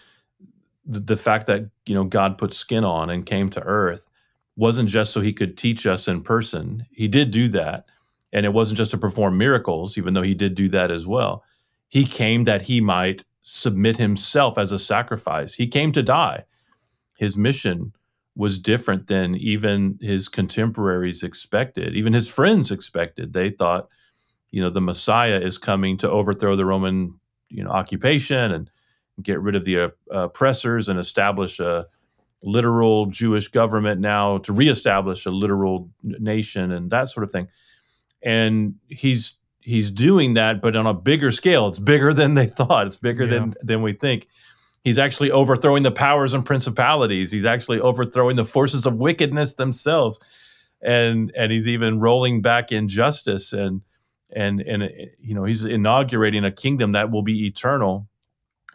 the, 0.87 1.01
the 1.01 1.17
fact 1.17 1.47
that 1.47 1.69
you 1.85 1.95
know 1.95 2.05
God 2.05 2.39
put 2.39 2.55
skin 2.55 2.85
on 2.85 3.11
and 3.11 3.27
came 3.27 3.51
to 3.51 3.63
Earth 3.63 4.09
wasn't 4.57 4.89
just 4.89 5.13
so 5.13 5.21
He 5.21 5.35
could 5.35 5.59
teach 5.59 5.87
us 5.87 6.09
in 6.09 6.23
person. 6.23 6.87
He 6.91 7.07
did 7.07 7.31
do 7.31 7.49
that, 7.49 7.85
and 8.33 8.47
it 8.47 8.53
wasn't 8.55 8.79
just 8.79 8.93
to 8.93 8.99
perform 8.99 9.37
miracles, 9.37 9.99
even 9.99 10.15
though 10.15 10.23
He 10.23 10.35
did 10.35 10.55
do 10.55 10.71
that 10.71 10.91
as 10.91 11.07
well. 11.07 11.45
He 11.89 12.05
came 12.05 12.45
that 12.45 12.63
He 12.63 12.81
might 12.81 13.25
submit 13.43 13.97
Himself 13.97 14.59
as 14.59 14.73
a 14.73 14.79
sacrifice. 14.79 15.55
He 15.55 15.67
came 15.67 15.93
to 15.93 16.03
die. 16.03 16.45
His 17.17 17.37
mission 17.37 17.93
was 18.37 18.57
different 18.59 19.09
than 19.09 19.35
even 19.35 19.99
his 20.01 20.29
contemporaries 20.29 21.25
expected, 21.25 21.97
even 21.97 22.13
his 22.13 22.29
friends 22.29 22.71
expected. 22.71 23.33
They 23.33 23.51
thought 23.51 23.89
you 24.51 24.63
know 24.63 24.71
the 24.71 24.81
Messiah 24.81 25.41
is 25.41 25.59
coming 25.59 25.97
to 25.99 26.11
overthrow 26.11 26.57
the 26.57 26.65
Roman 26.65 27.19
you 27.49 27.65
know 27.65 27.71
occupation 27.71 28.53
and 28.53 28.71
get 29.23 29.41
rid 29.41 29.57
of 29.57 29.65
the 29.65 29.81
uh, 29.81 29.89
oppressors 30.11 30.89
and 30.89 30.99
establish 30.99 31.59
a 31.59 31.87
literal 32.45 33.07
Jewish 33.07 33.49
government 33.49 34.01
now 34.01 34.39
to 34.39 34.53
reestablish 34.53 35.27
a 35.27 35.31
literal 35.31 35.91
nation 36.03 36.71
and 36.71 36.91
that 36.91 37.09
sort 37.09 37.25
of 37.25 37.33
thing. 37.33 37.49
And 38.23 38.77
he's 38.87 39.38
he's 39.69 39.91
doing 39.91 40.33
that, 40.35 40.63
but 40.63 40.75
on 40.75 40.87
a 40.87 40.95
bigger 40.95 41.31
scale. 41.31 41.69
It's 41.69 41.79
bigger 41.79 42.15
than 42.15 42.33
they 42.33 42.47
thought. 42.47 42.87
It's 42.87 42.97
bigger 42.97 43.25
yeah. 43.25 43.31
than 43.31 43.55
than 43.63 43.83
we 43.83 43.93
think. 43.93 44.27
He's 44.83 44.99
actually 44.99 45.31
overthrowing 45.31 45.83
the 45.83 45.91
powers 45.91 46.33
and 46.33 46.45
principalities. 46.45 47.31
He's 47.31 47.45
actually 47.45 47.81
overthrowing 47.81 48.37
the 48.37 48.45
forces 48.45 48.87
of 48.87 48.95
wickedness 48.95 49.55
themselves, 49.55 50.19
and 50.81 51.31
and 51.37 51.53
he's 51.53 51.69
even 51.69 52.01
rolling 52.01 52.41
back 52.41 52.73
injustice 52.73 53.53
and 53.53 53.83
and 54.31 54.61
and 54.63 54.91
you 55.21 55.35
know 55.35 55.45
he's 55.45 55.65
inaugurating 55.65 56.45
a 56.45 56.51
kingdom 56.51 56.93
that 56.93 57.11
will 57.11 57.23
be 57.23 57.47
eternal 57.47 58.09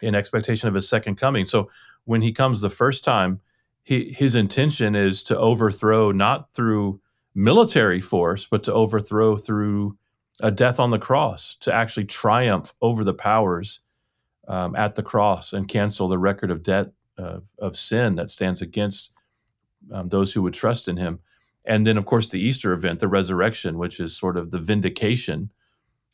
in 0.00 0.14
expectation 0.14 0.68
of 0.68 0.74
his 0.74 0.88
second 0.88 1.14
coming 1.14 1.46
so 1.46 1.70
when 2.04 2.20
he 2.22 2.32
comes 2.32 2.60
the 2.60 2.68
first 2.68 3.04
time 3.04 3.40
he, 3.84 4.12
his 4.12 4.34
intention 4.34 4.96
is 4.96 5.22
to 5.22 5.38
overthrow 5.38 6.10
not 6.10 6.52
through 6.52 7.00
military 7.36 8.00
force 8.00 8.46
but 8.46 8.64
to 8.64 8.72
overthrow 8.72 9.36
through 9.36 9.96
a 10.40 10.50
death 10.50 10.80
on 10.80 10.90
the 10.90 10.98
cross 10.98 11.56
to 11.60 11.74
actually 11.74 12.04
triumph 12.04 12.72
over 12.82 13.04
the 13.04 13.14
powers 13.14 13.80
um, 14.48 14.74
at 14.76 14.94
the 14.94 15.02
cross 15.02 15.52
and 15.52 15.68
cancel 15.68 16.08
the 16.08 16.18
record 16.18 16.50
of 16.50 16.62
debt 16.62 16.92
of, 17.16 17.50
of 17.58 17.76
sin 17.76 18.16
that 18.16 18.30
stands 18.30 18.60
against 18.60 19.10
um, 19.92 20.08
those 20.08 20.32
who 20.32 20.42
would 20.42 20.54
trust 20.54 20.88
in 20.88 20.96
him 20.96 21.20
and 21.64 21.86
then 21.86 21.96
of 21.96 22.06
course 22.06 22.28
the 22.28 22.40
Easter 22.40 22.72
event, 22.72 23.00
the 23.00 23.08
resurrection, 23.08 23.78
which 23.78 23.98
is 24.00 24.16
sort 24.16 24.36
of 24.36 24.50
the 24.50 24.58
vindication 24.58 25.50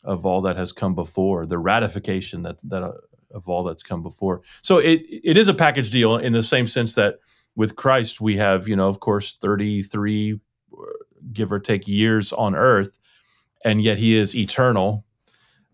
of 0.04 0.24
all 0.24 0.40
that 0.42 0.56
has 0.56 0.72
come 0.72 0.94
before, 0.94 1.46
the 1.46 1.58
ratification 1.58 2.42
that 2.42 2.58
that 2.64 2.82
uh, 2.82 2.92
of 3.32 3.48
all 3.48 3.64
that's 3.64 3.82
come 3.82 4.02
before. 4.02 4.42
So 4.62 4.78
it 4.78 5.02
it 5.08 5.36
is 5.36 5.48
a 5.48 5.54
package 5.54 5.90
deal 5.90 6.16
in 6.16 6.32
the 6.32 6.42
same 6.42 6.66
sense 6.66 6.94
that 6.94 7.18
with 7.56 7.76
Christ 7.76 8.20
we 8.20 8.36
have, 8.36 8.68
you 8.68 8.76
know, 8.76 8.88
of 8.88 9.00
course, 9.00 9.34
thirty 9.34 9.82
three, 9.82 10.40
give 11.32 11.52
or 11.52 11.58
take 11.58 11.88
years 11.88 12.32
on 12.32 12.54
earth, 12.54 12.98
and 13.64 13.82
yet 13.82 13.98
He 13.98 14.16
is 14.16 14.34
eternal. 14.36 15.04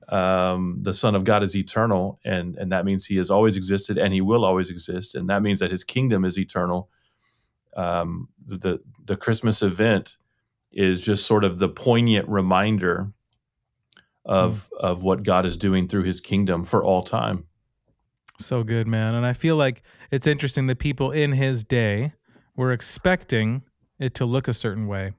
Um, 0.09 0.79
the 0.83 0.95
Son 0.95 1.15
of 1.15 1.25
God 1.25 1.43
is 1.43 1.57
eternal, 1.57 2.21
and 2.25 2.57
and 2.57 2.73
that 2.73 2.85
means 2.85 3.07
He 3.07 3.17
has 3.17 3.31
always 3.31 3.57
existed, 3.57 3.99
and 3.99 4.13
He 4.13 4.21
will 4.21 4.45
always 4.45 4.71
exist, 4.71 5.15
and 5.15 5.29
that 5.31 5.43
means 5.43 5.61
that 5.61 5.71
His 5.71 5.85
kingdom 5.85 6.25
is 6.25 6.39
eternal 6.39 6.91
um, 7.77 8.29
the 8.45 8.81
the 9.05 9.17
Christmas 9.17 9.63
event 9.63 10.17
is 10.73 11.05
just 11.05 11.27
sort 11.27 11.45
of 11.45 11.59
the 11.59 11.69
poignant 11.69 12.29
reminder 12.29 13.13
of 14.25 14.69
mm. 14.73 14.81
of 14.81 15.03
what 15.03 15.23
God 15.23 15.47
is 15.47 15.57
doing 15.57 15.87
through 15.87 16.05
His 16.05 16.21
kingdom 16.21 16.65
for 16.65 16.83
all 16.83 17.03
time. 17.03 17.45
So 18.39 18.65
good, 18.65 18.87
man. 18.87 19.15
And 19.15 19.25
I 19.25 19.33
feel 19.33 19.57
like 19.57 19.83
it's 20.11 20.27
interesting 20.27 20.67
that 20.67 20.79
people 20.79 21.11
in 21.11 21.33
His 21.33 21.63
day 21.63 22.15
were 22.57 22.73
expecting 22.73 23.63
it 23.99 24.15
to 24.15 24.25
look 24.25 24.49
a 24.49 24.55
certain 24.55 24.87
way, 24.87 25.13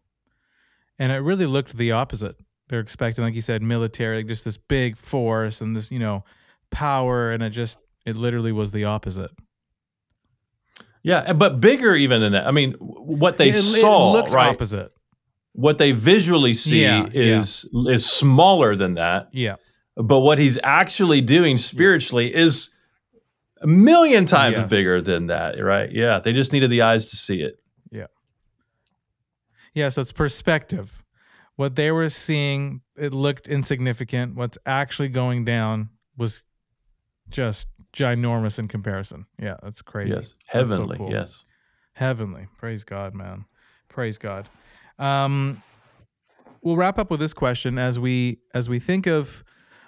and 0.99 1.11
it 1.11 1.17
really 1.17 1.45
looked 1.45 1.77
the 1.77 1.91
opposite. 1.91 2.35
They're 2.69 2.79
expecting, 2.79 3.23
like 3.23 3.33
you 3.33 3.41
said, 3.41 3.61
military, 3.61 4.17
like 4.17 4.27
just 4.27 4.43
this 4.43 4.57
big 4.57 4.97
force 4.97 5.61
and 5.61 5.75
this, 5.75 5.89
you 5.91 5.99
know, 5.99 6.25
power, 6.69 7.31
and 7.31 7.41
it 7.41 7.51
just 7.51 7.77
it 8.05 8.15
literally 8.15 8.51
was 8.51 8.71
the 8.71 8.85
opposite. 8.85 9.31
Yeah, 11.03 11.33
but 11.33 11.61
bigger 11.61 11.95
even 11.95 12.19
than 12.19 12.33
that. 12.33 12.47
I 12.47 12.51
mean, 12.51 12.73
what 12.73 13.37
they 13.37 13.49
it, 13.49 13.53
saw, 13.53 14.17
it 14.17 14.29
right? 14.31 14.49
Opposite. 14.49 14.93
What 15.53 15.77
they 15.77 15.93
visually 15.93 16.53
see 16.53 16.81
yeah, 16.81 17.07
is 17.11 17.67
yeah. 17.71 17.93
is 17.93 18.05
smaller 18.05 18.75
than 18.75 18.95
that. 18.95 19.29
Yeah. 19.31 19.55
But 19.95 20.19
what 20.19 20.37
he's 20.37 20.59
actually 20.63 21.21
doing 21.21 21.57
spiritually 21.57 22.33
is 22.33 22.69
a 23.61 23.67
million 23.67 24.25
times 24.25 24.57
yes. 24.57 24.69
bigger 24.69 25.01
than 25.01 25.27
that, 25.27 25.59
right? 25.63 25.91
Yeah, 25.91 26.19
they 26.19 26.33
just 26.33 26.53
needed 26.53 26.69
the 26.69 26.83
eyes 26.83 27.09
to 27.11 27.15
see 27.15 27.41
it. 27.41 27.55
Yeah. 27.91 28.07
Yeah, 29.73 29.89
so 29.89 30.01
it's 30.01 30.11
perspective. 30.11 30.96
What 31.57 31.75
they 31.75 31.91
were 31.91 32.09
seeing, 32.09 32.81
it 32.95 33.13
looked 33.13 33.47
insignificant. 33.47 34.35
What's 34.35 34.57
actually 34.65 35.09
going 35.09 35.43
down 35.43 35.89
was 36.15 36.43
just 37.29 37.67
ginormous 37.93 38.59
in 38.59 38.67
comparison. 38.67 39.25
Yeah, 39.41 39.55
that's 39.61 39.81
crazy. 39.81 40.15
Yes, 40.15 40.35
heavenly. 40.45 40.97
So 40.97 41.03
cool. 41.03 41.11
Yes, 41.11 41.43
heavenly. 41.93 42.47
Praise 42.57 42.83
God, 42.83 43.13
man. 43.13 43.45
Praise 43.89 44.17
God. 44.17 44.47
Um, 44.99 45.61
we'll 46.61 46.77
wrap 46.77 46.99
up 46.99 47.09
with 47.09 47.19
this 47.19 47.33
question 47.33 47.77
as 47.77 47.99
we 47.99 48.39
as 48.53 48.69
we 48.69 48.79
think 48.79 49.07
of 49.07 49.43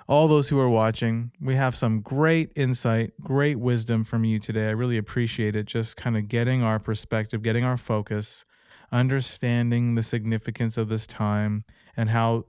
all 0.07 0.28
those 0.28 0.49
who 0.49 0.59
are 0.59 0.70
watching. 0.70 1.32
We 1.39 1.55
have 1.55 1.78
some 1.78 2.01
great 2.01 2.51
insight, 2.55 3.11
great 3.22 3.59
wisdom 3.59 4.03
from 4.03 4.24
you 4.24 4.39
today. 4.39 4.65
I 4.67 4.72
really 4.72 4.97
appreciate 4.97 5.55
it. 5.55 5.67
Just 5.67 5.97
kind 5.97 6.17
of 6.17 6.28
getting 6.28 6.63
our 6.63 6.80
perspective, 6.80 7.43
getting 7.43 7.63
our 7.63 7.78
focus, 7.78 8.43
understanding 8.91 9.95
the 9.95 10.03
significance 10.03 10.77
of 10.77 10.89
this 10.89 11.05
time 11.07 11.63
and 11.95 12.09
how 12.09 12.45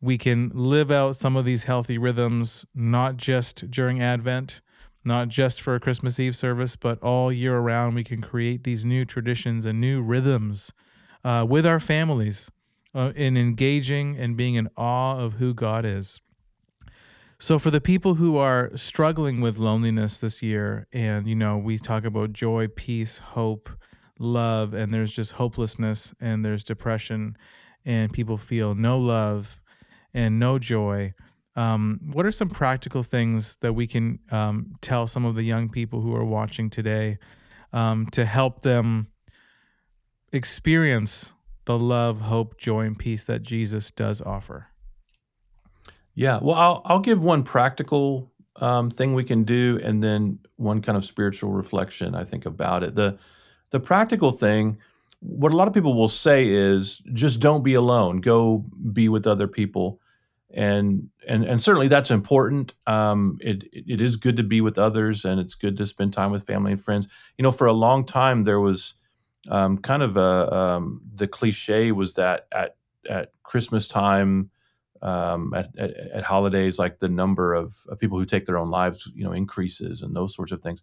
we 0.00 0.18
can 0.18 0.50
live 0.52 0.90
out 0.90 1.16
some 1.16 1.36
of 1.36 1.44
these 1.44 1.64
healthy 1.64 1.96
rhythms, 1.96 2.66
not 2.74 3.16
just 3.16 3.70
during 3.70 4.02
Advent, 4.02 4.60
not 5.04 5.28
just 5.28 5.60
for 5.60 5.74
a 5.74 5.80
Christmas 5.80 6.18
Eve 6.18 6.36
service, 6.36 6.76
but 6.76 7.00
all 7.02 7.32
year 7.32 7.56
around. 7.56 7.94
We 7.94 8.04
can 8.04 8.20
create 8.20 8.64
these 8.64 8.84
new 8.84 9.04
traditions 9.04 9.64
and 9.64 9.80
new 9.80 10.02
rhythms 10.02 10.72
uh, 11.24 11.46
with 11.48 11.64
our 11.64 11.80
families 11.80 12.50
uh, 12.94 13.12
in 13.14 13.36
engaging 13.36 14.18
and 14.18 14.36
being 14.36 14.56
in 14.56 14.68
awe 14.76 15.18
of 15.18 15.34
who 15.34 15.54
God 15.54 15.84
is. 15.84 16.20
So, 17.38 17.58
for 17.58 17.72
the 17.72 17.80
people 17.80 18.14
who 18.14 18.36
are 18.36 18.70
struggling 18.76 19.40
with 19.40 19.58
loneliness 19.58 20.18
this 20.18 20.42
year, 20.42 20.86
and 20.92 21.26
you 21.26 21.34
know, 21.34 21.58
we 21.58 21.76
talk 21.76 22.04
about 22.04 22.32
joy, 22.32 22.68
peace, 22.68 23.18
hope, 23.18 23.68
love, 24.22 24.74
and 24.74 24.92
there's 24.92 25.12
just 25.12 25.32
hopelessness 25.32 26.14
and 26.20 26.44
there's 26.44 26.64
depression, 26.64 27.36
and 27.84 28.12
people 28.12 28.36
feel 28.36 28.74
no 28.74 28.98
love 28.98 29.60
and 30.14 30.38
no 30.38 30.58
joy 30.58 31.14
um, 31.54 32.00
what 32.12 32.24
are 32.24 32.32
some 32.32 32.48
practical 32.48 33.02
things 33.02 33.56
that 33.60 33.74
we 33.74 33.86
can 33.86 34.20
um, 34.30 34.74
tell 34.80 35.06
some 35.06 35.24
of 35.24 35.34
the 35.34 35.42
young 35.42 35.68
people 35.68 36.00
who 36.00 36.14
are 36.14 36.24
watching 36.24 36.70
today 36.70 37.18
um, 37.72 38.06
to 38.12 38.24
help 38.24 38.62
them 38.62 39.08
experience 40.32 41.32
the 41.66 41.78
love, 41.78 42.22
hope, 42.22 42.58
joy, 42.58 42.86
and 42.86 42.98
peace 42.98 43.24
that 43.24 43.42
Jesus 43.42 43.90
does 43.90 44.22
offer? 44.22 44.68
Yeah, 46.14 46.38
well, 46.42 46.56
I'll 46.56 46.82
I'll 46.84 47.00
give 47.00 47.22
one 47.22 47.42
practical 47.42 48.32
um, 48.56 48.90
thing 48.90 49.14
we 49.14 49.24
can 49.24 49.44
do, 49.44 49.78
and 49.82 50.02
then 50.02 50.40
one 50.56 50.82
kind 50.82 50.96
of 50.96 51.04
spiritual 51.04 51.52
reflection. 51.52 52.14
I 52.14 52.24
think 52.24 52.44
about 52.46 52.82
it. 52.82 52.94
the 52.94 53.18
The 53.72 53.80
practical 53.80 54.30
thing, 54.30 54.78
what 55.20 55.52
a 55.52 55.56
lot 55.56 55.68
of 55.68 55.74
people 55.74 55.94
will 55.94 56.08
say 56.08 56.48
is, 56.48 57.02
just 57.12 57.40
don't 57.40 57.62
be 57.62 57.74
alone. 57.74 58.20
Go 58.20 58.64
be 58.92 59.08
with 59.08 59.26
other 59.26 59.48
people 59.48 60.00
and 60.54 61.08
and 61.26 61.44
and 61.44 61.60
certainly 61.60 61.88
that's 61.88 62.10
important. 62.10 62.74
Um, 62.86 63.38
it 63.40 63.64
it 63.72 64.00
is 64.00 64.16
good 64.16 64.36
to 64.36 64.42
be 64.42 64.60
with 64.60 64.78
others, 64.78 65.24
and 65.24 65.40
it's 65.40 65.54
good 65.54 65.76
to 65.78 65.86
spend 65.86 66.12
time 66.12 66.30
with 66.30 66.46
family 66.46 66.72
and 66.72 66.80
friends. 66.80 67.08
You 67.38 67.42
know, 67.42 67.52
for 67.52 67.66
a 67.66 67.72
long 67.72 68.04
time 68.04 68.44
there 68.44 68.60
was 68.60 68.94
um, 69.48 69.78
kind 69.78 70.02
of 70.02 70.16
a 70.16 70.54
um, 70.54 71.00
the 71.14 71.26
cliche 71.26 71.92
was 71.92 72.14
that 72.14 72.46
at 72.52 72.76
at 73.08 73.30
Christmas 73.42 73.88
time, 73.88 74.50
um, 75.00 75.52
at, 75.54 75.70
at, 75.78 75.96
at 75.96 76.24
holidays, 76.24 76.78
like 76.78 76.98
the 76.98 77.08
number 77.08 77.54
of, 77.54 77.74
of 77.88 77.98
people 77.98 78.18
who 78.18 78.24
take 78.24 78.46
their 78.46 78.58
own 78.58 78.70
lives, 78.70 79.10
you 79.14 79.24
know, 79.24 79.32
increases 79.32 80.02
and 80.02 80.14
those 80.14 80.34
sorts 80.34 80.52
of 80.52 80.60
things. 80.60 80.82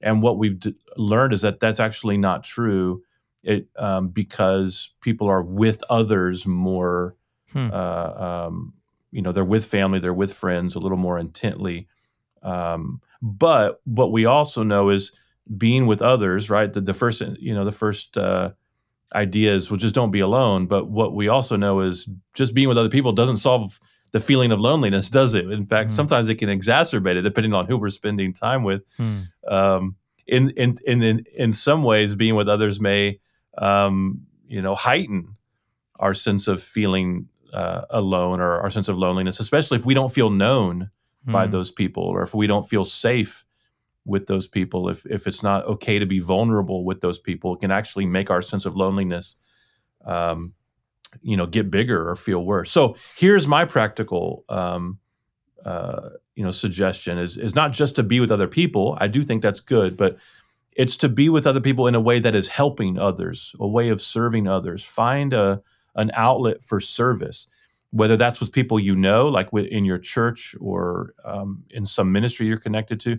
And 0.00 0.22
what 0.22 0.38
we've 0.38 0.58
d- 0.58 0.74
learned 0.96 1.32
is 1.32 1.40
that 1.42 1.60
that's 1.60 1.80
actually 1.80 2.16
not 2.18 2.44
true. 2.44 3.02
It 3.42 3.68
um, 3.76 4.08
because 4.08 4.90
people 5.00 5.28
are 5.28 5.42
with 5.42 5.82
others 5.90 6.46
more. 6.46 7.16
Hmm. 7.52 7.70
Uh, 7.72 8.46
um, 8.48 8.74
you 9.10 9.22
know, 9.22 9.32
they're 9.32 9.44
with 9.44 9.64
family, 9.64 9.98
they're 10.00 10.12
with 10.12 10.34
friends 10.34 10.74
a 10.74 10.78
little 10.78 10.98
more 10.98 11.18
intently. 11.18 11.88
Um, 12.42 13.00
but 13.22 13.80
what 13.84 14.12
we 14.12 14.26
also 14.26 14.62
know 14.62 14.90
is 14.90 15.12
being 15.56 15.86
with 15.86 16.02
others, 16.02 16.50
right? 16.50 16.70
The, 16.72 16.80
the 16.82 16.94
first, 16.94 17.22
you 17.40 17.54
know, 17.54 17.64
the 17.64 17.72
first 17.72 18.16
uh, 18.18 18.50
idea 19.14 19.54
is, 19.54 19.70
well, 19.70 19.78
just 19.78 19.94
don't 19.94 20.10
be 20.10 20.20
alone. 20.20 20.66
But 20.66 20.90
what 20.90 21.14
we 21.14 21.28
also 21.28 21.56
know 21.56 21.80
is 21.80 22.08
just 22.34 22.54
being 22.54 22.68
with 22.68 22.76
other 22.78 22.90
people 22.90 23.12
doesn't 23.12 23.38
solve 23.38 23.80
the 24.12 24.20
feeling 24.20 24.52
of 24.52 24.60
loneliness, 24.60 25.10
does 25.10 25.34
it? 25.34 25.50
In 25.50 25.66
fact, 25.66 25.90
Mhm. 25.90 25.94
sometimes 25.96 26.28
it 26.28 26.36
can 26.36 26.48
exacerbate 26.48 27.16
it 27.16 27.22
depending 27.22 27.54
on 27.54 27.66
who 27.66 27.76
we're 27.78 27.90
spending 27.90 28.32
time 28.32 28.62
with. 28.62 28.82
Hmm. 28.96 29.20
Um, 29.48 29.96
in, 30.26 30.50
in, 30.50 30.76
in, 30.86 31.24
in, 31.36 31.52
some 31.52 31.82
ways, 31.82 32.14
being 32.14 32.34
with 32.34 32.48
others 32.48 32.80
may, 32.80 33.18
um, 33.56 34.26
you 34.46 34.60
know, 34.60 34.74
heighten 34.74 35.36
our 35.98 36.12
sense 36.12 36.48
of 36.48 36.62
feeling 36.62 37.28
uh, 37.54 37.82
alone 37.90 38.40
or 38.40 38.60
our 38.60 38.70
sense 38.70 38.88
of 38.88 38.98
loneliness, 38.98 39.40
especially 39.40 39.78
if 39.78 39.86
we 39.86 39.94
don't 39.94 40.12
feel 40.12 40.30
known 40.30 40.90
by 41.24 41.46
Hmm. 41.46 41.52
those 41.52 41.70
people 41.70 42.04
or 42.04 42.22
if 42.22 42.34
we 42.34 42.46
don't 42.46 42.68
feel 42.68 42.84
safe 42.84 43.44
with 44.04 44.26
those 44.26 44.46
people 44.46 44.88
if 44.88 45.04
if 45.06 45.26
it's 45.26 45.42
not 45.42 45.64
okay 45.66 45.98
to 45.98 46.06
be 46.06 46.20
vulnerable 46.20 46.84
with 46.84 47.00
those 47.00 47.20
people 47.20 47.54
it 47.54 47.60
can 47.60 47.70
actually 47.70 48.06
make 48.06 48.30
our 48.30 48.40
sense 48.40 48.64
of 48.64 48.74
loneliness 48.74 49.36
um, 50.04 50.54
you 51.20 51.36
know 51.36 51.46
get 51.46 51.70
bigger 51.70 52.08
or 52.08 52.16
feel 52.16 52.44
worse 52.44 52.70
so 52.70 52.96
here's 53.16 53.46
my 53.46 53.64
practical 53.64 54.44
um, 54.48 54.98
uh, 55.64 56.10
you 56.34 56.44
know 56.44 56.50
suggestion 56.50 57.18
is 57.18 57.36
is 57.36 57.54
not 57.54 57.72
just 57.72 57.96
to 57.96 58.02
be 58.02 58.20
with 58.20 58.32
other 58.32 58.48
people. 58.48 58.96
I 59.00 59.08
do 59.08 59.22
think 59.22 59.42
that's 59.42 59.60
good 59.60 59.96
but 59.96 60.16
it's 60.72 60.96
to 60.98 61.08
be 61.08 61.28
with 61.28 61.46
other 61.46 61.60
people 61.60 61.88
in 61.88 61.96
a 61.96 62.00
way 62.00 62.20
that 62.20 62.36
is 62.36 62.48
helping 62.48 62.98
others 62.98 63.54
a 63.58 63.66
way 63.66 63.88
of 63.88 64.00
serving 64.00 64.46
others. 64.46 64.84
Find 64.84 65.32
a 65.32 65.62
an 65.94 66.10
outlet 66.14 66.62
for 66.62 66.80
service 66.80 67.48
whether 67.90 68.16
that's 68.16 68.40
with 68.40 68.52
people 68.52 68.78
you 68.78 68.94
know, 68.94 69.28
like 69.28 69.48
in 69.52 69.84
your 69.84 69.98
church 69.98 70.54
or 70.60 71.14
um, 71.24 71.64
in 71.70 71.84
some 71.84 72.12
ministry 72.12 72.46
you're 72.46 72.58
connected 72.58 73.00
to, 73.00 73.18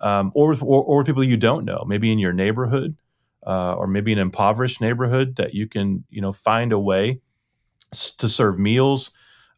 um, 0.00 0.32
or, 0.34 0.54
or 0.62 0.84
or 0.84 1.04
people 1.04 1.24
you 1.24 1.36
don't 1.36 1.64
know, 1.64 1.84
maybe 1.86 2.10
in 2.10 2.18
your 2.18 2.32
neighborhood, 2.32 2.96
uh, 3.46 3.74
or 3.74 3.86
maybe 3.86 4.12
an 4.12 4.18
impoverished 4.18 4.80
neighborhood 4.80 5.36
that 5.36 5.54
you 5.54 5.66
can 5.66 6.04
you 6.10 6.20
know 6.20 6.32
find 6.32 6.72
a 6.72 6.78
way 6.78 7.20
to 7.92 8.28
serve 8.28 8.58
meals, 8.58 9.10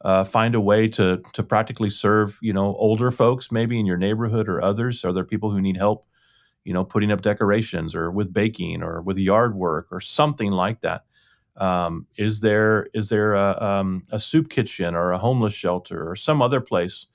uh, 0.02 0.24
find 0.24 0.54
a 0.54 0.60
way 0.60 0.88
to 0.88 1.22
to 1.32 1.42
practically 1.42 1.90
serve 1.90 2.38
you 2.42 2.52
know 2.52 2.74
older 2.76 3.10
folks 3.10 3.52
maybe 3.52 3.78
in 3.78 3.86
your 3.86 3.98
neighborhood 3.98 4.48
or 4.48 4.62
others. 4.62 5.04
Are 5.04 5.12
there 5.12 5.24
people 5.24 5.50
who 5.50 5.60
need 5.60 5.76
help, 5.76 6.06
you 6.64 6.72
know, 6.72 6.84
putting 6.84 7.12
up 7.12 7.20
decorations 7.22 7.94
or 7.94 8.10
with 8.10 8.32
baking 8.32 8.82
or 8.82 9.02
with 9.02 9.18
yard 9.18 9.54
work 9.54 9.88
or 9.90 10.00
something 10.00 10.50
like 10.52 10.80
that? 10.80 11.04
Um, 11.56 12.06
is 12.16 12.40
there 12.40 12.86
is 12.94 13.08
there 13.10 13.34
a, 13.34 13.60
um, 13.62 14.02
a 14.10 14.18
soup 14.18 14.48
kitchen 14.48 14.94
or 14.94 15.12
a 15.12 15.18
homeless 15.18 15.52
shelter 15.54 16.08
or 16.08 16.16
some 16.16 16.40
other 16.40 16.60
place 16.60 17.06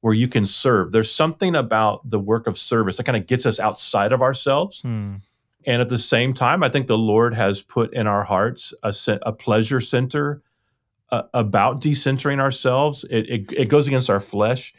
where 0.00 0.14
you 0.14 0.28
can 0.28 0.46
serve? 0.46 0.92
There's 0.92 1.10
something 1.12 1.56
about 1.56 2.08
the 2.08 2.20
work 2.20 2.46
of 2.46 2.56
service 2.56 2.96
that 2.98 3.04
kind 3.04 3.16
of 3.16 3.26
gets 3.26 3.46
us 3.46 3.58
outside 3.58 4.12
of 4.12 4.22
ourselves, 4.22 4.80
Hmm. 4.82 5.16
and 5.66 5.82
at 5.82 5.88
the 5.88 5.98
same 5.98 6.32
time, 6.34 6.62
I 6.62 6.68
think 6.68 6.86
the 6.86 6.98
Lord 6.98 7.34
has 7.34 7.62
put 7.62 7.92
in 7.92 8.06
our 8.06 8.22
hearts 8.22 8.72
a, 8.84 8.94
a 9.22 9.32
pleasure 9.32 9.80
center 9.80 10.42
about 11.10 11.80
decentering 11.80 12.40
ourselves. 12.40 13.04
It, 13.04 13.28
it 13.30 13.52
it 13.52 13.68
goes 13.68 13.86
against 13.86 14.10
our 14.10 14.20
flesh, 14.20 14.74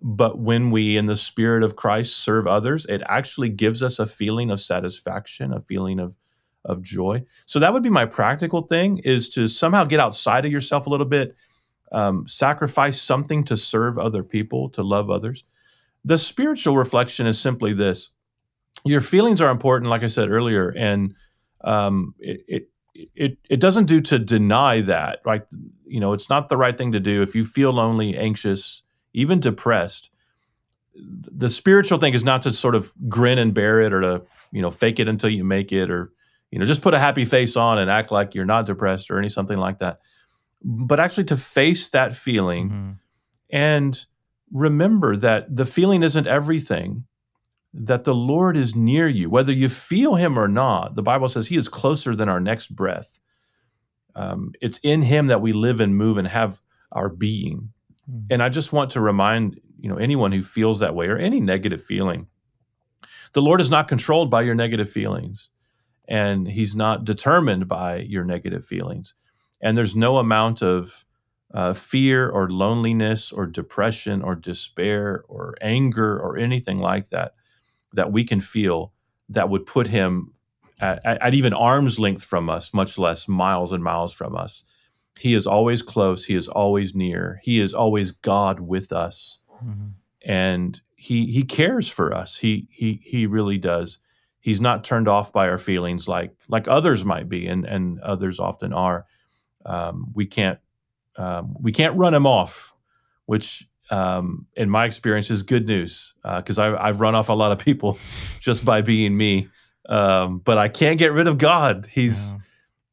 but 0.00 0.38
when 0.38 0.70
we, 0.70 0.96
in 0.96 1.06
the 1.06 1.16
Spirit 1.16 1.62
of 1.62 1.76
Christ, 1.76 2.18
serve 2.18 2.46
others, 2.46 2.86
it 2.86 3.02
actually 3.06 3.48
gives 3.48 3.82
us 3.82 3.98
a 3.98 4.06
feeling 4.06 4.50
of 4.50 4.60
satisfaction, 4.60 5.52
a 5.52 5.60
feeling 5.60 6.00
of 6.00 6.14
of 6.64 6.82
joy. 6.82 7.24
So 7.46 7.58
that 7.60 7.72
would 7.72 7.82
be 7.82 7.90
my 7.90 8.06
practical 8.06 8.62
thing: 8.62 8.98
is 8.98 9.28
to 9.30 9.48
somehow 9.48 9.84
get 9.84 10.00
outside 10.00 10.44
of 10.44 10.52
yourself 10.52 10.86
a 10.86 10.90
little 10.90 11.06
bit, 11.06 11.36
um, 11.92 12.26
sacrifice 12.26 13.00
something 13.00 13.44
to 13.44 13.56
serve 13.56 13.98
other 13.98 14.22
people, 14.22 14.68
to 14.70 14.82
love 14.82 15.10
others. 15.10 15.44
The 16.04 16.18
spiritual 16.18 16.76
reflection 16.76 17.26
is 17.26 17.40
simply 17.40 17.72
this: 17.72 18.10
your 18.84 19.00
feelings 19.00 19.40
are 19.40 19.50
important, 19.50 19.90
like 19.90 20.02
I 20.02 20.08
said 20.08 20.28
earlier, 20.28 20.70
and 20.76 21.14
um, 21.62 22.14
it 22.18 22.68
it 23.14 23.38
it 23.48 23.60
doesn't 23.60 23.86
do 23.86 24.00
to 24.02 24.18
deny 24.18 24.80
that. 24.82 25.20
Right? 25.24 25.42
You 25.86 26.00
know, 26.00 26.12
it's 26.12 26.28
not 26.28 26.48
the 26.48 26.56
right 26.56 26.76
thing 26.76 26.92
to 26.92 27.00
do 27.00 27.22
if 27.22 27.34
you 27.34 27.44
feel 27.44 27.72
lonely, 27.72 28.16
anxious, 28.16 28.82
even 29.12 29.40
depressed. 29.40 30.10
The 30.94 31.48
spiritual 31.48 31.98
thing 31.98 32.14
is 32.14 32.24
not 32.24 32.42
to 32.42 32.52
sort 32.52 32.74
of 32.74 32.92
grin 33.08 33.38
and 33.38 33.54
bear 33.54 33.80
it, 33.80 33.92
or 33.92 34.00
to 34.00 34.22
you 34.50 34.62
know 34.62 34.70
fake 34.70 34.98
it 34.98 35.08
until 35.08 35.30
you 35.30 35.44
make 35.44 35.72
it, 35.72 35.90
or 35.90 36.12
you 36.50 36.58
know 36.58 36.66
just 36.66 36.82
put 36.82 36.94
a 36.94 36.98
happy 36.98 37.24
face 37.24 37.56
on 37.56 37.78
and 37.78 37.90
act 37.90 38.10
like 38.10 38.34
you're 38.34 38.44
not 38.44 38.66
depressed 38.66 39.10
or 39.10 39.18
any 39.18 39.28
something 39.28 39.58
like 39.58 39.78
that. 39.78 40.00
But 40.64 40.98
actually, 40.98 41.24
to 41.24 41.36
face 41.36 41.88
that 41.90 42.14
feeling 42.16 42.70
Mhm. 42.70 42.98
and 43.50 44.04
remember 44.52 45.14
that 45.16 45.54
the 45.54 45.64
feeling 45.66 46.02
isn't 46.02 46.26
everything, 46.26 47.04
that 47.74 48.04
the 48.04 48.14
Lord 48.14 48.56
is 48.56 48.74
near 48.74 49.08
you, 49.08 49.28
whether 49.28 49.52
you 49.52 49.68
feel 49.68 50.14
Him 50.14 50.38
or 50.38 50.48
not. 50.48 50.94
The 50.94 51.02
Bible 51.02 51.28
says 51.28 51.46
He 51.46 51.56
is 51.56 51.68
closer 51.68 52.14
than 52.14 52.28
our 52.28 52.40
next 52.40 52.74
breath. 52.74 53.18
Um, 54.14 54.52
it's 54.60 54.78
in 54.78 55.02
Him 55.02 55.26
that 55.26 55.42
we 55.42 55.52
live 55.52 55.80
and 55.80 55.96
move 55.96 56.16
and 56.18 56.28
have 56.28 56.60
our 56.92 57.08
being. 57.08 57.70
Mm. 58.10 58.26
And 58.30 58.42
I 58.42 58.48
just 58.48 58.72
want 58.72 58.90
to 58.92 59.00
remind 59.00 59.60
you 59.78 59.88
know 59.88 59.96
anyone 59.96 60.32
who 60.32 60.42
feels 60.42 60.80
that 60.80 60.94
way 60.94 61.08
or 61.08 61.16
any 61.16 61.40
negative 61.40 61.82
feeling, 61.82 62.26
the 63.32 63.42
Lord 63.42 63.60
is 63.60 63.70
not 63.70 63.88
controlled 63.88 64.30
by 64.30 64.42
your 64.42 64.54
negative 64.54 64.90
feelings, 64.90 65.50
and 66.08 66.48
He's 66.48 66.74
not 66.74 67.04
determined 67.04 67.68
by 67.68 67.98
your 67.98 68.24
negative 68.24 68.64
feelings. 68.64 69.14
And 69.60 69.76
there's 69.76 69.96
no 69.96 70.18
amount 70.18 70.62
of 70.62 71.04
uh, 71.52 71.74
fear 71.74 72.28
or 72.28 72.50
loneliness 72.50 73.32
or 73.32 73.46
depression 73.46 74.22
or 74.22 74.34
despair 74.34 75.24
or 75.28 75.56
anger 75.60 76.18
or 76.18 76.38
anything 76.38 76.78
like 76.78 77.08
that 77.08 77.32
that 77.92 78.12
we 78.12 78.24
can 78.24 78.40
feel 78.40 78.92
that 79.28 79.48
would 79.48 79.66
put 79.66 79.86
him 79.86 80.32
at, 80.80 81.04
at, 81.04 81.34
even 81.34 81.52
arm's 81.52 81.98
length 81.98 82.22
from 82.24 82.48
us, 82.48 82.72
much 82.72 82.98
less 82.98 83.26
miles 83.28 83.72
and 83.72 83.82
miles 83.82 84.12
from 84.12 84.36
us. 84.36 84.62
He 85.18 85.34
is 85.34 85.46
always 85.46 85.82
close. 85.82 86.24
He 86.24 86.34
is 86.34 86.46
always 86.48 86.94
near. 86.94 87.40
He 87.42 87.60
is 87.60 87.74
always 87.74 88.12
God 88.12 88.60
with 88.60 88.92
us, 88.92 89.38
Mhm. 89.64 89.94
and 90.24 90.80
he 90.94 91.26
he 91.26 91.42
cares 91.42 91.88
for 91.88 92.14
us. 92.14 92.36
He 92.36 92.68
he 92.70 93.00
he 93.04 93.26
really 93.26 93.58
does. 93.58 93.98
He's 94.40 94.60
not 94.60 94.84
turned 94.84 95.08
off 95.08 95.32
by 95.32 95.48
our 95.48 95.58
feelings 95.58 96.06
like 96.08 96.36
like 96.48 96.68
others 96.68 97.04
might 97.04 97.28
be, 97.28 97.48
and 97.48 97.64
and 97.64 97.98
others 98.00 98.38
often 98.38 98.72
are. 98.72 99.06
Um, 99.66 100.12
we 100.14 100.26
can't 100.26 100.60
um, 101.16 101.56
we 101.60 101.72
can't 101.72 101.96
run 101.96 102.14
him 102.14 102.26
off, 102.26 102.72
which 103.26 103.68
um, 103.90 104.46
in 104.54 104.68
my 104.70 104.84
experience 104.84 105.30
is 105.30 105.42
good 105.42 105.66
news 105.66 106.14
because 106.22 106.58
I've, 106.58 106.74
I've 106.74 107.00
run 107.00 107.14
off 107.14 107.28
a 107.28 107.32
lot 107.34 107.52
of 107.52 107.58
people 107.58 107.98
just 108.40 108.64
by 108.64 108.82
being 108.82 109.16
me. 109.16 109.48
Um, 109.88 110.38
but 110.38 110.58
I 110.58 110.68
can't 110.68 110.98
get 110.98 111.12
rid 111.12 111.26
of 111.26 111.38
God. 111.38 111.86
He's 111.90 112.34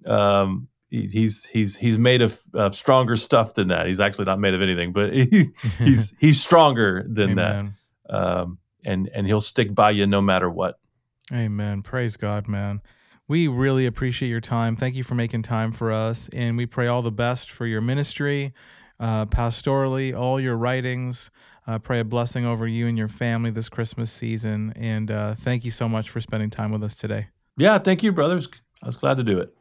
Yeah. 0.06 0.40
um, 0.40 0.68
he, 0.90 1.08
he's 1.08 1.44
he's 1.46 1.76
he's 1.76 1.98
made 2.00 2.22
of, 2.22 2.40
of 2.54 2.76
stronger 2.76 3.18
stuff 3.18 3.54
than 3.56 3.68
that. 3.70 3.88
He's 3.88 4.00
actually 4.00 4.26
not 4.26 4.40
made 4.40 4.54
of 4.54 4.62
anything, 4.62 4.94
but 4.94 5.12
he, 5.12 5.50
he's 5.80 6.14
he's 6.20 6.42
stronger 6.42 7.04
than 7.08 7.32
Amen. 7.32 7.76
that. 8.08 8.16
Um, 8.16 8.60
and 8.86 9.10
and 9.14 9.26
he'll 9.28 9.42
stick 9.42 9.74
by 9.76 9.90
you 9.92 10.06
no 10.08 10.22
matter 10.22 10.50
what. 10.50 10.80
Amen. 11.34 11.82
Praise 11.82 12.16
God, 12.18 12.48
man. 12.48 12.82
We 13.28 13.48
really 13.48 13.88
appreciate 13.88 14.30
your 14.30 14.40
time. 14.42 14.76
Thank 14.76 14.94
you 14.96 15.04
for 15.04 15.16
making 15.16 15.42
time 15.42 15.72
for 15.72 15.92
us. 15.92 16.30
And 16.34 16.56
we 16.56 16.68
pray 16.68 16.86
all 16.88 17.02
the 17.02 17.12
best 17.12 17.50
for 17.50 17.66
your 17.66 17.82
ministry, 17.82 18.54
uh, 19.00 19.26
pastorally, 19.26 20.18
all 20.18 20.40
your 20.40 20.56
writings. 20.56 21.32
Uh, 21.68 21.80
pray 21.80 22.00
a 22.00 22.04
blessing 22.04 22.46
over 22.46 22.68
you 22.68 22.88
and 22.88 22.98
your 22.98 23.08
family 23.08 23.50
this 23.50 23.70
Christmas 23.70 24.12
season. 24.12 24.72
And 24.76 25.10
uh, 25.10 25.36
thank 25.36 25.66
you 25.66 25.72
so 25.72 25.90
much 25.90 26.10
for 26.10 26.22
spending 26.22 26.50
time 26.50 26.72
with 26.72 26.84
us 26.84 26.94
today. 26.94 27.28
Yeah, 27.58 27.80
thank 27.80 28.04
you, 28.04 28.12
brothers. 28.12 28.48
I 28.84 28.86
was 28.86 28.98
glad 28.98 29.18
to 29.18 29.24
do 29.24 29.40
it. 29.40 29.56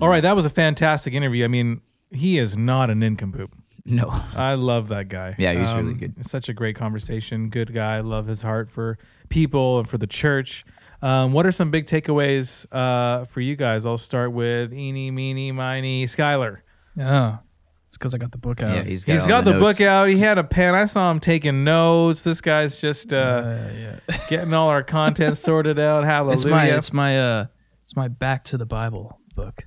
All 0.00 0.08
right. 0.08 0.20
That 0.20 0.36
was 0.36 0.44
a 0.44 0.50
fantastic 0.50 1.12
interview. 1.12 1.44
I 1.44 1.48
mean, 1.48 1.80
he 2.12 2.38
is 2.38 2.56
not 2.56 2.88
a 2.88 2.94
nincompoop. 2.94 3.52
No. 3.84 4.08
I 4.36 4.54
love 4.54 4.88
that 4.88 5.08
guy. 5.08 5.34
Yeah, 5.38 5.52
he's 5.52 5.68
was 5.68 5.74
really 5.74 5.94
good. 5.94 6.14
It's 6.18 6.30
such 6.30 6.48
a 6.48 6.52
great 6.52 6.76
conversation. 6.76 7.48
Good 7.48 7.74
guy. 7.74 8.00
Love 8.00 8.26
his 8.26 8.42
heart 8.42 8.70
for 8.70 8.98
people 9.28 9.80
and 9.80 9.88
for 9.88 9.98
the 9.98 10.06
church. 10.06 10.64
Um, 11.00 11.32
what 11.32 11.46
are 11.46 11.52
some 11.52 11.70
big 11.70 11.86
takeaways 11.86 12.66
uh, 12.72 13.24
for 13.26 13.40
you 13.40 13.56
guys? 13.56 13.86
I'll 13.86 13.98
start 13.98 14.32
with 14.32 14.72
Eeny, 14.72 15.10
Meeny, 15.10 15.52
Miny, 15.52 16.06
Skylar. 16.06 16.58
Yeah. 16.96 17.38
It's 17.86 17.96
because 17.96 18.14
I 18.14 18.18
got 18.18 18.32
the 18.32 18.38
book 18.38 18.62
out. 18.62 18.74
Yeah, 18.76 18.82
he's 18.82 19.04
got, 19.04 19.12
He's 19.14 19.22
all 19.22 19.28
got 19.28 19.44
the, 19.46 19.58
book 19.58 19.80
out. 19.80 20.08
He 20.08 20.18
had 20.18 20.36
a 20.36 20.44
pen. 20.44 20.74
I 20.74 20.84
saw 20.84 21.10
him 21.10 21.20
taking 21.20 21.64
notes. 21.64 22.20
This 22.20 22.40
guy's 22.42 22.78
just 22.78 23.12
uh, 23.14 23.16
Uh, 23.16 23.70
yeah. 24.08 24.18
getting 24.28 24.52
all 24.52 24.68
our 24.68 24.82
content 24.82 25.38
sorted 25.38 25.78
out. 25.78 26.04
Hallelujah. 26.04 26.36
It's 26.36 26.44
my 26.44 26.64
it's 26.66 26.92
my 26.92 27.18
uh 27.18 27.46
It's 27.84 27.96
my 27.96 28.08
Back 28.08 28.44
to 28.44 28.58
the 28.58 28.66
Bible 28.66 29.18
book. 29.34 29.62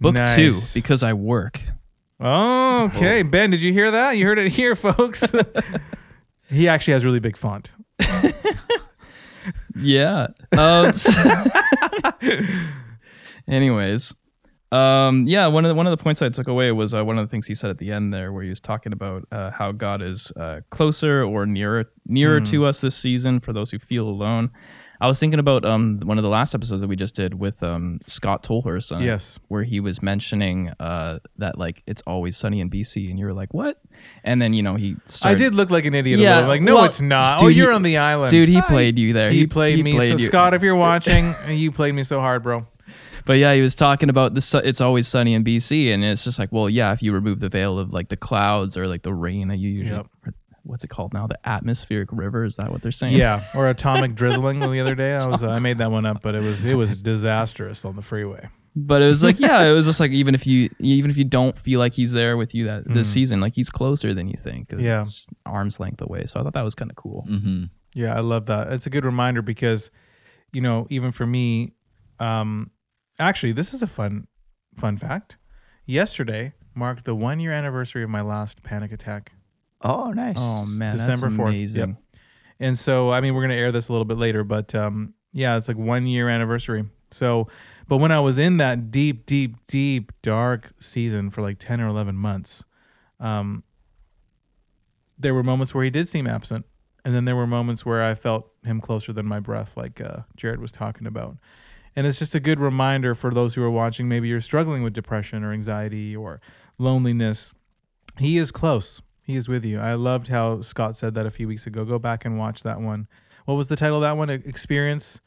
Book 0.00 0.14
two 0.36 0.52
because 0.74 1.02
I 1.02 1.12
work. 1.14 1.60
Okay, 2.22 3.22
Ben, 3.22 3.50
did 3.50 3.62
you 3.62 3.72
hear 3.72 3.90
that? 3.90 4.16
You 4.16 4.26
heard 4.26 4.38
it 4.38 4.52
here, 4.52 4.76
folks. 4.76 5.24
he 6.48 6.68
actually 6.68 6.92
has 6.92 7.04
really 7.04 7.18
big 7.20 7.36
font. 7.36 7.72
Yeah. 9.76 10.28
Um, 10.52 10.86
s- 10.86 11.08
anyways, 13.48 14.14
um, 14.72 15.26
yeah. 15.26 15.46
One 15.46 15.64
of 15.64 15.70
the, 15.70 15.74
one 15.74 15.86
of 15.86 15.96
the 15.96 16.02
points 16.02 16.22
I 16.22 16.28
took 16.28 16.48
away 16.48 16.70
was 16.72 16.94
uh, 16.94 17.04
one 17.04 17.18
of 17.18 17.26
the 17.26 17.30
things 17.30 17.46
he 17.46 17.54
said 17.54 17.70
at 17.70 17.78
the 17.78 17.90
end 17.92 18.12
there, 18.14 18.32
where 18.32 18.42
he 18.42 18.50
was 18.50 18.60
talking 18.60 18.92
about 18.92 19.26
uh, 19.32 19.50
how 19.50 19.72
God 19.72 20.02
is 20.02 20.30
uh, 20.36 20.60
closer 20.70 21.22
or 21.24 21.46
nearer 21.46 21.86
nearer 22.06 22.40
to 22.40 22.64
us 22.66 22.80
this 22.80 22.94
season 22.94 23.40
for 23.40 23.52
those 23.52 23.70
who 23.70 23.78
feel 23.78 24.08
alone. 24.08 24.50
I 25.00 25.06
was 25.06 25.18
thinking 25.18 25.38
about 25.40 25.64
um, 25.64 26.00
one 26.04 26.18
of 26.18 26.22
the 26.22 26.28
last 26.28 26.54
episodes 26.54 26.82
that 26.82 26.88
we 26.88 26.94
just 26.96 27.14
did 27.14 27.34
with 27.34 27.62
um, 27.62 28.00
Scott 28.06 28.42
Tolhurst. 28.42 28.92
uh, 28.94 28.98
Yes. 29.00 29.38
where 29.48 29.62
he 29.62 29.80
was 29.80 30.02
mentioning 30.02 30.70
uh, 30.78 31.20
that 31.38 31.56
like 31.58 31.82
it's 31.86 32.02
always 32.06 32.36
sunny 32.36 32.60
in 32.60 32.68
BC, 32.68 33.08
and 33.10 33.18
you 33.18 33.24
were 33.24 33.32
like, 33.32 33.54
"What?" 33.54 33.80
And 34.24 34.42
then 34.42 34.52
you 34.52 34.62
know 34.62 34.74
he 34.74 34.96
started, 35.06 35.34
I 35.36 35.38
did 35.44 35.54
look 35.54 35.70
like 35.70 35.84
an 35.86 35.94
idiot. 35.94 36.20
Yeah, 36.20 36.34
a 36.34 36.34
little. 36.36 36.48
Like, 36.48 36.62
no, 36.62 36.74
well, 36.76 36.84
it's 36.84 37.00
not. 37.00 37.38
dude, 37.38 37.46
oh, 37.46 37.48
you're 37.48 37.70
he- 37.70 37.74
on 37.76 37.82
the 37.82 37.96
island, 37.96 38.30
dude. 38.30 38.48
He 38.48 38.56
Hi. 38.56 38.66
played 38.68 38.98
you 38.98 39.12
there. 39.12 39.30
He, 39.30 39.46
played 39.46 39.82
me. 39.82 39.96
so 39.98 40.02
you. 40.16 40.18
Scott, 40.18 40.52
if 40.54 40.62
you're 40.62 40.74
watching, 40.90 41.34
you 41.48 41.72
played 41.72 41.94
me 41.94 42.02
so 42.02 42.20
hard, 42.20 42.42
bro. 42.42 42.66
But 43.26 43.34
yeah, 43.34 43.54
he 43.54 43.60
was 43.60 43.74
talking 43.74 44.08
about 44.08 44.34
the. 44.34 44.40
su- 44.40 44.58
It's 44.64 44.80
always 44.80 45.06
sunny 45.08 45.34
in 45.34 45.44
BC, 45.44 45.92
and 45.94 46.02
it's 46.04 46.24
just 46.24 46.38
like, 46.38 46.50
well, 46.52 46.68
yeah, 46.68 46.92
if 46.92 47.02
you 47.02 47.12
remove 47.12 47.40
the 47.40 47.48
veil 47.48 47.78
of 47.78 47.92
like 47.92 48.08
the 48.08 48.16
clouds 48.16 48.76
or 48.76 48.86
like 48.86 49.02
the 49.02 49.12
rain 49.14 49.48
that 49.48 49.58
you 49.58 49.70
usually, 49.70 49.96
Yep. 50.26 50.34
What's 50.62 50.84
it 50.84 50.88
called 50.88 51.12
now? 51.14 51.26
The 51.26 51.38
atmospheric 51.48 52.10
river 52.12 52.44
is 52.44 52.56
that 52.56 52.70
what 52.70 52.82
they're 52.82 52.92
saying? 52.92 53.16
Yeah, 53.16 53.44
or 53.54 53.68
atomic 53.68 54.14
drizzling 54.20 54.60
the 54.60 54.80
other 54.80 54.94
day. 54.94 55.14
I 55.14 55.26
was 55.26 55.42
uh, 55.42 55.48
I 55.48 55.58
made 55.58 55.78
that 55.78 55.90
one 55.90 56.06
up, 56.06 56.22
but 56.22 56.34
it 56.34 56.42
was 56.42 56.64
it 56.64 56.74
was 56.74 57.00
disastrous 57.10 57.84
on 57.84 57.96
the 57.96 58.02
freeway. 58.02 58.48
But 58.76 59.02
it 59.02 59.06
was 59.06 59.22
like, 59.24 59.40
yeah, 59.40 59.62
it 59.64 59.72
was 59.72 59.84
just 59.86 59.98
like 59.98 60.10
even 60.22 60.34
if 60.34 60.46
you 60.46 60.70
even 60.78 61.10
if 61.10 61.16
you 61.16 61.24
don't 61.24 61.58
feel 61.58 61.80
like 61.80 61.92
he's 61.92 62.12
there 62.12 62.36
with 62.36 62.54
you 62.54 62.66
that 62.66 62.84
this 62.86 63.08
Mm. 63.10 63.12
season, 63.12 63.40
like 63.40 63.54
he's 63.54 63.68
closer 63.70 64.14
than 64.14 64.28
you 64.28 64.36
think. 64.42 64.72
It's 64.72 64.80
Yeah. 64.82 65.02
just 65.04 65.28
arm's 65.44 65.80
length 65.80 66.00
away. 66.00 66.26
So 66.26 66.38
I 66.38 66.42
thought 66.44 66.54
that 66.54 66.62
was 66.64 66.74
kind 66.76 66.90
of 66.90 66.96
cool. 66.96 67.26
Mm-hmm. 67.28 67.64
Yeah, 67.94 68.14
I 68.16 68.20
love 68.20 68.46
that. 68.46 68.72
It's 68.72 68.86
a 68.86 68.90
good 68.90 69.04
reminder 69.04 69.42
because, 69.42 69.90
you 70.52 70.60
know, 70.60 70.86
even 70.90 71.10
for 71.10 71.26
me, 71.26 71.72
um, 72.20 72.70
actually, 73.18 73.50
this 73.52 73.74
is 73.74 73.82
a 73.82 73.88
fun, 73.88 74.28
fun 74.76 74.96
fact. 74.96 75.36
Yesterday 75.86 76.52
marked 76.74 77.04
the 77.04 77.14
one 77.16 77.40
year 77.40 77.52
anniversary 77.52 78.04
of 78.04 78.10
my 78.10 78.20
last 78.20 78.62
panic 78.62 78.92
attack. 78.92 79.32
Oh, 79.82 80.10
nice. 80.12 80.36
Oh 80.38 80.66
man, 80.66 80.96
December 80.96 81.28
that's 81.28 81.40
4th. 81.40 81.48
amazing. 81.48 81.88
Yep. 81.88 82.22
And 82.60 82.78
so, 82.78 83.10
I 83.10 83.20
mean, 83.20 83.34
we're 83.34 83.40
going 83.40 83.56
to 83.56 83.56
air 83.56 83.72
this 83.72 83.88
a 83.88 83.92
little 83.92 84.04
bit 84.04 84.18
later, 84.18 84.44
but 84.44 84.74
um, 84.74 85.14
yeah, 85.32 85.56
it's 85.56 85.68
like 85.68 85.78
one 85.78 86.06
year 86.06 86.28
anniversary. 86.28 86.84
So, 87.10 87.48
but 87.88 87.96
when 87.96 88.12
I 88.12 88.20
was 88.20 88.38
in 88.38 88.58
that 88.58 88.90
deep, 88.90 89.24
deep, 89.26 89.56
deep, 89.66 90.12
dark 90.22 90.70
season 90.78 91.30
for 91.30 91.40
like 91.42 91.58
10 91.58 91.80
or 91.80 91.88
11 91.88 92.14
months, 92.14 92.62
um, 93.18 93.64
there 95.18 95.34
were 95.34 95.42
moments 95.42 95.74
where 95.74 95.84
he 95.84 95.90
did 95.90 96.08
seem 96.08 96.26
absent. 96.26 96.66
And 97.04 97.14
then 97.14 97.24
there 97.24 97.36
were 97.36 97.46
moments 97.46 97.86
where 97.86 98.02
I 98.02 98.14
felt 98.14 98.50
him 98.62 98.80
closer 98.80 99.12
than 99.12 99.24
my 99.24 99.40
breath, 99.40 99.74
like 99.76 100.00
uh, 100.00 100.18
Jared 100.36 100.60
was 100.60 100.70
talking 100.70 101.06
about. 101.06 101.38
And 101.96 102.06
it's 102.06 102.18
just 102.18 102.34
a 102.34 102.40
good 102.40 102.60
reminder 102.60 103.14
for 103.14 103.32
those 103.32 103.54
who 103.54 103.62
are 103.62 103.70
watching. 103.70 104.06
Maybe 104.06 104.28
you're 104.28 104.40
struggling 104.42 104.82
with 104.82 104.92
depression 104.92 105.42
or 105.42 105.52
anxiety 105.52 106.14
or 106.14 106.40
loneliness. 106.78 107.52
He 108.18 108.36
is 108.36 108.52
close. 108.52 109.00
He 109.30 109.36
is 109.36 109.48
with 109.48 109.64
you. 109.64 109.80
I 109.80 109.94
loved 109.94 110.28
how 110.28 110.60
Scott 110.60 110.96
said 110.96 111.14
that 111.14 111.24
a 111.26 111.30
few 111.30 111.48
weeks 111.48 111.66
ago. 111.66 111.84
Go 111.84 111.98
back 111.98 112.24
and 112.24 112.38
watch 112.38 112.62
that 112.64 112.80
one. 112.80 113.08
What 113.46 113.54
was 113.54 113.68
the 113.68 113.76
title 113.76 113.96
of 113.96 114.02
that 114.02 114.16
one? 114.16 114.28
Experience. 114.30 115.20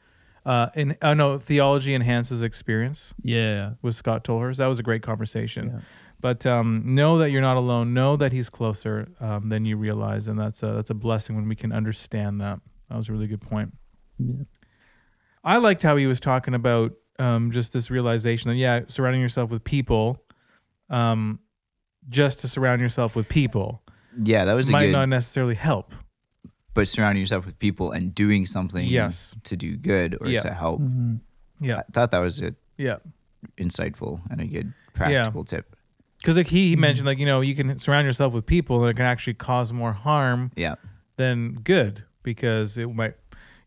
Uh, 0.46 0.68
in 0.74 0.96
oh 1.02 1.14
no, 1.14 1.38
theology 1.38 1.94
enhances 1.94 2.42
experience 2.42 3.14
Yeah. 3.22 3.72
with 3.80 3.94
Scott 3.94 4.24
Tolhurst. 4.24 4.58
That 4.58 4.66
was 4.66 4.78
a 4.78 4.82
great 4.82 5.02
conversation. 5.02 5.70
Yeah. 5.74 5.80
But 6.20 6.46
um, 6.46 6.82
know 6.94 7.18
that 7.18 7.30
you're 7.30 7.42
not 7.42 7.56
alone. 7.56 7.92
Know 7.94 8.16
that 8.16 8.32
he's 8.32 8.48
closer 8.50 9.08
um, 9.20 9.48
than 9.48 9.64
you 9.64 9.76
realize, 9.76 10.28
and 10.28 10.38
that's 10.38 10.62
a 10.62 10.68
that's 10.72 10.90
a 10.90 10.94
blessing 10.94 11.34
when 11.36 11.48
we 11.48 11.56
can 11.56 11.72
understand 11.72 12.40
that. 12.40 12.60
That 12.88 12.96
was 12.96 13.08
a 13.08 13.12
really 13.12 13.26
good 13.26 13.40
point. 13.40 13.72
Yeah. 14.18 14.44
I 15.42 15.56
liked 15.58 15.82
how 15.82 15.96
he 15.96 16.06
was 16.06 16.20
talking 16.20 16.54
about 16.54 16.92
um, 17.18 17.50
just 17.50 17.72
this 17.72 17.90
realization 17.90 18.50
that 18.50 18.56
yeah, 18.56 18.80
surrounding 18.88 19.20
yourself 19.22 19.50
with 19.50 19.64
people, 19.64 20.22
um, 20.90 21.40
just 22.08 22.40
to 22.40 22.48
surround 22.48 22.80
yourself 22.80 23.16
with 23.16 23.28
people 23.28 23.82
Yeah, 24.22 24.44
that 24.44 24.54
was 24.54 24.68
a 24.68 24.72
might 24.72 24.86
good. 24.86 24.92
not 24.92 25.08
necessarily 25.08 25.54
help. 25.54 25.92
but 26.74 26.88
surrounding 26.88 27.20
yourself 27.22 27.46
with 27.46 27.56
people 27.60 27.92
and 27.92 28.12
doing 28.12 28.46
something 28.46 28.84
Yes. 28.84 29.36
to 29.44 29.56
do 29.56 29.76
good 29.76 30.18
or 30.20 30.26
Yeah. 30.26 30.40
to 30.40 30.52
help. 30.52 30.80
Mhm. 30.80 31.20
Yeah, 31.60 31.78
I 31.88 31.92
thought 31.92 32.10
that 32.10 32.18
was 32.18 32.40
a 32.42 32.56
yeah. 32.76 32.96
insightful 33.58 34.20
and 34.30 34.40
a 34.40 34.44
good 34.46 34.72
practical 34.92 35.44
tip. 35.44 35.76
Because 36.18 36.36
like 36.36 36.46
Mm-hmm. 36.46 36.56
he, 36.56 36.68
he 36.70 36.76
mentioned, 36.76 37.06
like 37.06 37.18
you 37.18 37.26
know, 37.26 37.42
you 37.42 37.54
can 37.54 37.78
surround 37.78 38.06
yourself 38.06 38.32
with 38.32 38.44
people 38.46 38.80
that 38.80 38.96
can 38.96 39.04
actually 39.04 39.34
cause 39.34 39.72
more 39.72 39.92
harm 39.92 40.50
Yeah. 40.56 40.74
than 41.16 41.54
good 41.62 42.02
because 42.24 42.76
it 42.78 42.92
might, 42.92 43.14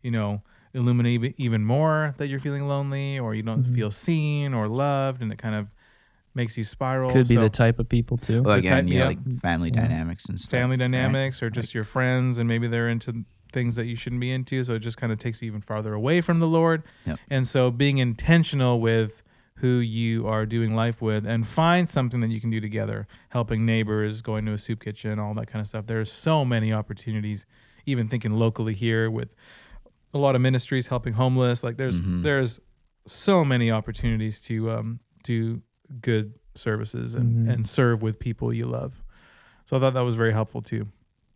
you 0.02 0.10
know, 0.10 0.42
illuminate 0.74 1.12
even- 1.14 1.34
even 1.38 1.64
more 1.64 2.14
that 2.18 2.26
you're 2.28 2.40
feeling 2.40 2.66
lonely 2.68 3.18
or 3.18 3.34
you 3.34 3.42
don't 3.42 3.62
Mhm. 3.64 3.74
feel 3.74 3.90
seen 3.90 4.52
or 4.52 4.68
loved, 4.68 5.22
and 5.22 5.32
it 5.32 5.38
kind 5.38 5.54
of 5.54 5.68
makes 6.38 6.56
you 6.56 6.64
spiral. 6.64 7.10
Could 7.10 7.28
be 7.28 7.34
So 7.34 7.42
the 7.42 7.50
type 7.50 7.78
of 7.78 7.86
people 7.88 8.16
too. 8.16 8.42
Well, 8.42 8.56
again, 8.56 8.84
type- 8.84 8.92
yeah, 8.92 8.98
yeah. 9.00 9.06
like 9.08 9.40
family 9.40 9.70
Yeah. 9.74 9.82
dynamics 9.82 10.24
and 10.30 10.40
stuff. 10.40 10.50
family 10.52 10.74
right? 10.76 10.90
dynamics 10.90 11.42
or 11.42 11.50
just 11.50 11.74
your 11.74 11.84
friends, 11.84 12.38
and 12.38 12.48
maybe 12.48 12.66
they're 12.68 12.88
into 12.88 13.24
things 13.52 13.76
that 13.76 13.84
you 13.86 13.96
shouldn't 13.96 14.20
be 14.20 14.30
into. 14.30 14.62
So 14.64 14.74
it 14.74 14.78
just 14.80 14.96
kind 14.96 15.12
of 15.12 15.18
takes 15.18 15.42
you 15.42 15.46
even 15.48 15.60
farther 15.60 15.92
away 15.94 16.20
from 16.22 16.38
the 16.38 16.46
Lord. 16.46 16.82
Yep. 17.06 17.18
And 17.28 17.46
so 17.46 17.70
being 17.70 17.98
intentional 17.98 18.80
with 18.80 19.22
who 19.56 19.78
you 19.78 20.26
are 20.28 20.46
doing 20.46 20.74
life 20.74 21.02
with 21.02 21.26
and 21.26 21.44
find 21.46 21.88
something 21.88 22.20
that 22.20 22.30
you 22.30 22.40
can 22.40 22.50
do 22.50 22.60
together, 22.60 23.08
helping 23.30 23.66
neighbors, 23.66 24.22
going 24.22 24.46
to 24.46 24.52
a 24.52 24.58
soup 24.58 24.80
kitchen, 24.80 25.18
all 25.18 25.34
that 25.34 25.48
kind 25.48 25.60
of 25.60 25.66
stuff. 25.66 25.86
There's 25.86 26.12
so 26.12 26.44
many 26.44 26.72
opportunities, 26.72 27.44
even 27.84 28.06
thinking 28.08 28.32
locally 28.32 28.74
here 28.74 29.10
with 29.10 29.34
a 30.14 30.18
lot 30.18 30.36
of 30.36 30.40
ministries 30.40 30.86
helping 30.86 31.14
homeless. 31.14 31.64
Like 31.64 31.76
there's 31.76 32.00
Mhm. 32.00 32.22
there's 32.22 32.60
so 33.06 33.44
many 33.44 33.70
opportunities 33.70 34.38
to 34.40 34.70
um, 34.70 35.00
do 35.24 35.60
good 36.00 36.34
services 36.54 37.14
and, 37.14 37.46
Mhm. 37.46 37.52
and 37.52 37.68
serve 37.68 38.02
with 38.02 38.18
people 38.18 38.52
you 38.52 38.66
love. 38.66 39.02
So 39.66 39.76
I 39.76 39.80
thought 39.80 39.94
that 39.94 40.00
was 40.04 40.16
very 40.16 40.32
helpful 40.32 40.62
too. 40.62 40.88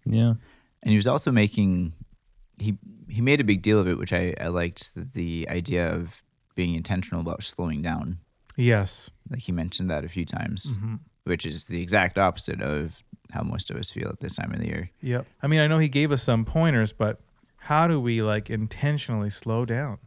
Yeah. 0.05 0.35
and 0.85 0.91
he 0.91 0.97
was 0.97 1.07
also 1.07 1.31
making 1.31 1.93
he 2.59 2.77
he 3.09 3.21
made 3.21 3.41
a 3.41 3.45
big 3.45 3.63
deal 3.63 3.79
of 3.79 3.87
it 3.87 3.99
which 3.99 4.13
i 4.13 4.35
i 4.41 4.49
liked 4.49 4.95
the, 4.97 5.05
the 5.05 5.49
idea 5.49 5.87
of 5.95 6.23
being 6.57 6.75
intentional 6.75 7.21
about 7.21 7.43
slowing 7.45 7.83
down 7.83 8.19
Yes. 8.57 9.09
like 9.31 9.43
he 9.43 9.53
mentioned 9.53 9.89
that 9.91 10.05
a 10.05 10.09
few 10.09 10.25
times 10.25 10.77
hmm 10.81 10.97
which 11.25 11.47
is 11.47 11.67
the 11.67 11.81
exact 11.81 12.19
opposite 12.19 12.61
of 12.61 12.97
how 13.31 13.43
most 13.45 13.71
of 13.71 13.77
us 13.77 13.93
feel 13.93 14.09
at 14.09 14.19
this 14.19 14.35
time 14.35 14.53
of 14.53 14.59
the 14.59 14.67
year 14.67 14.91
Yep. 15.03 15.25
I 15.41 15.47
mean, 15.47 15.61
I 15.61 15.69
know 15.69 15.79
he 15.79 15.87
gave 15.89 16.11
us 16.11 16.23
some 16.25 16.45
pointers, 16.45 16.93
but 16.93 17.21
how 17.59 17.87
do 17.87 18.01
we 18.01 18.21
like 18.23 18.51
intentionally 18.51 19.31
slow 19.31 19.65
down? 19.65 19.99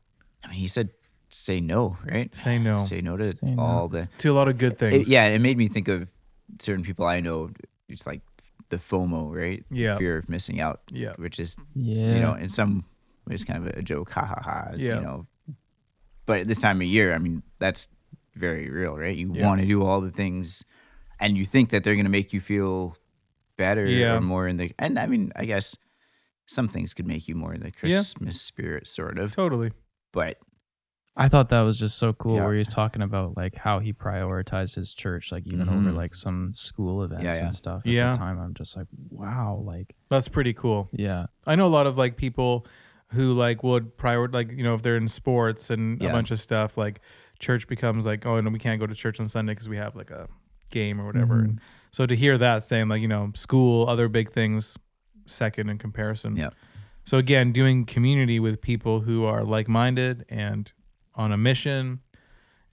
i 0.43 0.47
mean 0.49 0.57
he 0.59 0.67
said 0.67 0.89
say 1.29 1.59
no 1.59 1.97
right 2.05 2.33
Say 2.35 2.57
no 2.59 2.79
say 2.83 3.01
no 3.01 3.17
to 3.17 3.33
Say 3.33 3.51
no. 3.55 3.61
all 3.63 3.87
the 3.87 4.07
to 4.19 4.31
a 4.31 4.35
lot 4.35 4.47
of 4.47 4.57
good 4.57 4.73
it, 4.73 4.79
things. 4.79 5.09
yeah 5.09 5.25
it 5.25 5.39
made 5.39 5.57
me 5.57 5.67
think 5.67 5.87
of 5.87 6.07
certain 6.61 6.83
people 6.83 7.05
i 7.05 7.19
know 7.19 7.49
it's 7.89 8.05
like 8.07 8.21
the 8.69 8.77
fomo 8.77 9.33
right 9.35 9.63
Yeah. 9.69 9.97
fear 9.97 10.17
of 10.17 10.29
missing 10.29 10.59
out 10.61 10.81
Yeah. 10.91 11.13
which 11.17 11.39
is 11.39 11.55
Yeah. 11.75 12.13
you 12.15 12.19
know 12.21 12.33
in 12.33 12.49
some 12.49 12.85
ways 13.27 13.43
kind 13.43 13.67
of 13.67 13.75
a 13.77 13.81
joke 13.81 14.09
ha 14.11 14.25
ha 14.25 14.39
ha 14.41 14.71
Yeah. 14.75 14.95
you 14.95 15.01
know 15.01 15.25
but 16.25 16.41
at 16.41 16.47
this 16.47 16.57
time 16.59 16.81
of 16.81 16.87
year 16.87 17.13
i 17.13 17.17
mean 17.17 17.43
that's 17.59 17.87
very 18.35 18.69
real 18.69 18.95
right 18.95 19.15
you 19.15 19.31
Yeah. 19.33 19.45
want 19.47 19.61
to 19.61 19.67
do 19.67 19.83
all 19.83 20.01
the 20.01 20.11
things 20.11 20.63
and 21.19 21.37
you 21.37 21.45
think 21.45 21.69
that 21.71 21.83
they're 21.83 21.95
going 21.95 22.05
to 22.05 22.11
make 22.11 22.33
you 22.33 22.41
feel 22.41 22.97
better 23.57 23.85
Yeah. 23.85 24.15
or 24.15 24.21
more 24.21 24.47
in 24.47 24.57
the 24.57 24.73
and 24.79 24.97
i 24.99 25.07
mean 25.07 25.31
i 25.35 25.45
guess 25.45 25.75
some 26.47 26.67
things 26.67 26.93
could 26.93 27.07
make 27.07 27.27
you 27.27 27.35
more 27.35 27.53
in 27.53 27.61
the 27.61 27.71
christmas 27.71 28.39
spirit 28.41 28.87
sort 28.87 29.17
of 29.17 29.33
Totally. 29.35 29.71
but 30.11 30.37
I 31.17 31.29
thought 31.29 31.49
that 31.49 31.61
was 31.61 31.77
just 31.79 31.97
so 31.97 32.11
cool 32.13 32.35
Yeah. 32.35 32.43
where 32.43 32.53
he 32.53 32.59
was 32.59 32.67
talking 32.67 33.01
about 33.01 33.37
like 33.37 33.55
how 33.55 33.79
he 33.79 33.93
prioritized 33.93 34.75
his 34.75 34.93
church, 34.93 35.31
like 35.31 35.47
even 35.47 35.69
over 35.69 35.91
Mhm. 35.91 35.95
like 35.95 36.13
some 36.13 36.53
school 36.53 37.03
events 37.03 37.23
Yeah, 37.23 37.35
yeah. 37.35 37.45
and 37.45 37.55
stuff. 37.55 37.81
At 37.85 37.91
Yeah. 37.91 38.11
the 38.11 38.17
time, 38.17 38.39
I'm 38.39 38.53
just 38.53 38.75
like, 38.75 38.87
wow, 39.09 39.61
like 39.63 39.95
That's 40.09 40.27
pretty 40.27 40.53
cool. 40.53 40.89
yeah, 40.91 41.27
I 41.47 41.55
know 41.55 41.67
a 41.67 41.69
lot 41.69 41.87
of 41.87 41.97
like 41.97 42.17
people 42.17 42.65
who 43.09 43.33
like 43.33 43.63
would 43.63 43.97
prioritize, 43.97 44.33
like 44.33 44.51
you 44.51 44.63
know 44.63 44.73
if 44.73 44.81
they're 44.81 44.97
in 44.97 45.07
sports 45.07 45.69
and 45.69 46.01
a 46.03 46.09
bunch 46.09 46.31
of 46.31 46.41
stuff 46.41 46.75
like 46.77 46.99
church 47.39 47.67
becomes 47.67 48.05
like 48.05 48.25
oh 48.25 48.41
no 48.41 48.49
we 48.49 48.59
can't 48.59 48.79
go 48.79 48.87
to 48.87 48.95
church 48.95 49.19
on 49.19 49.27
Sunday 49.29 49.53
because 49.53 49.69
we 49.69 49.77
have 49.77 49.95
like 49.95 50.09
a 50.11 50.27
game 50.69 50.99
or 50.99 51.05
whatever. 51.05 51.35
Mhm. 51.35 51.43
And 51.45 51.61
so 51.91 52.05
to 52.05 52.15
hear 52.15 52.37
that 52.37 52.65
saying 52.65 52.89
like 52.89 53.01
you 53.01 53.07
know 53.07 53.31
school 53.35 53.87
other 53.87 54.09
big 54.09 54.31
things 54.31 54.77
second 55.27 55.69
in 55.69 55.77
comparison. 55.77 56.35
Yeah. 56.35 56.49
So 57.05 57.17
again, 57.19 57.51
doing 57.51 57.85
community 57.85 58.39
with 58.39 58.61
people 58.61 59.01
who 59.01 59.23
are 59.25 59.43
like 59.43 59.67
minded 59.69 60.25
and 60.27 60.71
on 61.15 61.31
a 61.31 61.37
mission, 61.37 61.99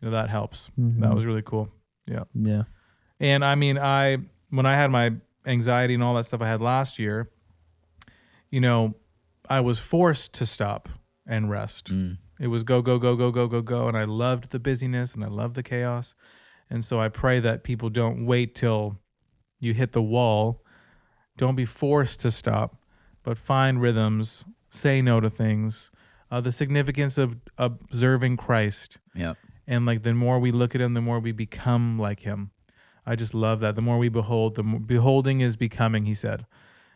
you 0.00 0.06
know 0.06 0.10
that 0.10 0.28
helps. 0.30 0.70
That 0.76 1.10
Mhm. 1.10 1.14
was 1.14 1.24
really 1.24 1.42
cool. 1.42 1.68
Yeah. 2.06 2.24
Yeah, 2.34 2.64
And 3.20 3.44
I 3.44 3.54
mean, 3.54 3.78
I 3.78 4.18
when 4.50 4.66
I 4.66 4.74
had 4.74 4.90
my 4.90 5.12
anxiety 5.46 5.94
and 5.94 6.02
all 6.02 6.14
that 6.14 6.24
stuff 6.26 6.42
I 6.42 6.48
had 6.48 6.60
last 6.60 6.98
year, 6.98 7.30
you 8.50 8.60
know, 8.60 8.94
I 9.48 9.60
was 9.60 9.78
forced 9.78 10.34
to 10.34 10.46
stop 10.46 10.88
and 11.26 11.48
rest 11.50 11.86
mm, 11.92 12.18
It 12.40 12.48
was 12.48 12.64
go, 12.64 12.82
go, 12.82 12.98
go, 12.98 13.14
go, 13.16 13.30
go, 13.30 13.46
go, 13.46 13.62
go. 13.62 13.88
And 13.88 13.96
I 13.96 14.04
loved 14.04 14.50
the 14.50 14.58
busyness 14.58 15.14
and 15.14 15.22
I 15.24 15.28
loved 15.28 15.54
the 15.54 15.62
chaos. 15.62 16.14
And 16.68 16.84
so 16.84 17.00
I 17.00 17.08
pray 17.08 17.38
that 17.40 17.62
people 17.62 17.88
don't 17.90 18.26
wait 18.26 18.54
till 18.54 18.98
you 19.60 19.74
hit 19.74 19.92
the 19.92 20.02
wall. 20.02 20.64
Don't 21.36 21.54
be 21.54 21.64
forced 21.64 22.20
to 22.22 22.30
stop, 22.30 22.76
but 23.22 23.38
find 23.38 23.80
rhythms, 23.80 24.44
say 24.70 25.00
no 25.02 25.20
to 25.20 25.30
things. 25.30 25.90
Uh, 26.32 26.40
the 26.40 26.50
significance 26.50 27.18
of 27.18 27.36
observing 27.58 28.38
Christ. 28.38 28.98
Yep. 29.14 29.36
And 29.66 29.84
like 29.84 30.02
the 30.02 30.14
more 30.14 30.38
we 30.38 30.50
look 30.50 30.74
at 30.74 30.80
him, 30.80 30.94
the 30.94 31.02
more 31.02 31.20
we 31.20 31.30
become 31.30 31.98
like 31.98 32.20
him. 32.20 32.50
I 33.04 33.16
just 33.16 33.34
love 33.34 33.60
that. 33.60 33.74
The 33.76 33.82
more 33.82 33.98
we 33.98 34.08
behold, 34.08 34.54
the 34.54 34.62
more 34.62 34.80
beholding 34.80 35.42
is 35.42 35.56
becoming, 35.56 36.06
he 36.06 36.14
said. 36.14 36.46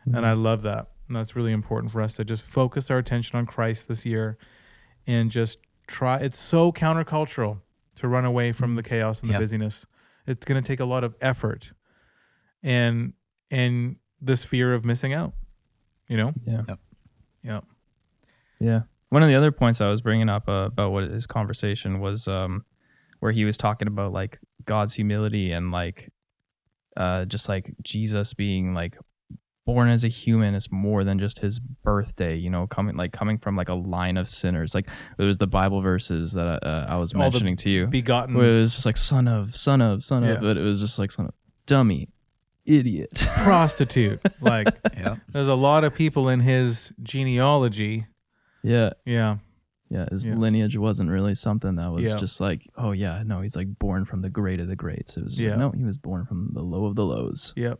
And 0.05 0.25
I 0.25 0.33
love 0.33 0.63
that. 0.63 0.87
And 1.07 1.15
that's 1.15 1.35
really 1.35 1.51
important 1.51 1.91
for 1.91 2.01
us 2.01 2.15
to 2.15 2.25
just 2.25 2.43
focus 2.43 2.89
our 2.89 2.97
attention 2.97 3.37
on 3.37 3.45
Christ 3.45 3.87
this 3.87 4.05
year 4.07 4.37
and 5.05 5.29
just 5.29 5.59
try. 5.85 6.17
It's 6.17 6.39
so 6.39 6.71
countercultural 6.71 7.59
to 7.97 8.07
run 8.07 8.25
away 8.25 8.53
from 8.53 8.75
the 8.75 8.83
chaos 8.83 9.21
and 9.21 9.29
the 9.29 9.33
Yep. 9.33 9.41
busyness. 9.41 9.85
It's 10.25 10.45
going 10.45 10.61
to 10.61 10.67
take 10.67 10.79
a 10.79 10.85
lot 10.85 11.03
of 11.03 11.15
effort 11.21 11.73
and 12.63 13.13
and 13.51 13.97
this 14.19 14.43
fear 14.43 14.73
of 14.73 14.83
missing 14.83 15.13
out. 15.13 15.33
You 16.07 16.17
know? 16.17 16.33
Yeah. 16.45 16.63
Yep. 16.67 16.79
Yeah. 17.43 17.61
Yeah. 18.59 18.81
One 19.09 19.23
of 19.23 19.29
the 19.29 19.35
other 19.35 19.51
points 19.51 19.79
I 19.81 19.89
was 19.89 20.01
bringing 20.01 20.29
up 20.29 20.49
uh, 20.49 20.67
about 20.71 20.91
what 20.91 21.03
his 21.09 21.25
conversation 21.25 21.99
was 21.99 22.27
um, 22.27 22.65
where 23.19 23.31
he 23.31 23.45
was 23.45 23.55
talking 23.57 23.87
about 23.87 24.11
like 24.11 24.39
God's 24.65 24.95
humility 24.95 25.51
and 25.51 25.71
like 25.71 26.09
uh, 26.97 27.25
just 27.25 27.47
like 27.47 27.73
Jesus 27.83 28.33
being 28.33 28.73
like 28.73 28.97
born 29.65 29.89
as 29.89 30.03
a 30.03 30.07
human 30.07 30.55
is 30.55 30.71
more 30.71 31.03
than 31.03 31.19
just 31.19 31.39
his 31.39 31.59
birthday, 31.59 32.35
you 32.35 32.49
know, 32.49 32.67
coming 32.67 32.95
like 32.95 33.11
coming 33.13 33.37
from 33.37 33.55
like 33.55 33.69
a 33.69 33.73
line 33.73 34.17
of 34.17 34.27
sinners. 34.27 34.73
Like 34.75 34.89
it 35.17 35.23
was 35.23 35.37
the 35.37 35.47
Bible 35.47 35.81
verses 35.81 36.33
that 36.33 36.63
uh, 36.63 36.85
I 36.89 36.97
was 36.97 37.13
All 37.13 37.19
mentioning 37.19 37.55
to 37.57 37.69
you. 37.69 37.87
Begotten. 37.87 38.35
It 38.35 38.39
was 38.39 38.73
just 38.73 38.85
like 38.85 38.97
son 38.97 39.27
of, 39.27 39.55
son 39.55 39.81
of, 39.81 40.03
son 40.03 40.23
Yeah. 40.23 40.31
of, 40.31 40.41
but 40.41 40.57
it 40.57 40.61
was 40.63 40.79
just 40.81 40.99
like 40.99 41.11
son 41.11 41.27
of 41.27 41.33
dummy, 41.65 42.09
idiot. 42.65 43.11
prostitute. 43.37 44.19
like 44.41 44.67
Yep. 44.97 45.17
there's 45.33 45.47
a 45.49 45.55
lot 45.55 45.83
of 45.83 45.93
people 45.93 46.27
in 46.29 46.39
his 46.41 46.91
genealogy. 47.03 48.05
Yeah. 48.67 48.91
Yeah. 49.05 49.37
Yeah, 49.89 50.05
his 50.11 50.25
Yeah. 50.25 50.35
lineage 50.35 50.75
wasn't 50.75 51.09
really 51.09 51.33
something 51.35 51.75
that 51.75 51.91
was 51.91 52.07
Yeah. 52.09 52.17
just 52.17 52.41
like, 52.41 52.67
oh 52.75 52.91
yeah, 52.91 53.23
no, 53.25 53.39
he's 53.41 53.55
like 53.55 53.79
born 53.79 54.03
from 54.03 54.21
the 54.21 54.29
great 54.29 54.59
of 54.59 54.67
the 54.67 54.75
greats. 54.75 55.15
It 55.15 55.23
was 55.23 55.39
Yeah. 55.41 55.51
like, 55.51 55.59
no, 55.59 55.71
he 55.71 55.83
was 55.85 55.97
born 55.97 56.25
from 56.25 56.49
the 56.53 56.61
low 56.61 56.85
of 56.85 56.95
the 56.95 57.05
lows. 57.05 57.53
Yep. 57.55 57.79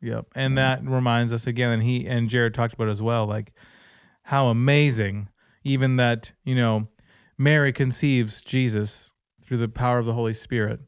Yep. 0.00 0.26
And 0.36 0.56
that 0.56 0.84
reminds 0.84 1.32
us 1.32 1.48
again, 1.48 1.72
and 1.72 1.82
he 1.82 2.06
and 2.06 2.28
Jared 2.28 2.54
talked 2.54 2.74
about 2.74 2.88
as 2.88 3.02
well, 3.02 3.26
like 3.26 3.52
how 4.22 4.46
amazing, 4.48 5.28
even 5.64 5.96
that, 5.96 6.32
you 6.44 6.54
know, 6.54 6.86
Mary 7.36 7.72
conceives 7.72 8.40
Jesus 8.40 9.10
through 9.44 9.56
the 9.58 9.68
power 9.68 9.98
of 9.98 10.06
the 10.06 10.14
Holy 10.14 10.34
Spirit. 10.34 10.80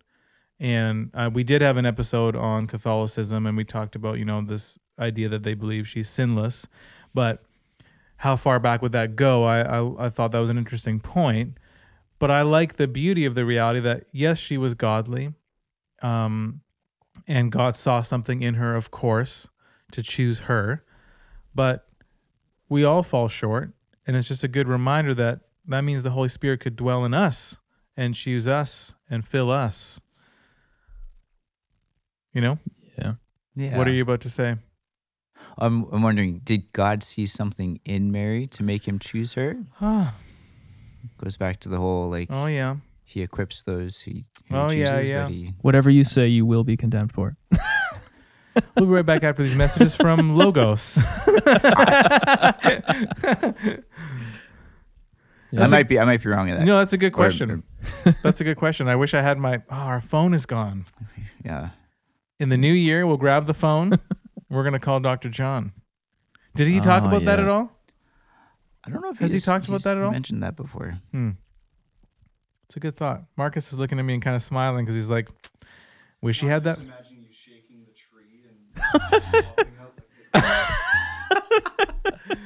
And 0.60 1.10
uh, 1.14 1.30
we 1.32 1.42
did 1.42 1.62
have 1.62 1.78
an 1.78 1.86
episode 1.86 2.36
on 2.36 2.66
Catholicism, 2.68 3.46
and 3.46 3.56
we 3.56 3.64
talked 3.64 3.96
about, 3.96 4.18
you 4.18 4.24
know, 4.24 4.40
this 4.42 4.78
idea 5.00 5.28
that 5.30 5.42
they 5.42 5.54
believe 5.54 5.88
she's 5.88 6.08
sinless. 6.08 6.66
But 7.14 7.42
how 8.20 8.36
far 8.36 8.58
back 8.58 8.82
would 8.82 8.92
that 8.92 9.16
go? 9.16 9.44
I, 9.44 9.60
I, 9.62 10.06
I 10.06 10.10
thought 10.10 10.32
that 10.32 10.38
was 10.40 10.50
an 10.50 10.58
interesting 10.58 11.00
point. 11.00 11.56
But 12.18 12.30
I 12.30 12.42
like 12.42 12.76
the 12.76 12.86
beauty 12.86 13.24
of 13.24 13.34
the 13.34 13.46
reality 13.46 13.80
that, 13.80 14.04
yes, 14.12 14.36
she 14.36 14.58
was 14.58 14.74
godly. 14.74 15.32
Um, 16.02 16.60
and 17.26 17.50
God 17.50 17.78
saw 17.78 18.02
something 18.02 18.42
in 18.42 18.54
her, 18.56 18.76
of 18.76 18.90
course, 18.90 19.48
to 19.92 20.02
choose 20.02 20.40
her. 20.40 20.84
But 21.54 21.88
we 22.68 22.84
all 22.84 23.02
fall 23.02 23.28
short, 23.28 23.72
and 24.06 24.14
it's 24.16 24.28
just 24.28 24.44
a 24.44 24.48
good 24.48 24.68
reminder 24.68 25.14
that 25.14 25.40
that 25.66 25.80
means 25.80 26.02
the 26.02 26.10
Holy 26.10 26.28
Spirit 26.28 26.60
could 26.60 26.76
dwell 26.76 27.06
in 27.06 27.14
us 27.14 27.56
and 27.96 28.14
choose 28.14 28.46
us 28.46 28.94
and 29.08 29.26
fill 29.26 29.50
us. 29.50 29.98
You 32.34 32.42
know, 32.42 32.58
Yeah. 32.98 33.76
what 33.78 33.88
are 33.88 33.92
you 33.92 34.02
about 34.02 34.20
to 34.20 34.30
say? 34.30 34.56
I'm, 35.60 35.84
I'm 35.92 36.02
wondering, 36.02 36.40
did 36.44 36.72
God 36.72 37.02
see 37.02 37.26
something 37.26 37.80
in 37.84 38.10
Mary 38.12 38.46
to 38.48 38.62
make 38.62 38.86
him 38.88 38.98
choose 38.98 39.34
her? 39.34 39.56
Oh, 39.80 40.12
Goes 41.22 41.36
back 41.36 41.60
to 41.60 41.68
the 41.68 41.78
whole 41.78 42.10
like 42.10 42.28
oh 42.30 42.46
yeah. 42.46 42.76
he 43.04 43.22
equips 43.22 43.62
those 43.62 44.00
who, 44.00 44.12
who 44.48 44.56
Oh, 44.56 44.68
he 44.68 44.80
yeah, 44.80 44.92
chooses, 44.92 45.08
yeah. 45.08 45.22
but 45.24 45.32
he 45.32 45.54
Whatever 45.62 45.90
you 45.90 46.04
say, 46.04 46.26
you 46.28 46.44
will 46.46 46.64
be 46.64 46.76
condemned 46.76 47.12
for. 47.12 47.36
We'll 48.76 48.86
be 48.86 48.92
right 48.92 49.06
back 49.06 49.22
after 49.22 49.44
these 49.44 49.54
messages 49.54 49.94
from 49.94 50.34
Logos. 50.36 50.98
I 55.56 55.66
might 55.68 55.88
be 55.88 55.98
I 55.98 56.04
might 56.04 56.22
be 56.22 56.28
wrong 56.28 56.48
in 56.48 56.56
that. 56.58 56.64
no, 56.64 56.78
that's 56.78 56.92
a 56.92 56.98
good 56.98 57.12
Or- 57.12 57.16
question. 57.16 57.62
That's 58.22 58.40
a 58.40 58.44
good 58.44 58.56
question. 58.56 58.88
I 58.88 58.96
wish 58.96 59.14
I 59.14 59.22
had 59.22 59.38
my. 59.38 59.62
Oh, 59.70 59.74
our 59.76 60.00
phone 60.00 60.34
is 60.34 60.46
gone. 60.46 60.84
yeah. 61.44 61.70
In 62.38 62.48
the 62.48 62.56
new 62.56 62.72
year, 62.72 63.06
we'll 63.06 63.16
grab 63.18 63.46
the 63.46 63.54
phone. 63.54 63.98
We're 64.50 64.64
gonna 64.64 64.80
call 64.80 65.00
Dr. 65.00 65.28
John. 65.30 65.72
Did 66.56 66.66
he 66.66 66.80
talk 66.80 67.04
Oh, 67.04 67.08
about 67.08 67.24
that 67.24 67.38
yeah. 67.38 67.44
at 67.44 67.48
all? 67.50 67.72
I 68.84 68.90
don't 68.90 69.00
know 69.02 69.10
if 69.10 69.18
Has 69.18 69.30
he 69.30 69.34
he's- 69.36 69.44
talked 69.44 69.66
about 69.68 69.76
he's 69.76 69.84
that 69.84 69.96
at 69.96 70.02
all? 70.02 70.10
Mentioned 70.10 70.42
that 70.42 70.56
before. 70.56 70.98
Hmm. 71.12 71.30
It's 72.66 72.76
a 72.76 72.80
good 72.80 72.96
thought. 72.96 73.24
Marcus 73.36 73.72
is 73.72 73.78
looking 73.78 73.98
at 73.98 74.04
me 74.04 74.14
and 74.14 74.22
kind 74.22 74.36
of 74.36 74.42
smiling 74.42 74.84
because 74.84 74.94
he's 74.94 75.08
like, 75.08 75.28
"Wish 76.20 76.40
he 76.40 76.46
had 76.46 76.64
that." 76.64 76.78
Imagine 76.78 77.24
you 77.24 77.32
shaking 77.32 77.84
the 77.84 77.92
tree 77.92 78.44
and 78.48 78.76
popping 79.54 79.72
out 79.80 80.00
like 80.34 80.44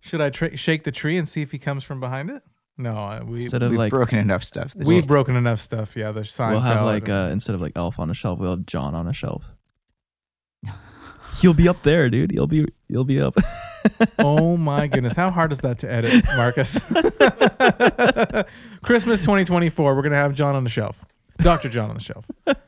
Should 0.00 0.20
I 0.20 0.30
tra- 0.30 0.56
shake 0.56 0.84
the 0.84 0.92
tree 0.92 1.16
and 1.16 1.28
see 1.28 1.42
if 1.42 1.52
he 1.52 1.58
comes 1.58 1.84
from 1.84 2.00
behind 2.00 2.30
it? 2.30 2.42
No, 2.76 2.96
uh, 2.96 3.22
we 3.24 3.42
Instead 3.42 3.62
of 3.62 3.70
We've 3.70 3.78
like, 3.78 3.90
broken 3.90 4.18
enough 4.18 4.44
stuff. 4.44 4.72
This 4.74 4.88
we've 4.88 5.02
week. 5.02 5.06
broken 5.06 5.36
enough 5.36 5.60
stuff. 5.60 5.96
Yeah, 5.96 6.12
the 6.12 6.24
sign. 6.24 6.52
we'll 6.52 6.60
have 6.60 6.84
like 6.84 7.08
uh, 7.08 7.28
instead 7.32 7.54
of 7.54 7.60
like 7.60 7.72
Elf 7.76 7.98
on 7.98 8.10
a 8.10 8.14
shelf, 8.14 8.38
we'll 8.38 8.50
have 8.56 8.66
John 8.66 8.94
on 8.94 9.06
a 9.08 9.12
shelf. 9.12 9.44
He'll 11.40 11.54
be 11.54 11.68
up 11.68 11.82
there, 11.82 12.08
dude. 12.10 12.30
He'll 12.30 12.46
be 12.46 12.66
he'll 12.88 13.04
be 13.04 13.20
up. 13.20 13.36
oh 14.18 14.56
my 14.56 14.86
goodness, 14.86 15.14
how 15.14 15.30
hard 15.30 15.52
is 15.52 15.58
that 15.58 15.78
to 15.80 15.90
edit, 15.90 16.24
Marcus? 16.36 16.78
Christmas 18.82 19.20
2024. 19.20 19.94
We're 19.94 20.02
gonna 20.02 20.16
have 20.16 20.34
John 20.34 20.54
on 20.54 20.64
the 20.64 20.70
shelf, 20.70 21.04
Doctor 21.38 21.68
John 21.68 21.90
on 21.90 21.96
the 21.96 22.02
shelf, 22.02 22.26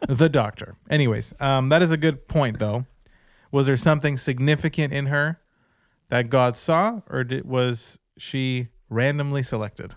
the 0.09 0.29
Doctor. 0.29 0.77
Anyways, 0.91 1.35
um, 1.41 1.69
that 1.69 1.83
is 1.83 1.91
a 1.91 1.97
good 1.97 2.27
point 2.29 2.59
though. 2.59 2.87
Was 3.53 3.67
there 3.67 3.77
something 3.77 4.17
significant 4.17 4.93
in 4.93 5.07
her 5.07 5.41
that 6.11 6.29
God 6.31 6.57
saw, 6.57 7.01
or 7.09 7.25
did, 7.25 7.45
was 7.45 7.99
she 8.19 8.69
randomly 8.89 9.43
selected? 9.43 9.95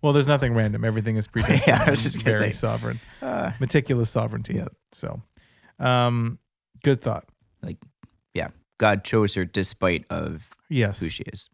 Well, 0.00 0.12
there's 0.12 0.26
nothing 0.26 0.54
random. 0.54 0.84
Everything 0.84 1.16
is 1.16 1.28
predestined. 1.28 1.62
yeah, 1.66 1.84
I 1.86 1.90
was 1.90 2.02
just 2.02 2.22
very 2.22 2.52
say. 2.52 2.52
sovereign, 2.52 3.00
Uh, 3.20 3.52
meticulous 3.60 4.10
sovereignty. 4.10 4.54
Yep. 4.54 4.74
So, 4.92 5.22
um, 5.78 6.38
good 6.82 7.00
thought. 7.00 7.28
Yeah. 8.34 8.48
God 8.78 9.04
chose 9.04 9.34
her 9.34 9.44
despite 9.44 10.04
of 10.10 10.48
Yes. 10.68 11.00
who 11.00 11.08
she 11.08 11.22
is. 11.24 11.50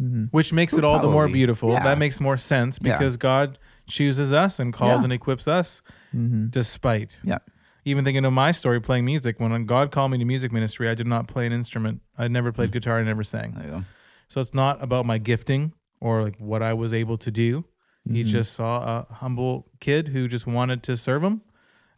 Mhm. 0.00 0.28
which 0.32 0.52
makes 0.52 0.74
it 0.74 0.82
all 0.82 0.98
the 0.98 1.08
more 1.08 1.28
beautiful. 1.28 1.70
Yeah. 1.70 1.84
That 1.84 1.98
makes 1.98 2.20
more 2.20 2.36
sense 2.36 2.80
Yeah. 2.82 2.94
because 2.98 3.16
God 3.16 3.58
chooses 3.86 4.32
us 4.32 4.58
and 4.58 4.72
calls 4.72 5.02
Yeah. 5.02 5.04
and 5.04 5.12
equips 5.12 5.46
us 5.46 5.82
Mhm. 6.12 6.50
despite. 6.50 7.20
Yeah. 7.22 7.38
Even 7.84 8.04
thinking 8.04 8.24
of 8.24 8.32
my 8.32 8.50
story 8.50 8.80
playing 8.80 9.04
music, 9.04 9.38
when 9.38 9.66
God 9.66 9.92
called 9.92 10.10
me 10.10 10.18
to 10.18 10.24
music 10.24 10.50
ministry, 10.50 10.88
I 10.88 10.94
did 10.94 11.06
not 11.06 11.28
play 11.28 11.46
an 11.46 11.52
instrument. 11.52 12.00
I 12.18 12.26
never 12.26 12.50
played 12.50 12.70
Hmm. 12.70 12.72
guitar, 12.72 12.98
I 12.98 13.04
never 13.04 13.22
sang. 13.22 13.52
There 13.52 13.64
you 13.64 13.70
go. 13.70 13.84
So 14.26 14.40
it's 14.40 14.52
not 14.52 14.82
about 14.82 15.06
my 15.06 15.18
gifting 15.18 15.74
or 16.00 16.24
like 16.24 16.38
what 16.38 16.60
I 16.60 16.72
was 16.72 16.92
able 16.92 17.16
to 17.18 17.30
do. 17.30 17.64
He 18.10 18.24
Mhm. 18.24 18.26
just 18.26 18.52
saw 18.52 18.82
a 19.08 19.14
humble 19.14 19.70
kid 19.78 20.08
who 20.08 20.26
just 20.26 20.44
wanted 20.46 20.82
to 20.82 20.96
serve 20.96 21.22
him 21.22 21.40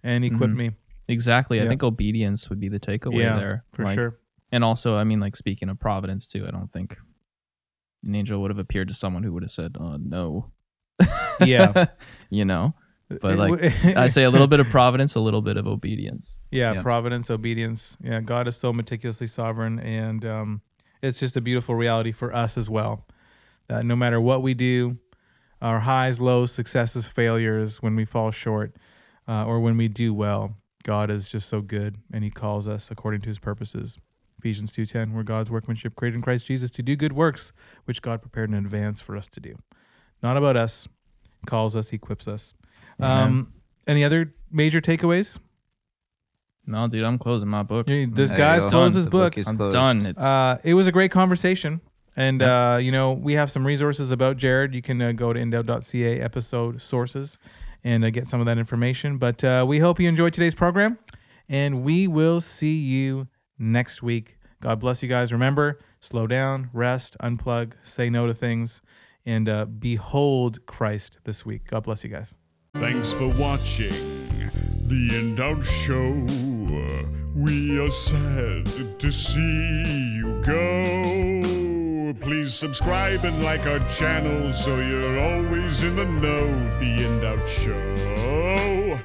and 0.03 0.23
equipped 0.23 0.53
Mhm. 0.53 0.57
me. 0.57 0.71
Exactly. 1.09 1.61
I 1.61 1.69
think 1.69 1.83
obedience 1.83 2.49
would 2.51 2.61
be 2.61 2.69
the 2.69 2.81
takeaway 2.81 3.23
yeah, 3.23 3.37
there 3.37 3.65
for 3.73 3.85
Like, 3.85 3.95
sure. 3.95 4.19
And 4.53 4.63
also, 4.63 4.97
I 4.97 5.05
mean, 5.05 5.21
like 5.21 5.37
speaking 5.37 5.69
of 5.69 5.79
providence 5.79 6.27
too, 6.27 6.45
I 6.47 6.51
don't 6.51 6.73
think 6.73 6.97
an 8.05 8.15
angel 8.15 8.41
would 8.43 8.51
have 8.51 8.59
appeared 8.59 8.89
to 8.89 8.95
someone 8.95 9.23
who 9.23 9.33
would 9.33 9.43
have 9.43 9.51
said, 9.51 9.77
"Oh 9.79 9.97
no." 9.97 10.53
Yeah. 11.41 11.87
you 12.31 12.45
know, 12.45 12.75
but 13.09 13.37
like 13.37 13.63
I'd 13.85 14.13
say 14.13 14.25
a 14.25 14.31
little 14.31 14.47
bit 14.47 14.61
of 14.61 14.69
providence, 14.69 15.15
a 15.15 15.21
little 15.21 15.43
bit 15.43 15.57
of 15.57 15.67
obedience. 15.67 16.41
Yeah, 16.51 16.75
Yeah. 16.75 16.83
providence, 16.83 17.31
obedience. 17.31 17.97
Yeah, 18.03 18.21
God 18.21 18.49
is 18.49 18.57
so 18.57 18.73
meticulously 18.73 19.27
sovereign, 19.27 19.79
and 19.81 20.25
um, 20.25 20.61
it's 21.03 21.21
just 21.21 21.37
a 21.37 21.41
beautiful 21.41 21.75
reality 21.75 22.13
for 22.13 22.35
us 22.35 22.57
as 22.57 22.71
well. 22.71 23.07
That 23.69 23.85
no 23.85 23.97
matter 23.97 24.21
what 24.21 24.43
we 24.43 24.55
do, 24.55 24.99
our 25.61 25.81
highs, 25.81 26.21
lows, 26.21 26.53
successes, 26.53 27.07
failures, 27.07 27.83
when 27.83 27.97
we 27.97 28.05
fall 28.05 28.31
short, 28.31 28.77
uh, 29.29 29.45
or 29.45 29.61
when 29.61 29.77
we 29.77 29.89
do 29.89 30.15
well, 30.15 30.57
God 30.87 31.11
is 31.11 31.29
just 31.29 31.49
so 31.49 31.61
good, 31.61 31.97
and 32.13 32.23
He 32.23 32.31
calls 32.31 32.69
us 32.69 32.91
according 32.93 33.21
to 33.23 33.27
His 33.29 33.41
purposes. 33.41 33.99
Ephesians 34.39 34.71
two 34.71 34.87
ten, 34.87 35.13
we're 35.15 35.25
God's 35.25 35.51
workmanship, 35.51 35.97
created 35.97 36.15
in 36.17 36.23
Christ 36.23 36.47
Jesus 36.47 36.71
to 36.73 36.83
do 36.83 36.95
good 36.95 37.13
works, 37.13 37.53
which 37.87 38.01
God 38.03 38.21
prepared 38.23 38.51
in 38.51 38.55
advance 38.55 39.01
for 39.01 39.17
us 39.17 39.27
to 39.29 39.41
do. 39.41 39.57
Not 40.23 40.37
about 40.37 40.57
us. 40.57 40.87
Calls 41.47 41.75
us, 41.75 41.93
equips 41.93 42.29
us. 42.29 42.53
Um, 43.01 43.53
any 43.89 44.05
other 44.05 44.35
major 44.51 44.81
takeaways? 44.81 45.39
No, 46.67 46.87
dude, 46.89 47.05
I'm 47.05 47.19
closing 47.19 47.49
my 47.49 47.63
book. 47.63 47.89
Yeah, 47.89 48.07
This 48.11 48.31
There 48.31 48.39
you 48.39 48.45
guy's 48.45 48.63
go. 48.65 48.71
closed 48.71 48.93
Done. 48.95 48.97
his 48.97 49.05
The 49.05 49.11
book. 49.11 49.33
book 49.35 49.39
is 49.39 49.49
I'm 49.49 49.57
closed. 49.57 49.75
done. 49.75 50.07
It's 50.07 50.23
Uh, 50.25 50.59
it 50.65 50.75
was 50.75 50.87
a 50.87 50.93
great 50.93 51.11
conversation. 51.11 51.81
And 52.17 52.41
uh, 52.43 52.79
you 52.81 52.91
know, 52.93 53.13
we 53.13 53.35
have 53.35 53.51
some 53.51 53.67
resources 53.67 54.11
about 54.11 54.37
Jared. 54.37 54.75
You 54.75 54.83
can 54.83 55.01
uh, 55.03 55.13
go 55.13 55.33
to 55.33 55.39
indoubt.ca 55.41 56.21
episode 56.21 56.81
sources 56.81 57.39
and 57.87 58.05
uh, 58.05 58.11
get 58.11 58.27
some 58.27 58.41
of 58.41 58.47
that 58.47 58.59
information. 58.59 59.17
But 59.17 59.45
uh, 59.45 59.65
we 59.67 59.79
hope 59.79 60.01
you 60.01 60.09
enjoyed 60.09 60.35
today's 60.35 60.57
program, 60.57 60.99
and 61.49 61.85
we 61.85 62.09
will 62.09 62.41
see 62.41 62.75
you 62.75 63.29
next 63.59 64.03
week. 64.03 64.39
God 64.61 64.81
bless 64.81 65.05
you 65.05 65.09
guys. 65.09 65.33
Remember, 65.33 65.79
slow 66.01 66.27
down, 66.27 66.69
rest, 66.73 67.17
unplug, 67.23 67.75
say 67.85 68.11
no 68.11 68.27
to 68.27 68.35
things, 68.35 68.83
and 69.25 69.49
uh, 69.49 69.67
behold 69.67 70.67
Christ 70.67 71.19
this 71.23 71.47
week. 71.47 71.63
God 71.71 71.85
bless 71.85 72.03
you 72.03 72.11
guys. 72.11 72.35
Thanks 72.75 73.13
for 73.13 73.29
watching 73.29 73.93
the 74.89 75.09
InDoubt 75.11 75.63
Show. 75.63 76.13
We 77.37 77.79
are 77.79 77.91
sad 77.91 78.99
to 78.99 79.13
see 79.13 80.17
you 80.17 80.43
go. 80.45 81.06
Please 82.15 82.55
subscribe 82.55 83.25
and 83.25 83.43
like 83.43 83.67
our 83.67 83.81
channel 83.89 84.53
so 84.53 84.79
you're 84.81 85.19
always 85.19 85.83
in 85.83 85.97
the 85.97 86.05
know. 86.05 86.47
The 86.79 86.97
InDoubt 87.03 87.49
Show. 87.49 89.01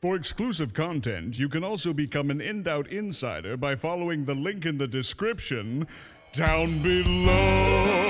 For 0.00 0.16
exclusive 0.16 0.72
content, 0.74 1.38
you 1.38 1.48
can 1.48 1.62
also 1.64 1.92
become 1.92 2.30
an 2.30 2.38
InDoubt 2.38 2.88
Insider 2.88 3.56
by 3.56 3.76
following 3.76 4.24
the 4.24 4.34
link 4.34 4.64
in 4.64 4.78
the 4.78 4.88
description 4.88 5.86
down 6.32 6.78
below. 6.82 8.00